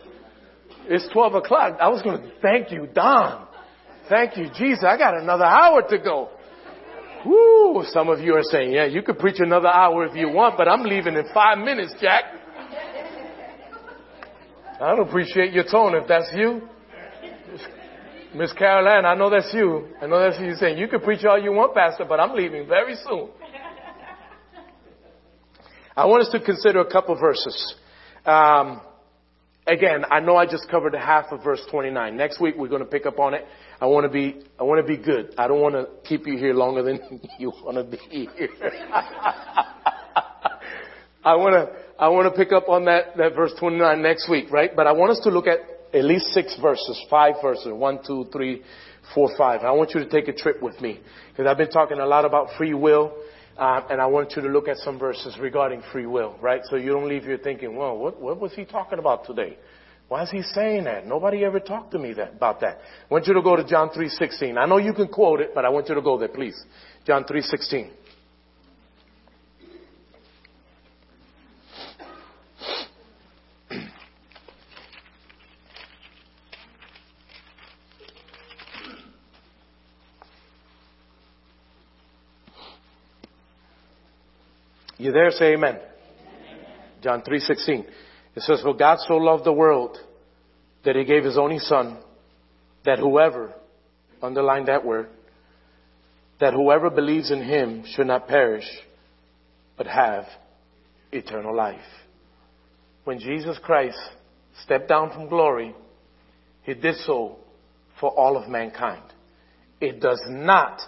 It's 0.87 1.07
12 1.13 1.35
o'clock. 1.35 1.77
I 1.81 1.89
was 1.89 2.03
going 2.03 2.23
to 2.23 2.31
thank 2.41 2.73
you, 2.73 2.89
Don. 2.93 3.47
Thank 4.09 4.39
you, 4.39 4.49
Jesus. 4.57 4.85
I 4.87 4.97
got 4.97 5.21
another 5.21 5.45
hour 5.45 5.83
to 5.83 5.99
go. 5.99 6.31
Woo! 7.27 7.85
Some 7.91 8.09
of 8.09 8.21
you 8.21 8.35
are 8.35 8.43
saying, 8.43 8.73
yeah, 8.73 8.87
you 8.87 9.03
could 9.03 9.19
preach 9.19 9.39
another 9.39 9.69
hour 9.69 10.07
if 10.07 10.17
you 10.17 10.31
want, 10.31 10.57
but 10.57 10.67
I'm 10.67 10.83
leaving 10.83 11.15
in 11.15 11.25
five 11.35 11.59
minutes, 11.59 11.95
Jack. 12.01 12.25
I 14.81 14.95
don't 14.95 15.07
appreciate 15.07 15.53
your 15.53 15.65
tone 15.65 15.95
if 15.95 16.07
that's 16.09 16.31
you. 16.35 16.63
Miss 18.35 18.53
Caroline, 18.53 19.05
I 19.05 19.15
know 19.15 19.29
that's 19.29 19.53
you. 19.53 19.89
I 20.01 20.07
know 20.07 20.21
that's 20.21 20.41
you 20.41 20.55
saying, 20.55 20.79
you 20.79 20.87
can 20.87 21.01
preach 21.01 21.25
all 21.25 21.39
you 21.39 21.53
want, 21.53 21.75
Pastor, 21.75 22.05
but 22.09 22.21
I'm 22.21 22.35
leaving 22.37 22.69
very 22.69 22.95
soon. 23.09 23.31
I 25.99 26.07
want 26.07 26.23
us 26.23 26.31
to 26.31 26.39
consider 26.39 26.79
a 26.79 26.89
couple 26.89 27.17
verses. 27.19 27.75
Um, 28.25 28.81
again, 29.67 30.05
I 30.09 30.21
know 30.21 30.37
I 30.37 30.47
just 30.47 30.69
covered 30.71 30.95
half 30.95 31.33
of 31.33 31.43
verse 31.43 31.61
29. 31.73 32.17
Next 32.17 32.41
week 32.41 32.55
we're 32.57 32.69
going 32.69 32.85
to 32.85 32.89
pick 32.89 33.05
up 33.05 33.19
on 33.19 33.35
it. 33.35 33.45
I 33.81 33.87
want 33.87 34.05
to 34.05 34.09
be, 34.09 34.41
I 34.61 34.63
want 34.63 34.81
to 34.81 34.87
be 34.87 34.97
good. 34.97 35.35
I 35.37 35.49
don't 35.49 35.61
want 35.61 35.75
to 35.75 35.89
keep 36.09 36.25
you 36.25 36.39
here 36.39 36.55
longer 36.55 36.85
than 36.85 37.01
you 37.41 37.51
want 37.65 37.79
to 37.79 37.83
be 37.83 38.29
here. 38.37 38.49
I 41.25 41.35
want 41.35 41.55
to, 41.55 41.69
I 41.99 42.07
want 42.11 42.33
to 42.33 42.39
pick 42.45 42.53
up 42.53 42.69
on 42.69 42.85
that, 42.85 43.17
that 43.17 43.35
verse 43.35 43.51
29 43.59 44.01
next 44.01 44.31
week, 44.31 44.53
right? 44.53 44.71
But 44.77 44.87
I 44.87 44.93
want 44.93 45.11
us 45.11 45.19
to 45.25 45.31
look 45.31 45.49
at 45.49 45.59
at 45.93 46.05
least 46.05 46.27
six 46.27 46.57
verses, 46.63 47.05
five 47.11 47.35
verses, 47.43 47.73
one, 47.73 47.99
two, 48.07 48.27
three, 48.33 48.63
four, 49.17 49.31
five. 49.37 49.63
I 49.63 49.73
want 49.73 49.95
you 49.95 50.05
to 50.05 50.09
take 50.09 50.29
a 50.29 50.33
trip 50.33 50.63
with 50.63 50.81
me 50.81 51.01
because 51.31 51.51
I've 51.51 51.59
been 51.59 51.71
talking 51.71 51.99
a 51.99 52.07
lot 52.07 52.25
about 52.25 52.51
free 52.57 52.75
will. 52.75 53.17
Uh, 53.59 53.83
and 53.91 54.01
I 54.01 54.07
want 54.07 54.35
you 54.37 54.43
to 54.43 54.49
look 54.49 54.69
at 54.69 54.77
some 54.79 55.01
verses 55.01 55.37
regarding 55.41 55.83
free 55.93 56.07
will, 56.07 56.37
right? 56.41 56.61
So 56.71 56.77
you 56.77 56.93
don't 56.93 57.09
leave 57.09 57.25
here 57.25 57.39
thinking, 57.43 57.75
well, 57.75 57.99
what, 57.99 58.21
what 58.21 58.39
was 58.39 58.53
he 58.55 58.65
talking 58.65 59.01
about 59.01 59.27
today? 59.27 59.59
Why 60.07 60.23
is 60.23 60.31
he 60.31 60.43
saying 60.43 60.85
that? 60.85 61.07
Nobody 61.07 61.45
ever 61.45 61.59
talked 61.59 61.91
to 61.91 61.99
me 61.99 62.13
that, 62.15 62.35
about 62.35 62.61
that. 62.61 62.79
I 62.79 63.13
want 63.13 63.27
you 63.27 63.35
to 63.35 63.43
go 63.43 63.57
to 63.57 63.65
John 63.65 63.91
3.16. 63.91 64.57
I 64.57 64.65
know 64.67 64.79
you 64.79 64.95
can 64.95 65.09
quote 65.09 65.41
it, 65.41 65.51
but 65.57 65.65
I 65.65 65.71
want 65.71 65.89
you 65.89 65.97
to 65.97 66.01
go 66.01 66.17
there, 66.17 66.29
please. 66.29 66.57
John 67.05 67.25
3.16. 67.25 67.91
You 84.99 85.13
there? 85.13 85.31
Say 85.31 85.55
amen. 85.55 85.77
amen. 85.77 86.65
John 87.03 87.23
3.16. 87.23 87.87
It 88.35 88.43
says, 88.43 88.61
For 88.63 88.75
God 88.75 88.99
so 89.07 89.15
loved 89.15 89.45
the 89.45 89.53
world 89.53 89.97
that 90.85 90.97
he 90.97 91.05
gave 91.05 91.23
his 91.23 91.39
only 91.39 91.61
son, 91.61 91.99
that 92.85 92.99
whoever, 92.99 93.53
underline 94.21 94.65
that 94.67 94.85
word, 94.85 95.09
that 96.41 96.53
whoever 96.53 96.91
believes 96.91 97.31
in 97.31 97.43
him 97.43 97.85
should 97.95 98.09
not 98.09 98.27
perish, 98.27 98.67
but 99.77 99.87
have 99.87 100.25
eternal 101.13 101.55
life. 101.55 101.79
When 103.05 103.21
Jesus 103.21 103.57
Christ 103.63 103.99
stepped 104.65 104.89
down 104.89 105.11
from 105.11 105.29
glory, 105.29 105.75
he 106.65 106.75
did 106.75 106.97
so 107.07 107.37
for 108.01 108.11
all 108.11 108.37
of 108.37 108.49
mankind. 108.49 109.03
It 109.81 110.01
does 110.01 110.21
not 110.27 110.81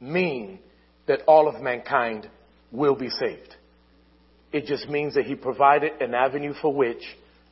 mean 0.00 0.58
that 1.06 1.22
all 1.28 1.48
of 1.48 1.62
mankind 1.62 2.28
will 2.72 2.96
be 2.96 3.10
saved. 3.10 3.54
It 4.52 4.66
just 4.66 4.88
means 4.88 5.14
that 5.14 5.24
he 5.24 5.34
provided 5.34 5.92
an 6.00 6.14
avenue 6.14 6.54
for 6.60 6.74
which 6.74 7.02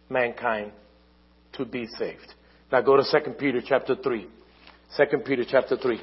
mankind 0.09 0.73
to 1.53 1.65
be 1.65 1.87
saved. 1.99 2.35
Now 2.73 2.81
go 2.81 2.97
to 2.97 3.03
2 3.03 3.33
Peter 3.33 3.61
chapter 3.65 3.95
3. 3.95 4.27
2 4.97 5.19
Peter 5.19 5.45
chapter 5.49 5.77
3. 5.77 6.01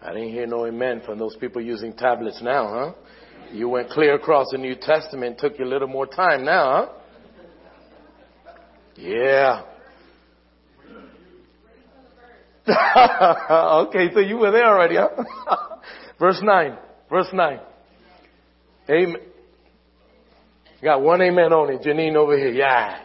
I 0.00 0.12
didn't 0.14 0.30
hear 0.30 0.46
from 1.08 1.18
those 1.18 1.34
people 1.36 1.62
using 1.62 1.94
tablets 1.94 2.42
now, 2.42 2.68
huh? 2.68 2.92
You 3.50 3.70
went 3.70 3.88
clear 3.88 4.14
across 4.14 4.48
the 4.52 4.58
New 4.58 4.74
Testament, 4.74 5.38
took 5.38 5.58
you 5.58 5.64
a 5.64 5.66
little 5.66 5.88
more 5.88 6.06
time 6.06 6.44
now, 6.44 6.86
huh? 6.86 8.52
Yeah. 8.94 9.62
okay, 13.86 14.12
so 14.12 14.20
you 14.20 14.36
were 14.36 14.50
there 14.50 14.66
already, 14.66 14.96
huh? 14.96 15.78
Verse 16.18 16.40
9. 16.42 16.76
Verse 17.08 17.28
9. 17.32 17.60
Amen. 18.90 19.22
Got 20.82 21.00
one 21.00 21.22
amen 21.22 21.54
only. 21.54 21.76
Janine 21.78 22.16
over 22.16 22.36
here. 22.36 22.52
Yeah. 22.52 23.00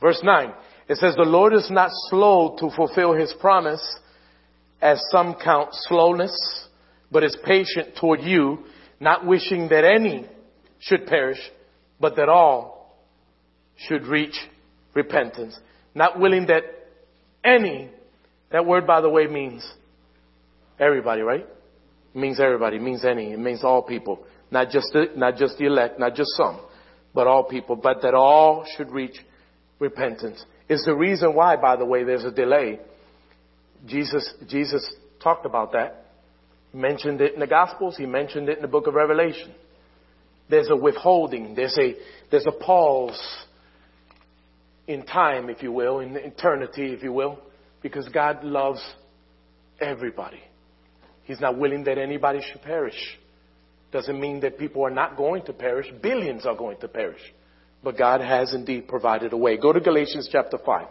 Verse 0.00 0.20
9. 0.20 0.52
It 0.88 0.96
says, 0.96 1.14
The 1.14 1.22
Lord 1.22 1.54
is 1.54 1.70
not 1.70 1.90
slow 2.10 2.56
to 2.58 2.70
fulfill 2.74 3.14
his 3.14 3.32
promise 3.40 4.00
as 4.80 5.00
some 5.10 5.36
count 5.42 5.70
slowness, 5.72 6.66
but 7.10 7.24
is 7.24 7.36
patient 7.44 7.96
toward 7.98 8.20
you, 8.20 8.58
not 9.00 9.26
wishing 9.26 9.68
that 9.68 9.84
any 9.84 10.26
should 10.78 11.06
perish, 11.06 11.38
but 12.00 12.16
that 12.16 12.28
all 12.28 12.96
should 13.76 14.06
reach 14.06 14.34
repentance. 14.94 15.58
Not 15.94 16.18
willing 16.18 16.46
that 16.46 16.62
any, 17.44 17.90
that 18.50 18.66
word 18.66 18.86
by 18.86 19.00
the 19.00 19.08
way 19.08 19.26
means 19.26 19.66
everybody, 20.78 21.22
right? 21.22 21.46
It 22.14 22.18
means 22.18 22.40
everybody, 22.40 22.76
it 22.76 22.82
means 22.82 23.04
any, 23.04 23.32
it 23.32 23.38
means 23.38 23.62
all 23.64 23.82
people. 23.82 24.24
Not 24.50 24.70
just 24.70 24.88
the, 24.92 25.06
not 25.16 25.36
just 25.36 25.58
the 25.58 25.66
elect, 25.66 25.98
not 25.98 26.14
just 26.14 26.30
some, 26.36 26.60
but 27.14 27.26
all 27.26 27.44
people, 27.44 27.76
but 27.76 28.02
that 28.02 28.14
all 28.14 28.66
should 28.76 28.90
reach 28.90 29.16
repentance. 29.78 30.44
Is 30.68 30.82
the 30.84 30.94
reason 30.94 31.34
why, 31.34 31.56
by 31.56 31.76
the 31.76 31.84
way, 31.84 32.04
there's 32.04 32.24
a 32.24 32.30
delay 32.30 32.80
Jesus, 33.86 34.32
Jesus 34.48 34.88
talked 35.22 35.44
about 35.46 35.72
that. 35.72 36.06
mentioned 36.72 37.20
it 37.20 37.34
in 37.34 37.40
the 37.40 37.46
Gospels. 37.46 37.96
He 37.96 38.06
mentioned 38.06 38.48
it 38.48 38.56
in 38.56 38.62
the 38.62 38.68
book 38.68 38.86
of 38.86 38.94
Revelation. 38.94 39.52
There's 40.48 40.70
a 40.70 40.76
withholding. 40.76 41.54
There's 41.54 41.76
a, 41.78 41.94
there's 42.30 42.46
a 42.46 42.64
pause 42.64 43.20
in 44.86 45.04
time, 45.04 45.50
if 45.50 45.62
you 45.62 45.72
will, 45.72 46.00
in 46.00 46.16
eternity, 46.16 46.92
if 46.92 47.02
you 47.02 47.12
will, 47.12 47.38
because 47.82 48.08
God 48.08 48.44
loves 48.44 48.80
everybody. 49.80 50.40
He's 51.24 51.40
not 51.40 51.58
willing 51.58 51.84
that 51.84 51.98
anybody 51.98 52.40
should 52.40 52.62
perish. 52.62 53.18
Doesn't 53.92 54.20
mean 54.20 54.40
that 54.40 54.58
people 54.58 54.84
are 54.84 54.90
not 54.90 55.16
going 55.16 55.44
to 55.46 55.52
perish. 55.52 55.86
Billions 56.02 56.46
are 56.46 56.54
going 56.54 56.78
to 56.80 56.88
perish. 56.88 57.20
But 57.82 57.98
God 57.98 58.20
has 58.20 58.54
indeed 58.54 58.88
provided 58.88 59.32
a 59.32 59.36
way. 59.36 59.56
Go 59.56 59.72
to 59.72 59.80
Galatians 59.80 60.28
chapter 60.30 60.58
5. 60.64 60.86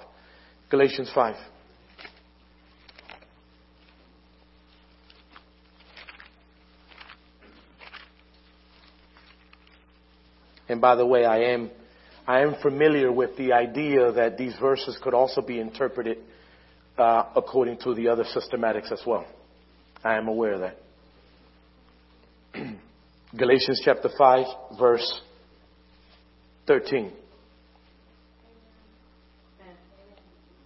Galatians 0.69 1.11
5. 1.13 1.35
And 10.67 10.81
by 10.81 10.95
the 10.95 11.05
way, 11.05 11.25
I 11.25 11.53
am, 11.53 11.69
I 12.27 12.41
am 12.41 12.55
familiar 12.61 13.11
with 13.11 13.37
the 13.37 13.53
idea 13.53 14.11
that 14.11 14.37
these 14.37 14.55
verses 14.59 14.97
could 15.03 15.13
also 15.13 15.41
be 15.41 15.59
interpreted 15.59 16.17
uh, 16.97 17.25
according 17.35 17.79
to 17.79 17.93
the 17.93 18.07
other 18.07 18.23
systematics 18.23 18.91
as 18.91 19.01
well. 19.05 19.25
I 20.03 20.15
am 20.15 20.27
aware 20.27 20.53
of 20.53 20.61
that. 20.61 20.77
Galatians 23.37 23.81
chapter 23.83 24.09
5, 24.17 24.45
verse 24.79 25.21
13. 26.67 27.11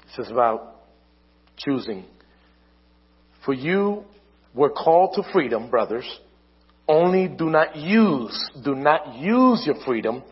This 0.05 0.25
is 0.25 0.31
about 0.31 0.75
choosing. 1.57 2.05
For 3.45 3.53
you 3.53 4.05
We're 4.53 4.71
called 4.71 5.13
to 5.15 5.23
freedom, 5.31 5.69
brothers. 5.69 6.05
Only 6.89 7.27
do 7.27 7.51
not 7.51 7.75
use, 7.75 8.49
do 8.65 8.73
not 8.73 9.13
use 9.19 9.63
your 9.63 9.75
freedom 9.85 10.23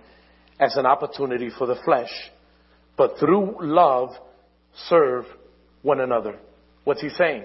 as 0.59 0.75
an 0.75 0.87
opportunity 0.87 1.51
for 1.55 1.67
the 1.67 1.75
flesh, 1.85 2.09
but 2.97 3.19
through 3.19 3.57
love 3.61 4.09
serve 4.87 5.25
one 5.83 5.99
another. 5.99 6.39
What's 6.83 7.01
he 7.01 7.09
saying? 7.09 7.43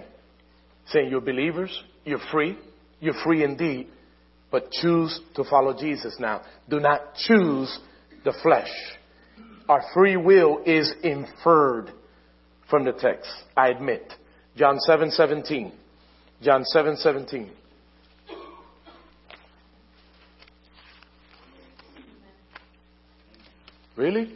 Saying 0.87 1.11
you're 1.11 1.21
believers, 1.21 1.79
you're 2.07 2.23
free, 2.33 2.57
you're 3.01 3.23
free 3.23 3.45
indeed, 3.45 3.89
but 4.51 4.71
choose 4.71 5.21
to 5.35 5.45
follow 5.45 5.79
Jesus 5.79 6.17
now. 6.19 6.41
Do 6.71 6.81
not 6.81 7.15
choose 7.15 7.79
the 8.25 8.33
flesh. 8.43 8.71
Our 9.69 9.83
free 9.93 10.17
will 10.17 10.63
is 10.65 10.91
inferred 11.03 11.93
from 12.71 12.87
the 12.87 12.93
text, 12.93 13.31
I 13.55 13.69
admit. 13.69 14.11
John 14.57 14.79
7 14.81 15.11
17. 15.11 15.71
John 16.41 16.65
7 16.65 16.97
Really? 24.03 24.29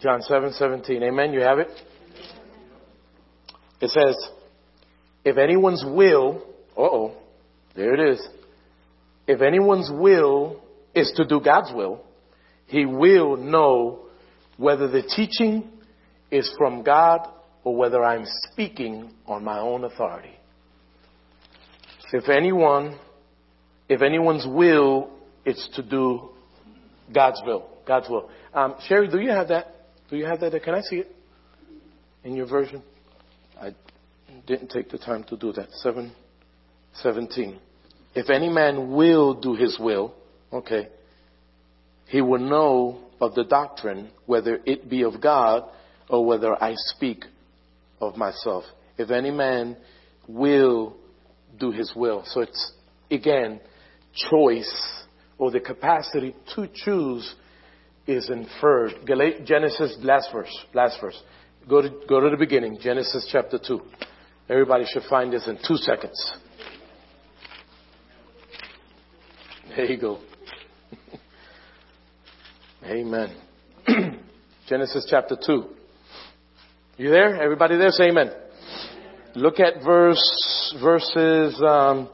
John 0.00 0.22
7, 0.22 0.54
17. 0.54 1.02
Amen. 1.02 1.34
You 1.34 1.40
have 1.40 1.58
it? 1.58 1.68
It 3.82 3.90
says, 3.90 4.16
if 5.26 5.36
anyone's 5.36 5.84
will, 5.86 6.42
oh, 6.74 7.12
there 7.76 7.92
it 7.92 8.14
is. 8.14 8.26
If 9.26 9.42
anyone's 9.42 9.90
will 9.92 10.62
is 10.94 11.12
to 11.16 11.26
do 11.26 11.40
God's 11.40 11.70
will, 11.74 12.00
he 12.66 12.86
will 12.86 13.36
know 13.36 14.06
whether 14.56 14.88
the 14.88 15.02
teaching 15.02 15.70
is 16.30 16.52
from 16.58 16.82
God 16.82 17.28
or 17.62 17.76
whether 17.76 18.04
I'm 18.04 18.26
speaking 18.52 19.10
on 19.26 19.44
my 19.44 19.58
own 19.58 19.84
authority. 19.84 20.34
If 22.12 22.28
anyone, 22.28 22.98
if 23.88 24.00
anyone's 24.00 24.46
will 24.46 25.10
is 25.44 25.68
to 25.74 25.82
do 25.82 26.30
God's 27.12 27.42
will, 27.44 27.68
God's 27.86 28.08
will. 28.08 28.30
Um, 28.52 28.76
Sherry, 28.86 29.08
do 29.08 29.18
you 29.18 29.30
have 29.30 29.48
that? 29.48 29.74
Do 30.08 30.16
you 30.16 30.24
have 30.26 30.40
that? 30.40 30.62
Can 30.62 30.74
I 30.74 30.80
see 30.82 30.96
it 30.96 31.08
in 32.22 32.36
your 32.36 32.46
version? 32.46 32.82
I 33.60 33.74
didn't 34.46 34.70
take 34.70 34.90
the 34.90 34.98
time 34.98 35.24
to 35.24 35.36
do 35.36 35.52
that. 35.52 35.72
7, 35.72 36.12
17. 36.94 37.58
If 38.14 38.30
any 38.30 38.48
man 38.48 38.92
will 38.92 39.34
do 39.34 39.54
his 39.54 39.76
will, 39.78 40.14
okay, 40.52 40.88
he 42.06 42.20
will 42.20 42.38
know 42.38 43.00
of 43.20 43.34
the 43.34 43.44
doctrine 43.44 44.10
whether 44.26 44.60
it 44.64 44.88
be 44.88 45.02
of 45.02 45.20
God 45.20 45.64
or 46.08 46.24
whether 46.24 46.62
I 46.62 46.74
speak 46.74 47.24
of 48.00 48.16
myself. 48.16 48.64
If 48.98 49.10
any 49.10 49.30
man 49.30 49.76
will 50.28 50.96
do 51.58 51.70
his 51.70 51.92
will. 51.94 52.22
So 52.26 52.40
it's, 52.40 52.72
again, 53.10 53.60
choice 54.30 55.04
or 55.38 55.50
the 55.50 55.60
capacity 55.60 56.34
to 56.54 56.68
choose 56.72 57.34
is 58.06 58.30
inferred. 58.30 58.92
Genesis, 59.44 59.96
last 60.00 60.30
verse, 60.32 60.64
last 60.72 61.00
verse. 61.00 61.20
Go 61.68 61.82
to, 61.82 61.90
go 62.08 62.20
to 62.20 62.30
the 62.30 62.36
beginning, 62.36 62.78
Genesis 62.80 63.28
chapter 63.30 63.58
2. 63.58 63.80
Everybody 64.50 64.84
should 64.86 65.04
find 65.04 65.32
this 65.32 65.48
in 65.48 65.56
two 65.66 65.76
seconds. 65.76 66.32
There 69.74 69.86
you 69.86 69.98
go. 69.98 70.18
Amen. 72.84 73.34
Genesis 74.68 75.06
chapter 75.08 75.36
2. 75.44 75.64
You 76.96 77.10
there? 77.10 77.42
Everybody 77.42 77.76
there? 77.76 77.90
Say 77.90 78.04
amen. 78.10 78.30
Look 79.34 79.58
at 79.58 79.82
verse, 79.84 80.76
verses, 80.80 81.60
um, 81.60 82.08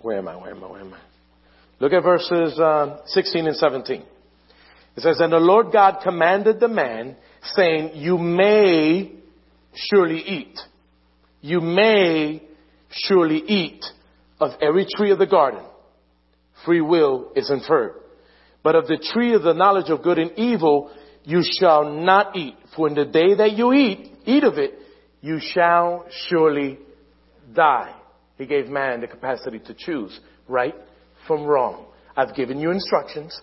where 0.00 0.16
am 0.16 0.28
I? 0.28 0.36
Where 0.36 0.52
am 0.52 0.64
I? 0.64 0.70
Where 0.70 0.80
am 0.80 0.94
I? 0.94 0.98
Look 1.78 1.92
at 1.92 2.02
verses 2.02 2.58
um, 2.58 2.98
16 3.04 3.46
and 3.46 3.54
17. 3.54 4.02
It 4.96 5.02
says, 5.02 5.20
And 5.20 5.30
the 5.30 5.36
Lord 5.36 5.72
God 5.72 5.98
commanded 6.02 6.58
the 6.58 6.68
man, 6.68 7.16
saying, 7.42 7.90
You 7.96 8.16
may 8.16 9.12
surely 9.74 10.20
eat. 10.20 10.58
You 11.42 11.60
may 11.60 12.42
surely 12.88 13.42
eat 13.46 13.84
of 14.40 14.52
every 14.62 14.86
tree 14.96 15.10
of 15.10 15.18
the 15.18 15.26
garden. 15.26 15.60
Free 16.64 16.80
will 16.80 17.32
is 17.36 17.50
inferred. 17.50 17.92
But 18.62 18.74
of 18.74 18.86
the 18.86 18.96
tree 19.12 19.34
of 19.34 19.42
the 19.42 19.52
knowledge 19.52 19.90
of 19.90 20.02
good 20.02 20.18
and 20.18 20.32
evil, 20.38 20.90
you 21.28 21.42
shall 21.60 21.84
not 21.84 22.34
eat. 22.34 22.54
For 22.74 22.88
in 22.88 22.94
the 22.94 23.04
day 23.04 23.34
that 23.34 23.52
you 23.52 23.74
eat, 23.74 24.12
eat 24.24 24.44
of 24.44 24.56
it, 24.56 24.78
you 25.20 25.38
shall 25.38 26.06
surely 26.26 26.78
die. 27.52 27.94
He 28.38 28.46
gave 28.46 28.68
man 28.68 29.02
the 29.02 29.08
capacity 29.08 29.58
to 29.58 29.74
choose 29.74 30.18
right 30.48 30.74
from 31.26 31.44
wrong. 31.44 31.84
I've 32.16 32.34
given 32.34 32.58
you 32.58 32.70
instructions. 32.70 33.38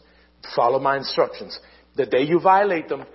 Follow 0.55 0.79
my 0.79 0.97
instructions. 0.97 1.59
The 1.95 2.07
day 2.07 2.23
you 2.23 2.39
violate 2.39 2.89
them, 2.89 3.05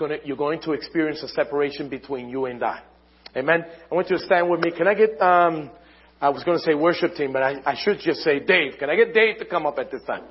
gonna, 0.00 0.16
you're 0.24 0.36
going 0.36 0.62
to 0.62 0.72
experience 0.72 1.22
a 1.22 1.28
separation 1.28 1.88
between 1.88 2.28
you 2.28 2.46
and 2.46 2.60
I. 2.64 2.82
Amen. 3.36 3.64
I 3.88 3.94
want 3.94 4.10
you 4.10 4.18
to 4.18 4.24
stand 4.24 4.50
with 4.50 4.58
me. 4.58 4.72
Can 4.76 4.88
I 4.88 4.94
get, 4.94 5.10
um, 5.22 5.70
I 6.20 6.30
was 6.30 6.42
going 6.42 6.58
to 6.58 6.64
say 6.64 6.74
worship 6.74 7.14
team, 7.14 7.32
but 7.32 7.44
I, 7.44 7.62
I 7.64 7.76
should 7.80 8.00
just 8.00 8.22
say 8.22 8.40
Dave. 8.40 8.78
Can 8.80 8.90
I 8.90 8.96
get 8.96 9.14
Dave 9.14 9.38
to 9.38 9.44
come 9.44 9.64
up 9.64 9.78
at 9.78 9.92
this 9.92 10.02
time? 10.02 10.24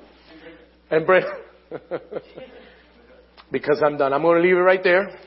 And 0.90 1.06
Brent. 1.06 1.24
because 3.50 3.82
I'm 3.84 3.96
done. 3.96 4.12
I'm 4.12 4.22
going 4.22 4.42
to 4.42 4.46
leave 4.46 4.56
it 4.56 4.60
right 4.60 4.82
there. 4.82 5.18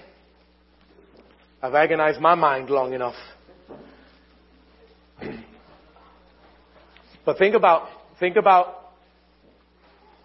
I've 1.62 1.76
agonized 1.76 2.20
my 2.20 2.36
mind 2.36 2.70
long 2.70 2.94
enough. 2.94 3.16
But 7.24 7.38
think 7.38 7.54
about, 7.54 7.88
think 8.20 8.36
about 8.36 8.94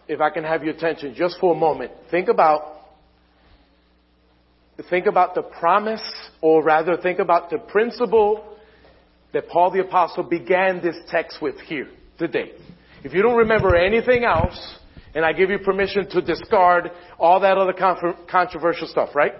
if 0.09 0.21
I 0.21 0.31
can 0.31 0.45
have 0.45 0.63
your 0.63 0.75
attention 0.75 1.15
just 1.15 1.39
for 1.41 1.55
a 1.55 1.59
moment, 1.59 1.93
think 2.11 2.29
about 2.29 2.75
think 4.91 5.07
about 5.07 5.35
the 5.35 5.43
promise, 5.43 6.03
or 6.41 6.63
rather 6.63 6.97
think 6.99 7.19
about 7.19 7.51
the 7.51 7.59
principle 7.59 8.57
that 9.33 9.49
Paul 9.49 9.71
the 9.71 9.81
Apostle 9.81 10.23
began 10.23 10.83
this 10.83 10.97
text 11.09 11.39
with 11.41 11.59
here 11.61 11.89
today. 12.19 12.53
If 13.03 13.15
you 13.15 13.23
don't 13.23 13.37
remember 13.37 13.75
anything 13.75 14.25
else, 14.25 14.79
and 15.15 15.25
I 15.25 15.33
give 15.33 15.51
you 15.51 15.59
permission 15.59 16.09
to 16.11 16.21
discard 16.21 16.91
all 17.19 17.41
that 17.41 17.57
other 17.57 17.73
controversial 17.73 18.87
stuff, 18.87 19.15
right? 19.15 19.33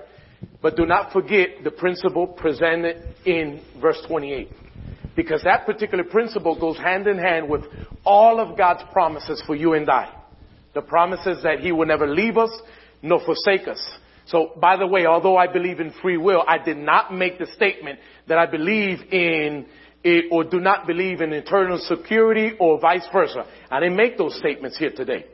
But 0.63 0.77
do 0.77 0.87
not 0.87 1.13
forget 1.13 1.65
the 1.65 1.71
principle 1.71 2.27
presented 2.27 3.03
in 3.25 3.63
verse 3.81 4.01
28. 4.07 4.49
Because 5.15 5.43
that 5.45 5.65
particular 5.67 6.05
principle 6.05 6.59
goes 6.59 6.77
hand 6.77 7.07
in 7.07 7.19
hand 7.19 7.49
with 7.49 7.63
all 8.05 8.39
of 8.39 8.57
God's 8.57 8.83
promises 8.93 9.43
for 9.47 9.55
you 9.55 9.73
and 9.75 9.89
I. 9.89 10.13
The 10.75 10.83
promises 10.83 11.43
that 11.43 11.61
He 11.61 11.73
will 11.73 11.87
never 11.87 12.07
leave 12.07 12.37
us 12.37 12.51
nor 13.03 13.21
forsake 13.25 13.67
us. 13.67 13.81
So, 14.27 14.53
by 14.61 14.77
the 14.77 14.87
way, 14.87 15.07
although 15.07 15.37
I 15.37 15.47
believe 15.47 15.81
in 15.81 15.93
free 16.03 16.17
will, 16.17 16.43
I 16.47 16.59
did 16.59 16.77
not 16.77 17.15
make 17.15 17.39
the 17.39 17.47
statement 17.55 18.01
that 18.29 18.39
I 18.39 18.47
believe 18.47 18.99
in 19.13 19.67
it 20.03 20.27
or 20.31 20.45
do 20.45 20.61
not 20.61 20.87
believe 20.87 21.21
in 21.21 21.33
eternal 21.33 21.79
security 21.79 22.53
or 22.59 22.81
vice 22.81 23.07
versa. 23.13 23.47
I 23.71 23.81
didn't 23.81 23.97
make 23.97 24.19
those 24.19 24.37
statements 24.39 24.79
here 24.79 24.91
today. 24.91 25.27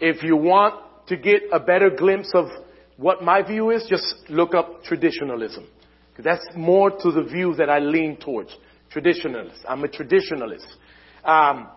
If 0.00 0.22
you 0.22 0.36
want 0.36 0.74
to 1.08 1.16
get 1.16 1.42
a 1.52 1.60
better 1.60 1.90
glimpse 1.90 2.30
of 2.34 2.46
what 2.96 3.22
my 3.22 3.42
view 3.42 3.70
is, 3.70 3.86
just 3.88 4.14
look 4.28 4.54
up 4.54 4.84
traditionalism. 4.84 5.66
That's 6.18 6.46
more 6.56 6.90
to 6.90 7.10
the 7.10 7.22
view 7.22 7.54
that 7.56 7.68
I 7.68 7.78
lean 7.78 8.16
towards. 8.16 8.56
Traditionalist. 8.94 9.58
I'm 9.68 9.84
a 9.84 9.88
traditionalist. 9.88 10.66
Um, 11.24 11.68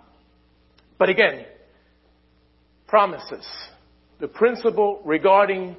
but 0.97 1.09
again, 1.09 1.45
promises. 2.87 3.45
The 4.19 4.27
principle 4.27 5.01
regarding 5.05 5.75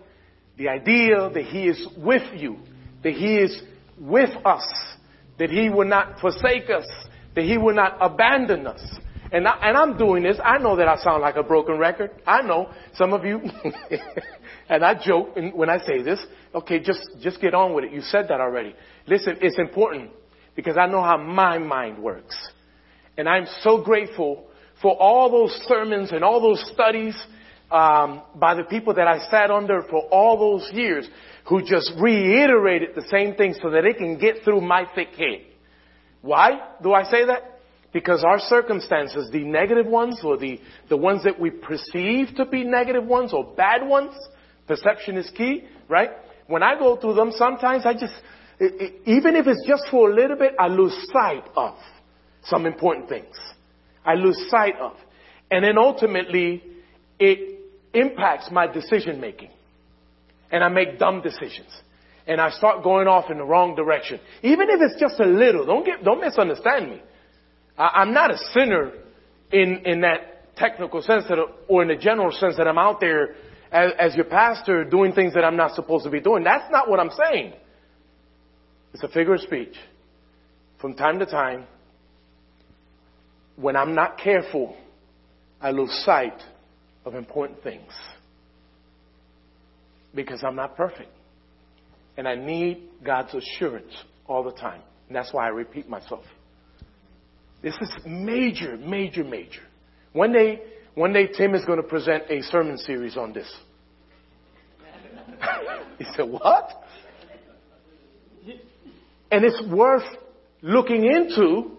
the 0.57 0.69
idea 0.69 1.31
that 1.33 1.45
He 1.45 1.69
is 1.69 1.87
with 1.97 2.23
you, 2.35 2.59
that 3.03 3.13
He 3.13 3.37
is 3.37 3.63
with 3.99 4.31
us, 4.45 4.67
that 5.39 5.51
He 5.51 5.71
will 5.71 5.89
not 5.89 6.21
forsake 6.21 6.69
us, 6.69 6.87
that 7.35 7.45
He 7.45 7.57
will 7.57 7.75
not 7.75 7.97
abandon 8.01 8.67
us. 8.67 8.83
And, 9.33 9.47
I, 9.47 9.59
and 9.63 9.77
I'm 9.77 9.97
doing 9.97 10.23
this. 10.23 10.39
I 10.43 10.59
know 10.59 10.77
that 10.77 10.89
I 10.89 10.97
sound 10.97 11.23
like 11.23 11.37
a 11.37 11.43
broken 11.43 11.79
record. 11.79 12.11
I 12.27 12.43
know 12.43 12.71
some 12.95 13.13
of 13.13 13.25
you, 13.25 13.41
and 14.69 14.85
I 14.85 14.95
joke 15.03 15.37
when 15.55 15.71
I 15.71 15.79
say 15.79 16.03
this. 16.03 16.19
Okay, 16.55 16.81
just, 16.81 17.09
just 17.21 17.41
get 17.41 17.55
on 17.55 17.75
with 17.75 17.85
it. 17.85 17.93
You 17.93 18.01
said 18.01 18.27
that 18.29 18.41
already. 18.41 18.75
Listen, 19.07 19.37
it's 19.41 19.59
important 19.59 20.11
because 20.57 20.77
I 20.77 20.87
know 20.87 21.03
how 21.03 21.17
my 21.17 21.59
mind 21.59 21.99
works. 21.99 22.37
And 23.17 23.29
I'm 23.29 23.47
so 23.61 23.83
grateful 23.83 24.47
for 24.83 24.97
all 24.97 25.31
those 25.31 25.53
sermons 25.69 26.11
and 26.11 26.25
all 26.25 26.41
those 26.41 26.69
studies 26.73 27.15
um, 27.71 28.23
by 28.35 28.55
the 28.55 28.65
people 28.65 28.95
that 28.95 29.07
I 29.07 29.31
sat 29.31 29.51
under 29.51 29.83
for 29.83 30.09
all 30.11 30.39
those 30.39 30.71
years 30.73 31.09
who 31.49 31.63
just 31.63 31.93
reiterated 32.01 32.91
the 32.97 33.07
same 33.11 33.35
thing 33.35 33.55
so 33.63 33.71
that 33.71 33.83
they 33.83 33.93
can 33.93 34.19
get 34.19 34.43
through 34.45 34.61
my 34.61 34.87
thick 34.95 35.11
head. 35.17 35.43
Why 36.23 36.61
do 36.83 36.93
I 36.93 37.05
say 37.05 37.27
that? 37.27 37.60
Because 37.93 38.23
our 38.25 38.39
circumstances, 38.39 39.31
the 39.33 39.45
negative 39.45 39.87
ones 39.87 40.21
or 40.23 40.37
the, 40.37 40.61
the 40.89 40.97
ones 40.97 41.25
that 41.25 41.41
we 41.41 41.51
perceive 41.51 42.29
to 42.37 42.45
be 42.47 42.63
negative 42.63 43.05
ones 43.05 43.33
or 43.33 43.45
bad 43.57 43.87
ones, 43.87 44.15
perception 44.69 45.17
is 45.17 45.29
key, 45.37 45.65
right? 45.89 46.11
When 46.47 46.63
I 46.63 46.79
go 46.79 46.97
through 46.97 47.15
them, 47.15 47.33
sometimes 47.35 47.85
I 47.87 47.95
just, 47.95 48.15
even 48.61 49.35
if 49.35 49.47
it's 49.47 49.67
just 49.67 49.85
for 49.91 50.11
a 50.11 50.15
little 50.15 50.37
bit, 50.37 50.55
I 50.59 50.69
lose 50.69 50.95
sight 51.13 51.45
of 51.57 51.75
some 52.45 52.67
important 52.67 53.09
things. 53.09 53.37
I 54.05 54.15
lose 54.15 54.39
sight 54.49 54.77
of. 54.81 54.93
And 55.51 55.65
then 55.65 55.77
ultimately, 55.77 56.63
it 57.19 57.61
impacts 57.93 58.51
my 58.53 58.67
decision 58.67 59.21
making. 59.21 59.51
And 60.53 60.63
I 60.63 60.69
make 60.69 60.99
dumb 60.99 61.23
decisions. 61.23 61.71
And 62.27 62.41
I 62.41 62.51
start 62.51 62.85
going 62.85 63.09
off 63.09 63.31
in 63.31 63.39
the 63.39 63.45
wrong 63.45 63.75
direction. 63.75 64.21
Even 64.43 64.69
if 64.71 64.81
it's 64.81 65.01
just 65.01 65.19
a 65.19 65.27
little, 65.27 65.67
don't 65.67 65.85
get, 65.85 66.05
don't 66.05 66.21
misunderstand 66.21 66.91
me. 66.91 67.03
I, 67.81 68.03
am 68.03 68.13
not 68.13 68.31
a 68.31 68.37
sinner 68.53 68.93
in, 69.51 69.83
in 69.87 70.03
that 70.03 70.57
technical 70.57 71.01
sense 71.01 71.25
that, 71.29 71.39
or 71.67 71.83
in 71.83 71.89
the 71.89 71.97
general 71.97 72.31
sense 72.31 72.57
that 72.59 72.69
I'm 72.69 72.79
out 72.79 73.01
there 73.01 73.37
as, 73.73 73.93
as 73.99 74.15
your 74.15 74.27
pastor 74.27 74.85
doing 74.85 75.13
things 75.13 75.33
that 75.35 75.45
I'm 75.45 75.57
not 75.57 75.75
supposed 75.75 76.05
to 76.05 76.11
be 76.11 76.21
doing. 76.21 76.45
That's 76.45 76.71
not 76.71 76.91
what 76.91 77.01
I'm 77.01 77.11
saying. 77.11 77.55
It's 78.93 79.03
a 79.03 79.09
figure 79.09 79.35
of 79.35 79.41
speech. 79.41 79.75
From 80.81 80.95
time 80.95 81.19
to 81.21 81.27
time, 81.27 81.65
when 83.57 83.77
I'm 83.77 83.95
not 83.95 84.19
careful, 84.19 84.77
I 85.61 85.71
lose 85.71 85.93
sight 86.05 86.41
of 87.05 87.15
important 87.15 87.63
things 87.63 87.93
because 90.15 90.43
I'm 90.45 90.57
not 90.57 90.77
perfect. 90.77 91.11
And 92.17 92.29
I 92.29 92.35
need 92.35 92.89
God's 93.03 93.35
assurance 93.35 93.93
all 94.27 94.43
the 94.43 94.53
time. 94.53 94.83
And 95.09 95.17
that's 95.17 95.33
why 95.33 95.47
I 95.47 95.49
repeat 95.49 95.89
myself. 95.89 96.25
This 97.63 97.75
is 97.81 97.91
major, 98.07 98.77
major, 98.77 99.25
major. 99.25 99.63
One 100.13 100.33
day, 100.33 100.61
one 100.95 101.13
day 101.13 101.27
Tim 101.27 101.55
is 101.55 101.65
going 101.65 101.81
to 101.81 101.87
present 101.87 102.25
a 102.31 102.43
sermon 102.43 102.79
series 102.79 103.17
on 103.17 103.33
this. 103.33 103.53
he 105.99 106.05
said, 106.17 106.23
what? 106.23 106.71
And 109.31 109.45
it's 109.45 109.63
worth 109.71 110.05
looking 110.63 111.05
into 111.05 111.77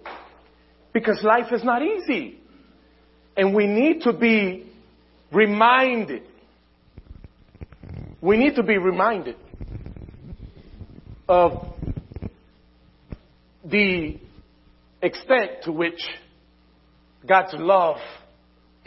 because 0.94 1.22
life 1.24 1.52
is 1.52 1.64
not 1.64 1.82
easy. 1.82 2.40
And 3.36 3.56
we 3.56 3.66
need 3.68 4.02
to 4.02 4.14
be 4.14 4.68
reminded. 5.32 6.24
We 8.22 8.38
need 8.38 8.56
to 8.56 8.64
be 8.64 8.78
reminded 8.78 9.36
of 11.28 11.74
the 13.64 14.20
extent 15.02 15.64
to 15.64 15.72
which 15.72 16.02
God's 17.28 17.54
love 17.54 17.98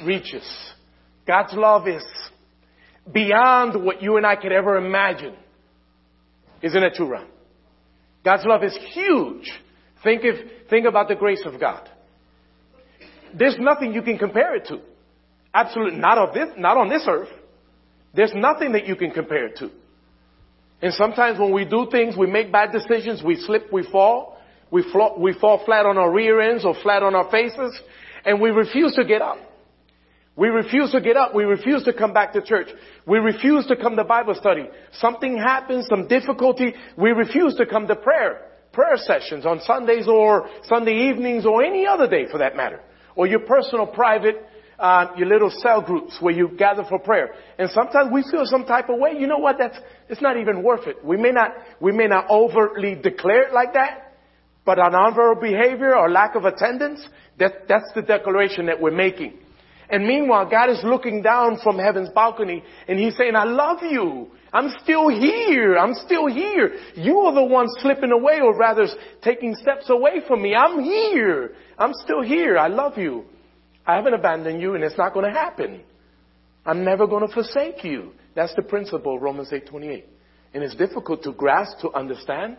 reaches. 0.04 0.44
God's 1.26 1.54
love 1.54 1.88
is 1.88 2.04
beyond 3.12 3.84
what 3.84 4.02
you 4.02 4.16
and 4.16 4.26
I 4.26 4.36
could 4.36 4.52
ever 4.52 4.76
imagine. 4.76 5.34
Isn't 6.62 6.82
it 6.82 6.94
true, 6.94 7.08
Ron? 7.08 7.26
God's 8.24 8.44
love 8.46 8.62
is 8.64 8.76
huge. 8.92 9.50
Think 10.02 10.22
if, 10.24 10.68
think 10.70 10.86
about 10.86 11.08
the 11.08 11.14
grace 11.14 11.42
of 11.44 11.60
God. 11.60 11.88
There's 13.36 13.56
nothing 13.58 13.92
you 13.92 14.02
can 14.02 14.18
compare 14.18 14.54
it 14.56 14.66
to. 14.68 14.80
Absolutely 15.52 15.98
not 15.98 16.18
on 16.18 16.34
this, 16.34 16.48
not 16.56 16.76
on 16.76 16.88
this 16.88 17.04
earth. 17.08 17.28
There's 18.14 18.32
nothing 18.34 18.72
that 18.72 18.86
you 18.86 18.96
can 18.96 19.10
compare 19.10 19.46
it 19.46 19.56
to. 19.58 19.70
And 20.80 20.92
sometimes 20.94 21.38
when 21.38 21.52
we 21.52 21.64
do 21.64 21.88
things, 21.90 22.16
we 22.16 22.26
make 22.26 22.52
bad 22.52 22.72
decisions, 22.72 23.22
we 23.22 23.36
slip, 23.36 23.72
we 23.72 23.86
fall, 23.90 24.33
we, 24.74 24.82
we 25.18 25.32
fall 25.34 25.64
flat 25.64 25.86
on 25.86 25.98
our 25.98 26.10
rear 26.10 26.40
ends 26.40 26.64
or 26.64 26.74
flat 26.82 27.04
on 27.04 27.14
our 27.14 27.30
faces, 27.30 27.80
and 28.24 28.40
we 28.40 28.50
refuse 28.50 28.92
to 28.96 29.04
get 29.04 29.22
up. 29.22 29.38
We 30.34 30.48
refuse 30.48 30.90
to 30.90 31.00
get 31.00 31.16
up. 31.16 31.32
We 31.32 31.44
refuse 31.44 31.84
to 31.84 31.92
come 31.92 32.12
back 32.12 32.32
to 32.32 32.42
church. 32.42 32.66
We 33.06 33.18
refuse 33.18 33.66
to 33.68 33.76
come 33.76 33.94
to 33.94 34.02
Bible 34.02 34.34
study. 34.34 34.68
Something 34.94 35.36
happens, 35.36 35.86
some 35.88 36.08
difficulty. 36.08 36.74
We 36.98 37.10
refuse 37.10 37.54
to 37.54 37.66
come 37.66 37.86
to 37.86 37.94
prayer, 37.94 38.48
prayer 38.72 38.96
sessions 38.96 39.46
on 39.46 39.60
Sundays 39.60 40.08
or 40.08 40.48
Sunday 40.64 41.08
evenings 41.08 41.46
or 41.46 41.62
any 41.62 41.86
other 41.86 42.08
day 42.08 42.26
for 42.28 42.38
that 42.38 42.56
matter. 42.56 42.80
Or 43.14 43.28
your 43.28 43.46
personal 43.46 43.86
private, 43.86 44.44
uh, 44.76 45.12
your 45.16 45.28
little 45.28 45.52
cell 45.62 45.82
groups 45.82 46.16
where 46.18 46.34
you 46.34 46.48
gather 46.58 46.82
for 46.88 46.98
prayer. 46.98 47.30
And 47.60 47.70
sometimes 47.70 48.10
we 48.12 48.24
feel 48.28 48.42
some 48.46 48.64
type 48.64 48.88
of 48.88 48.98
way. 48.98 49.12
You 49.16 49.28
know 49.28 49.38
what? 49.38 49.54
That's, 49.56 49.78
it's 50.08 50.20
not 50.20 50.36
even 50.36 50.64
worth 50.64 50.88
it. 50.88 50.96
We 51.04 51.16
may 51.16 51.30
not, 51.30 51.52
we 51.78 51.92
may 51.92 52.08
not 52.08 52.28
overtly 52.28 52.96
declare 52.96 53.46
it 53.46 53.52
like 53.52 53.74
that, 53.74 54.13
but 54.64 54.78
our 54.78 54.90
nonverbal 54.90 55.40
behavior 55.40 55.96
or 55.96 56.10
lack 56.10 56.34
of 56.34 56.44
attendance, 56.44 57.06
that, 57.38 57.68
that's 57.68 57.90
the 57.94 58.02
declaration 58.02 58.66
that 58.66 58.80
we're 58.80 58.90
making. 58.90 59.34
And 59.90 60.06
meanwhile, 60.06 60.48
God 60.48 60.70
is 60.70 60.80
looking 60.82 61.22
down 61.22 61.58
from 61.62 61.78
heaven's 61.78 62.08
balcony 62.10 62.64
and 62.88 62.98
He's 62.98 63.16
saying, 63.16 63.36
I 63.36 63.44
love 63.44 63.78
you. 63.82 64.30
I'm 64.52 64.72
still 64.82 65.08
here. 65.08 65.76
I'm 65.76 65.94
still 65.94 66.26
here. 66.26 66.78
You 66.94 67.18
are 67.18 67.34
the 67.34 67.44
one 67.44 67.66
slipping 67.80 68.12
away 68.12 68.40
or 68.40 68.56
rather 68.56 68.86
taking 69.22 69.54
steps 69.56 69.90
away 69.90 70.22
from 70.26 70.42
me. 70.42 70.54
I'm 70.54 70.82
here. 70.82 71.52
I'm 71.78 71.92
still 72.04 72.22
here. 72.22 72.56
I 72.56 72.68
love 72.68 72.96
you. 72.96 73.24
I 73.86 73.96
haven't 73.96 74.14
abandoned 74.14 74.62
you 74.62 74.74
and 74.74 74.84
it's 74.84 74.96
not 74.96 75.12
going 75.12 75.26
to 75.26 75.38
happen. 75.38 75.82
I'm 76.64 76.84
never 76.84 77.06
going 77.06 77.26
to 77.26 77.34
forsake 77.34 77.84
you. 77.84 78.12
That's 78.34 78.54
the 78.54 78.62
principle, 78.62 79.18
Romans 79.18 79.50
8:28. 79.50 80.04
And 80.54 80.62
it's 80.62 80.76
difficult 80.76 81.22
to 81.24 81.32
grasp, 81.32 81.80
to 81.80 81.92
understand. 81.92 82.56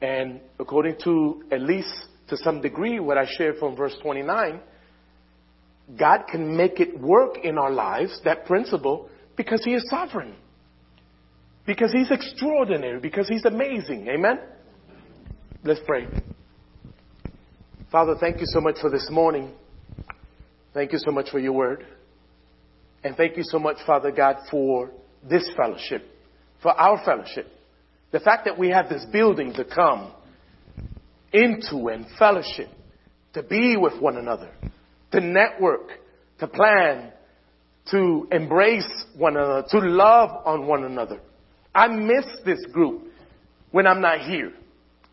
And 0.00 0.40
according 0.58 0.96
to, 1.04 1.42
at 1.50 1.60
least 1.60 1.92
to 2.28 2.36
some 2.36 2.60
degree, 2.60 3.00
what 3.00 3.18
I 3.18 3.26
shared 3.26 3.56
from 3.58 3.74
verse 3.74 3.96
29, 4.02 4.60
God 5.98 6.24
can 6.30 6.56
make 6.56 6.80
it 6.80 6.98
work 7.00 7.38
in 7.42 7.58
our 7.58 7.70
lives, 7.70 8.20
that 8.24 8.44
principle, 8.44 9.08
because 9.36 9.64
He 9.64 9.74
is 9.74 9.88
sovereign. 9.88 10.34
Because 11.66 11.92
He's 11.92 12.10
extraordinary, 12.10 13.00
because 13.00 13.28
He's 13.28 13.44
amazing. 13.44 14.06
Amen? 14.08 14.38
Let's 15.64 15.80
pray. 15.86 16.06
Father, 17.90 18.14
thank 18.20 18.38
you 18.40 18.46
so 18.46 18.60
much 18.60 18.76
for 18.80 18.90
this 18.90 19.08
morning. 19.10 19.52
Thank 20.74 20.92
you 20.92 20.98
so 20.98 21.10
much 21.10 21.30
for 21.30 21.38
your 21.38 21.52
word. 21.52 21.86
And 23.02 23.16
thank 23.16 23.36
you 23.36 23.42
so 23.44 23.58
much, 23.58 23.78
Father 23.86 24.10
God, 24.10 24.36
for 24.50 24.90
this 25.28 25.48
fellowship, 25.56 26.04
for 26.62 26.72
our 26.72 27.02
fellowship. 27.04 27.50
The 28.10 28.20
fact 28.20 28.46
that 28.46 28.58
we 28.58 28.70
have 28.70 28.88
this 28.88 29.04
building 29.12 29.52
to 29.54 29.64
come 29.64 30.12
into 31.32 31.88
and 31.88 32.06
fellowship, 32.18 32.68
to 33.34 33.42
be 33.42 33.76
with 33.76 34.00
one 34.00 34.16
another 34.16 34.50
to 35.12 35.20
network, 35.20 35.90
to 36.38 36.46
plan, 36.46 37.12
to 37.90 38.28
embrace 38.30 38.88
one 39.16 39.36
another, 39.36 39.66
to 39.70 39.78
love 39.78 40.30
on 40.44 40.66
one 40.66 40.84
another. 40.84 41.20
I 41.74 41.88
miss 41.88 42.26
this 42.44 42.64
group 42.72 43.04
when 43.70 43.86
I'm 43.86 44.00
not 44.00 44.20
here, 44.20 44.52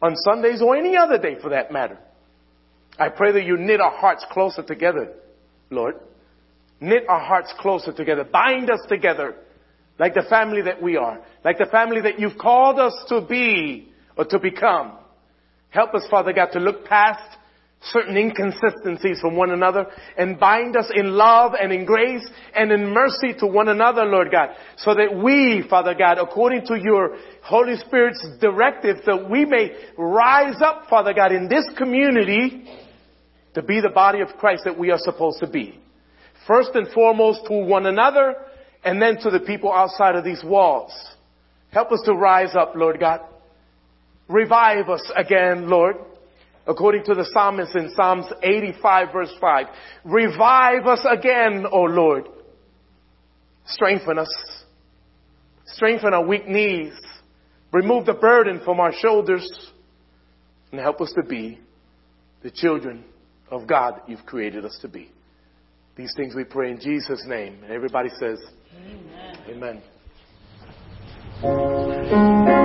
on 0.02 0.16
Sundays 0.24 0.62
or 0.62 0.76
any 0.76 0.96
other 0.98 1.18
day 1.18 1.38
for 1.42 1.50
that 1.50 1.72
matter. 1.72 1.98
I 2.98 3.10
pray 3.10 3.34
that 3.34 3.46
you 3.46 3.58
knit 3.58 3.82
our 3.82 3.92
hearts 3.92 4.26
closer 4.32 4.64
together, 4.64 5.14
Lord. 5.70 5.96
Knit 6.80 7.04
our 7.10 7.20
hearts 7.20 7.54
closer 7.60 7.92
together. 7.92 8.24
Bind 8.24 8.70
us 8.70 8.80
together 8.88 9.36
like 9.98 10.14
the 10.14 10.26
family 10.30 10.62
that 10.64 10.82
we 10.82 10.98
are, 10.98 11.22
like 11.44 11.58
the 11.58 11.66
family 11.66 12.02
that 12.02 12.20
you've 12.20 12.38
called 12.38 12.80
us 12.80 12.94
to 13.10 13.22
be 13.22 13.92
or 14.18 14.26
to 14.26 14.40
become. 14.40 14.94
Help 15.70 15.94
us, 15.94 16.04
Father 16.10 16.34
God, 16.34 16.50
to 16.54 16.60
look 16.60 16.86
past 16.86 17.38
certain 17.92 18.18
inconsistencies 18.18 19.20
from 19.20 19.36
one 19.36 19.52
another 19.52 19.86
and 20.18 20.40
bind 20.40 20.76
us 20.76 20.90
in 20.94 21.12
love 21.12 21.54
and 21.60 21.72
in 21.72 21.86
grace 21.86 22.28
and 22.56 22.72
in 22.72 22.92
mercy 22.92 23.34
to 23.40 23.46
one 23.46 23.68
another, 23.68 24.06
Lord 24.06 24.32
God, 24.32 24.50
so 24.78 24.96
that 24.96 25.16
we, 25.22 25.64
Father 25.70 25.94
God, 25.94 26.18
according 26.18 26.66
to 26.68 26.80
your 26.82 27.18
Holy 27.44 27.76
Spirit's 27.78 28.26
directive, 28.42 28.98
that 29.06 29.30
we 29.30 29.46
may 29.46 29.72
rise 29.98 30.62
up, 30.62 30.88
Father 30.90 31.14
God, 31.14 31.32
in 31.32 31.48
this 31.48 31.66
community 31.78 32.66
to 33.54 33.62
be 33.62 33.82
the 33.82 33.90
body 33.90 34.22
of 34.22 34.30
Christ 34.40 34.64
that 34.66 34.78
we 34.78 34.92
are 34.92 35.00
supposed 35.00 35.40
to 35.40 35.48
be. 35.48 35.80
First 36.48 36.72
and 36.74 36.88
foremost 36.92 37.46
to 37.48 37.54
one 37.54 37.86
another 37.86 38.36
and 38.86 39.02
then 39.02 39.18
to 39.18 39.30
the 39.30 39.40
people 39.40 39.72
outside 39.74 40.16
of 40.16 40.24
these 40.24 40.44
walls. 40.44 40.92
Help 41.72 41.92
us 41.92 42.02
to 42.06 42.14
rise 42.14 42.56
up, 42.56 42.74
Lord 42.76 43.00
God. 43.00 43.22
Revive 44.30 44.90
us 44.90 45.12
again, 45.16 45.70
Lord 45.70 45.98
according 46.68 47.04
to 47.06 47.14
the 47.14 47.26
psalmist 47.32 47.76
in 47.76 47.92
Psalms 47.96 48.26
85 48.42 49.14
verse 49.14 49.34
5. 49.40 49.68
Revive 50.04 50.88
us 50.88 51.06
again, 51.10 51.66
O 51.72 51.82
Lord. 51.82 52.28
Strengthen 53.68 54.20
us. 54.20 54.30
Strengthen 55.66 56.14
our 56.14 56.26
weak 56.26 56.48
knees. 56.48 56.94
Remove 57.72 58.06
the 58.06 58.14
burden 58.14 58.62
from 58.64 58.80
our 58.80 58.94
shoulders 58.94 59.72
and 60.72 60.80
help 60.80 61.02
us 61.02 61.12
to 61.16 61.24
be 61.24 61.60
the 62.44 62.52
children 62.52 63.04
of 63.50 63.68
God 63.68 64.02
you've 64.08 64.26
created 64.26 64.66
us 64.66 64.78
to 64.82 64.88
be. 64.88 65.12
These 65.96 66.14
things 66.16 66.36
we 66.36 66.44
pray 66.44 66.72
in 66.72 66.80
Jesus' 66.80 67.24
name. 67.26 67.64
And 67.64 67.72
everybody 67.72 68.10
says, 68.20 68.40
Amen. 69.48 69.82
Amen. 71.44 72.65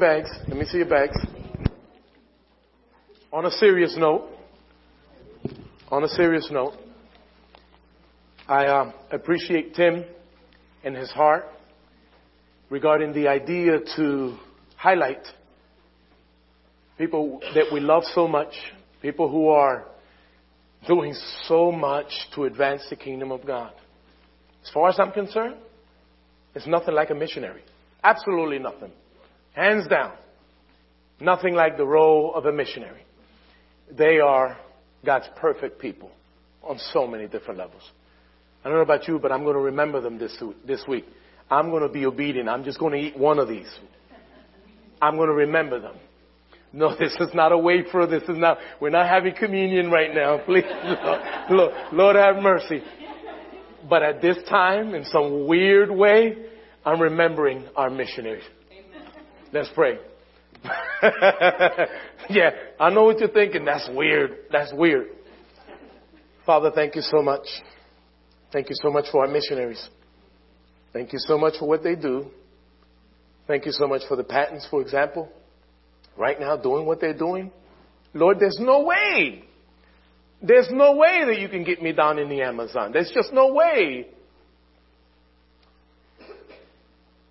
Bags. 0.00 0.30
Let 0.48 0.56
me 0.56 0.64
see 0.64 0.78
your 0.78 0.88
bags. 0.88 1.14
On 3.32 3.44
a 3.44 3.50
serious 3.50 3.94
note, 3.98 4.30
on 5.90 6.02
a 6.04 6.08
serious 6.08 6.48
note, 6.50 6.72
I 8.48 8.66
um, 8.66 8.94
appreciate 9.12 9.74
Tim 9.74 10.04
and 10.82 10.96
his 10.96 11.10
heart 11.10 11.44
regarding 12.70 13.12
the 13.12 13.28
idea 13.28 13.78
to 13.96 14.38
highlight 14.74 15.22
people 16.96 17.40
that 17.54 17.66
we 17.70 17.80
love 17.80 18.04
so 18.14 18.26
much, 18.26 18.54
people 19.02 19.28
who 19.30 19.48
are 19.48 19.86
doing 20.88 21.14
so 21.46 21.70
much 21.70 22.10
to 22.34 22.44
advance 22.44 22.82
the 22.88 22.96
kingdom 22.96 23.30
of 23.30 23.46
God. 23.46 23.74
As 24.64 24.70
far 24.72 24.88
as 24.88 24.98
I'm 24.98 25.12
concerned, 25.12 25.56
it's 26.54 26.66
nothing 26.66 26.94
like 26.94 27.10
a 27.10 27.14
missionary. 27.14 27.62
Absolutely 28.02 28.58
nothing. 28.58 28.92
Hands 29.60 29.86
down. 29.88 30.12
Nothing 31.20 31.54
like 31.54 31.76
the 31.76 31.84
role 31.84 32.32
of 32.34 32.46
a 32.46 32.52
missionary. 32.52 33.02
They 33.92 34.18
are 34.18 34.56
God's 35.04 35.26
perfect 35.36 35.78
people 35.78 36.10
on 36.62 36.78
so 36.94 37.06
many 37.06 37.26
different 37.26 37.58
levels. 37.58 37.82
I 38.64 38.68
don't 38.68 38.78
know 38.78 38.82
about 38.82 39.06
you, 39.06 39.18
but 39.18 39.30
I'm 39.30 39.42
going 39.42 39.56
to 39.56 39.60
remember 39.60 40.00
them 40.00 40.18
this, 40.18 40.34
this 40.66 40.82
week. 40.88 41.04
I'm 41.50 41.68
going 41.68 41.82
to 41.82 41.90
be 41.90 42.06
obedient. 42.06 42.48
I'm 42.48 42.64
just 42.64 42.78
going 42.78 42.94
to 42.94 43.06
eat 43.06 43.18
one 43.18 43.38
of 43.38 43.48
these. 43.48 43.68
I'm 45.02 45.16
going 45.16 45.28
to 45.28 45.34
remember 45.34 45.78
them. 45.78 45.96
No, 46.72 46.96
this 46.98 47.14
is 47.20 47.28
not 47.34 47.52
a 47.52 47.58
wafer. 47.58 48.06
This 48.06 48.22
is 48.30 48.38
not, 48.38 48.56
we're 48.80 48.88
not 48.88 49.10
having 49.10 49.34
communion 49.34 49.90
right 49.90 50.14
now. 50.14 50.38
Please, 50.46 50.64
Lord, 50.70 51.20
Lord, 51.50 51.72
Lord 51.92 52.16
have 52.16 52.42
mercy. 52.42 52.82
But 53.90 54.02
at 54.04 54.22
this 54.22 54.38
time, 54.48 54.94
in 54.94 55.04
some 55.04 55.46
weird 55.46 55.90
way, 55.90 56.46
I'm 56.82 56.98
remembering 56.98 57.66
our 57.76 57.90
missionaries. 57.90 58.44
Let's 59.52 59.70
pray. 59.74 59.98
yeah, 62.28 62.50
I 62.78 62.90
know 62.90 63.04
what 63.04 63.18
you're 63.18 63.28
thinking. 63.28 63.64
That's 63.64 63.88
weird. 63.92 64.36
That's 64.52 64.72
weird. 64.72 65.08
Father, 66.46 66.70
thank 66.74 66.94
you 66.94 67.02
so 67.02 67.22
much. 67.22 67.46
Thank 68.52 68.68
you 68.68 68.76
so 68.82 68.90
much 68.90 69.06
for 69.10 69.24
our 69.24 69.30
missionaries. 69.30 69.88
Thank 70.92 71.12
you 71.12 71.18
so 71.20 71.38
much 71.38 71.54
for 71.58 71.68
what 71.68 71.82
they 71.82 71.94
do. 71.94 72.26
Thank 73.46 73.66
you 73.66 73.72
so 73.72 73.86
much 73.86 74.02
for 74.08 74.16
the 74.16 74.24
patents, 74.24 74.66
for 74.70 74.80
example. 74.82 75.28
Right 76.16 76.38
now, 76.38 76.56
doing 76.56 76.86
what 76.86 77.00
they're 77.00 77.16
doing. 77.16 77.50
Lord, 78.12 78.38
there's 78.40 78.58
no 78.60 78.82
way. 78.82 79.44
There's 80.42 80.68
no 80.70 80.96
way 80.96 81.24
that 81.26 81.38
you 81.38 81.48
can 81.48 81.64
get 81.64 81.82
me 81.82 81.92
down 81.92 82.18
in 82.18 82.28
the 82.28 82.42
Amazon. 82.42 82.92
There's 82.92 83.10
just 83.14 83.32
no 83.32 83.52
way. 83.52 84.08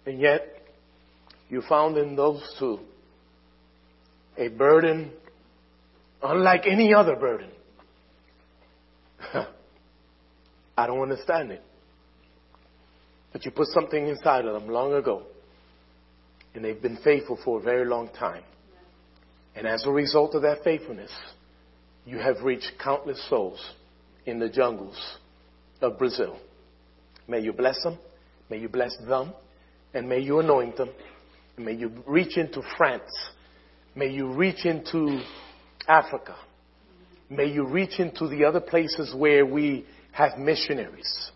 And 0.05 0.19
yet, 0.19 0.58
you 1.49 1.61
found 1.67 1.97
in 1.97 2.15
those 2.15 2.41
two 2.59 2.79
a 4.37 4.47
burden 4.47 5.11
unlike 6.21 6.65
any 6.65 6.93
other 6.93 7.15
burden. 7.15 7.49
I 10.77 10.87
don't 10.87 11.01
understand 11.01 11.51
it. 11.51 11.63
But 13.31 13.45
you 13.45 13.51
put 13.51 13.67
something 13.67 14.07
inside 14.07 14.45
of 14.45 14.53
them 14.59 14.69
long 14.69 14.93
ago. 14.93 15.23
And 16.55 16.63
they've 16.63 16.81
been 16.81 16.97
faithful 17.03 17.37
for 17.43 17.59
a 17.59 17.61
very 17.61 17.85
long 17.85 18.09
time. 18.09 18.43
And 19.55 19.67
as 19.67 19.85
a 19.85 19.91
result 19.91 20.35
of 20.35 20.41
that 20.43 20.63
faithfulness, 20.63 21.11
you 22.05 22.17
have 22.17 22.41
reached 22.43 22.71
countless 22.83 23.21
souls 23.29 23.73
in 24.25 24.39
the 24.39 24.49
jungles 24.49 24.97
of 25.81 25.99
Brazil. 25.99 26.39
May 27.27 27.41
you 27.41 27.53
bless 27.53 27.81
them. 27.83 27.99
May 28.49 28.57
you 28.57 28.69
bless 28.69 28.95
them. 29.07 29.33
And 29.93 30.09
may 30.09 30.19
you 30.19 30.39
anoint 30.39 30.77
them. 30.77 30.89
May 31.59 31.73
you 31.73 31.91
reach 32.07 32.37
into 32.37 32.61
France. 32.77 33.11
May 33.93 34.09
you 34.09 34.31
reach 34.31 34.65
into 34.65 35.21
Africa. 35.87 36.35
May 37.29 37.47
you 37.47 37.67
reach 37.67 37.99
into 37.99 38.27
the 38.27 38.45
other 38.45 38.61
places 38.61 39.13
where 39.13 39.45
we 39.45 39.85
have 40.13 40.37
missionaries. 40.37 41.31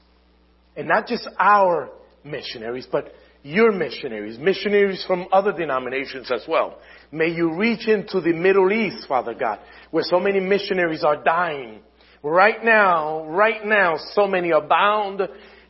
And 0.77 0.87
not 0.87 1.07
just 1.07 1.27
our 1.37 1.89
missionaries, 2.23 2.87
but 2.89 3.13
your 3.43 3.73
missionaries, 3.73 4.39
missionaries 4.39 5.03
from 5.05 5.27
other 5.33 5.51
denominations 5.51 6.31
as 6.31 6.45
well. 6.47 6.79
May 7.11 7.27
you 7.27 7.55
reach 7.55 7.87
into 7.89 8.21
the 8.21 8.31
Middle 8.31 8.71
East, 8.71 9.05
Father 9.07 9.33
God, 9.33 9.59
where 9.91 10.05
so 10.07 10.19
many 10.19 10.39
missionaries 10.39 11.03
are 11.03 11.21
dying. 11.21 11.81
Right 12.23 12.63
now, 12.63 13.25
right 13.25 13.63
now, 13.65 13.97
so 14.13 14.27
many 14.27 14.53
are 14.53 14.65
bound 14.65 15.21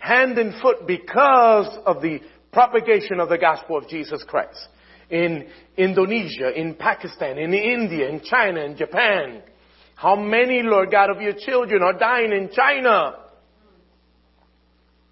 hand 0.04 0.38
and 0.38 0.54
foot 0.62 0.86
because 0.86 1.68
of 1.86 2.02
the 2.02 2.20
propagation 2.54 3.20
of 3.20 3.30
the 3.30 3.38
gospel 3.38 3.78
of 3.78 3.88
Jesus 3.90 4.24
Christ. 4.28 4.68
In 5.10 5.48
Indonesia, 5.76 6.52
in 6.56 6.76
Pakistan, 6.76 7.38
in 7.38 7.54
India, 7.54 8.08
in 8.10 8.22
China, 8.24 8.62
in 8.62 8.78
Japan. 8.78 9.42
How 9.96 10.16
many, 10.16 10.62
Lord 10.64 10.92
God, 10.92 11.10
of 11.10 11.22
your 11.22 11.34
children 11.34 11.82
are 11.84 11.98
dying 11.98 12.32
in 12.32 12.50
China 12.54 13.16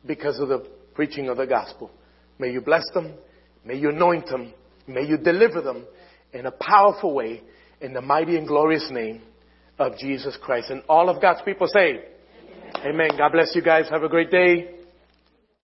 because 0.05 0.39
of 0.39 0.49
the 0.49 0.67
preaching 0.95 1.29
of 1.29 1.37
the 1.37 1.45
gospel? 1.45 1.91
May 2.39 2.51
you 2.51 2.61
bless 2.61 2.83
them. 2.93 3.13
May 3.63 3.75
you 3.75 3.89
anoint 3.89 4.27
them. 4.27 4.53
May 4.87 5.03
you 5.03 5.17
deliver 5.17 5.61
them 5.61 5.85
in 6.33 6.45
a 6.45 6.51
powerful 6.51 7.13
way 7.13 7.41
in 7.81 7.93
the 7.93 8.01
mighty 8.01 8.37
and 8.37 8.47
glorious 8.47 8.87
name 8.91 9.21
of 9.77 9.97
Jesus 9.97 10.37
Christ. 10.41 10.69
And 10.69 10.83
all 10.87 11.09
of 11.09 11.21
God's 11.21 11.41
people 11.43 11.67
say, 11.67 11.99
Amen. 12.77 12.85
Amen. 12.85 13.09
God 13.17 13.31
bless 13.31 13.55
you 13.55 13.61
guys. 13.61 13.89
Have 13.89 14.03
a 14.03 14.09
great 14.09 14.31
day. 14.31 14.80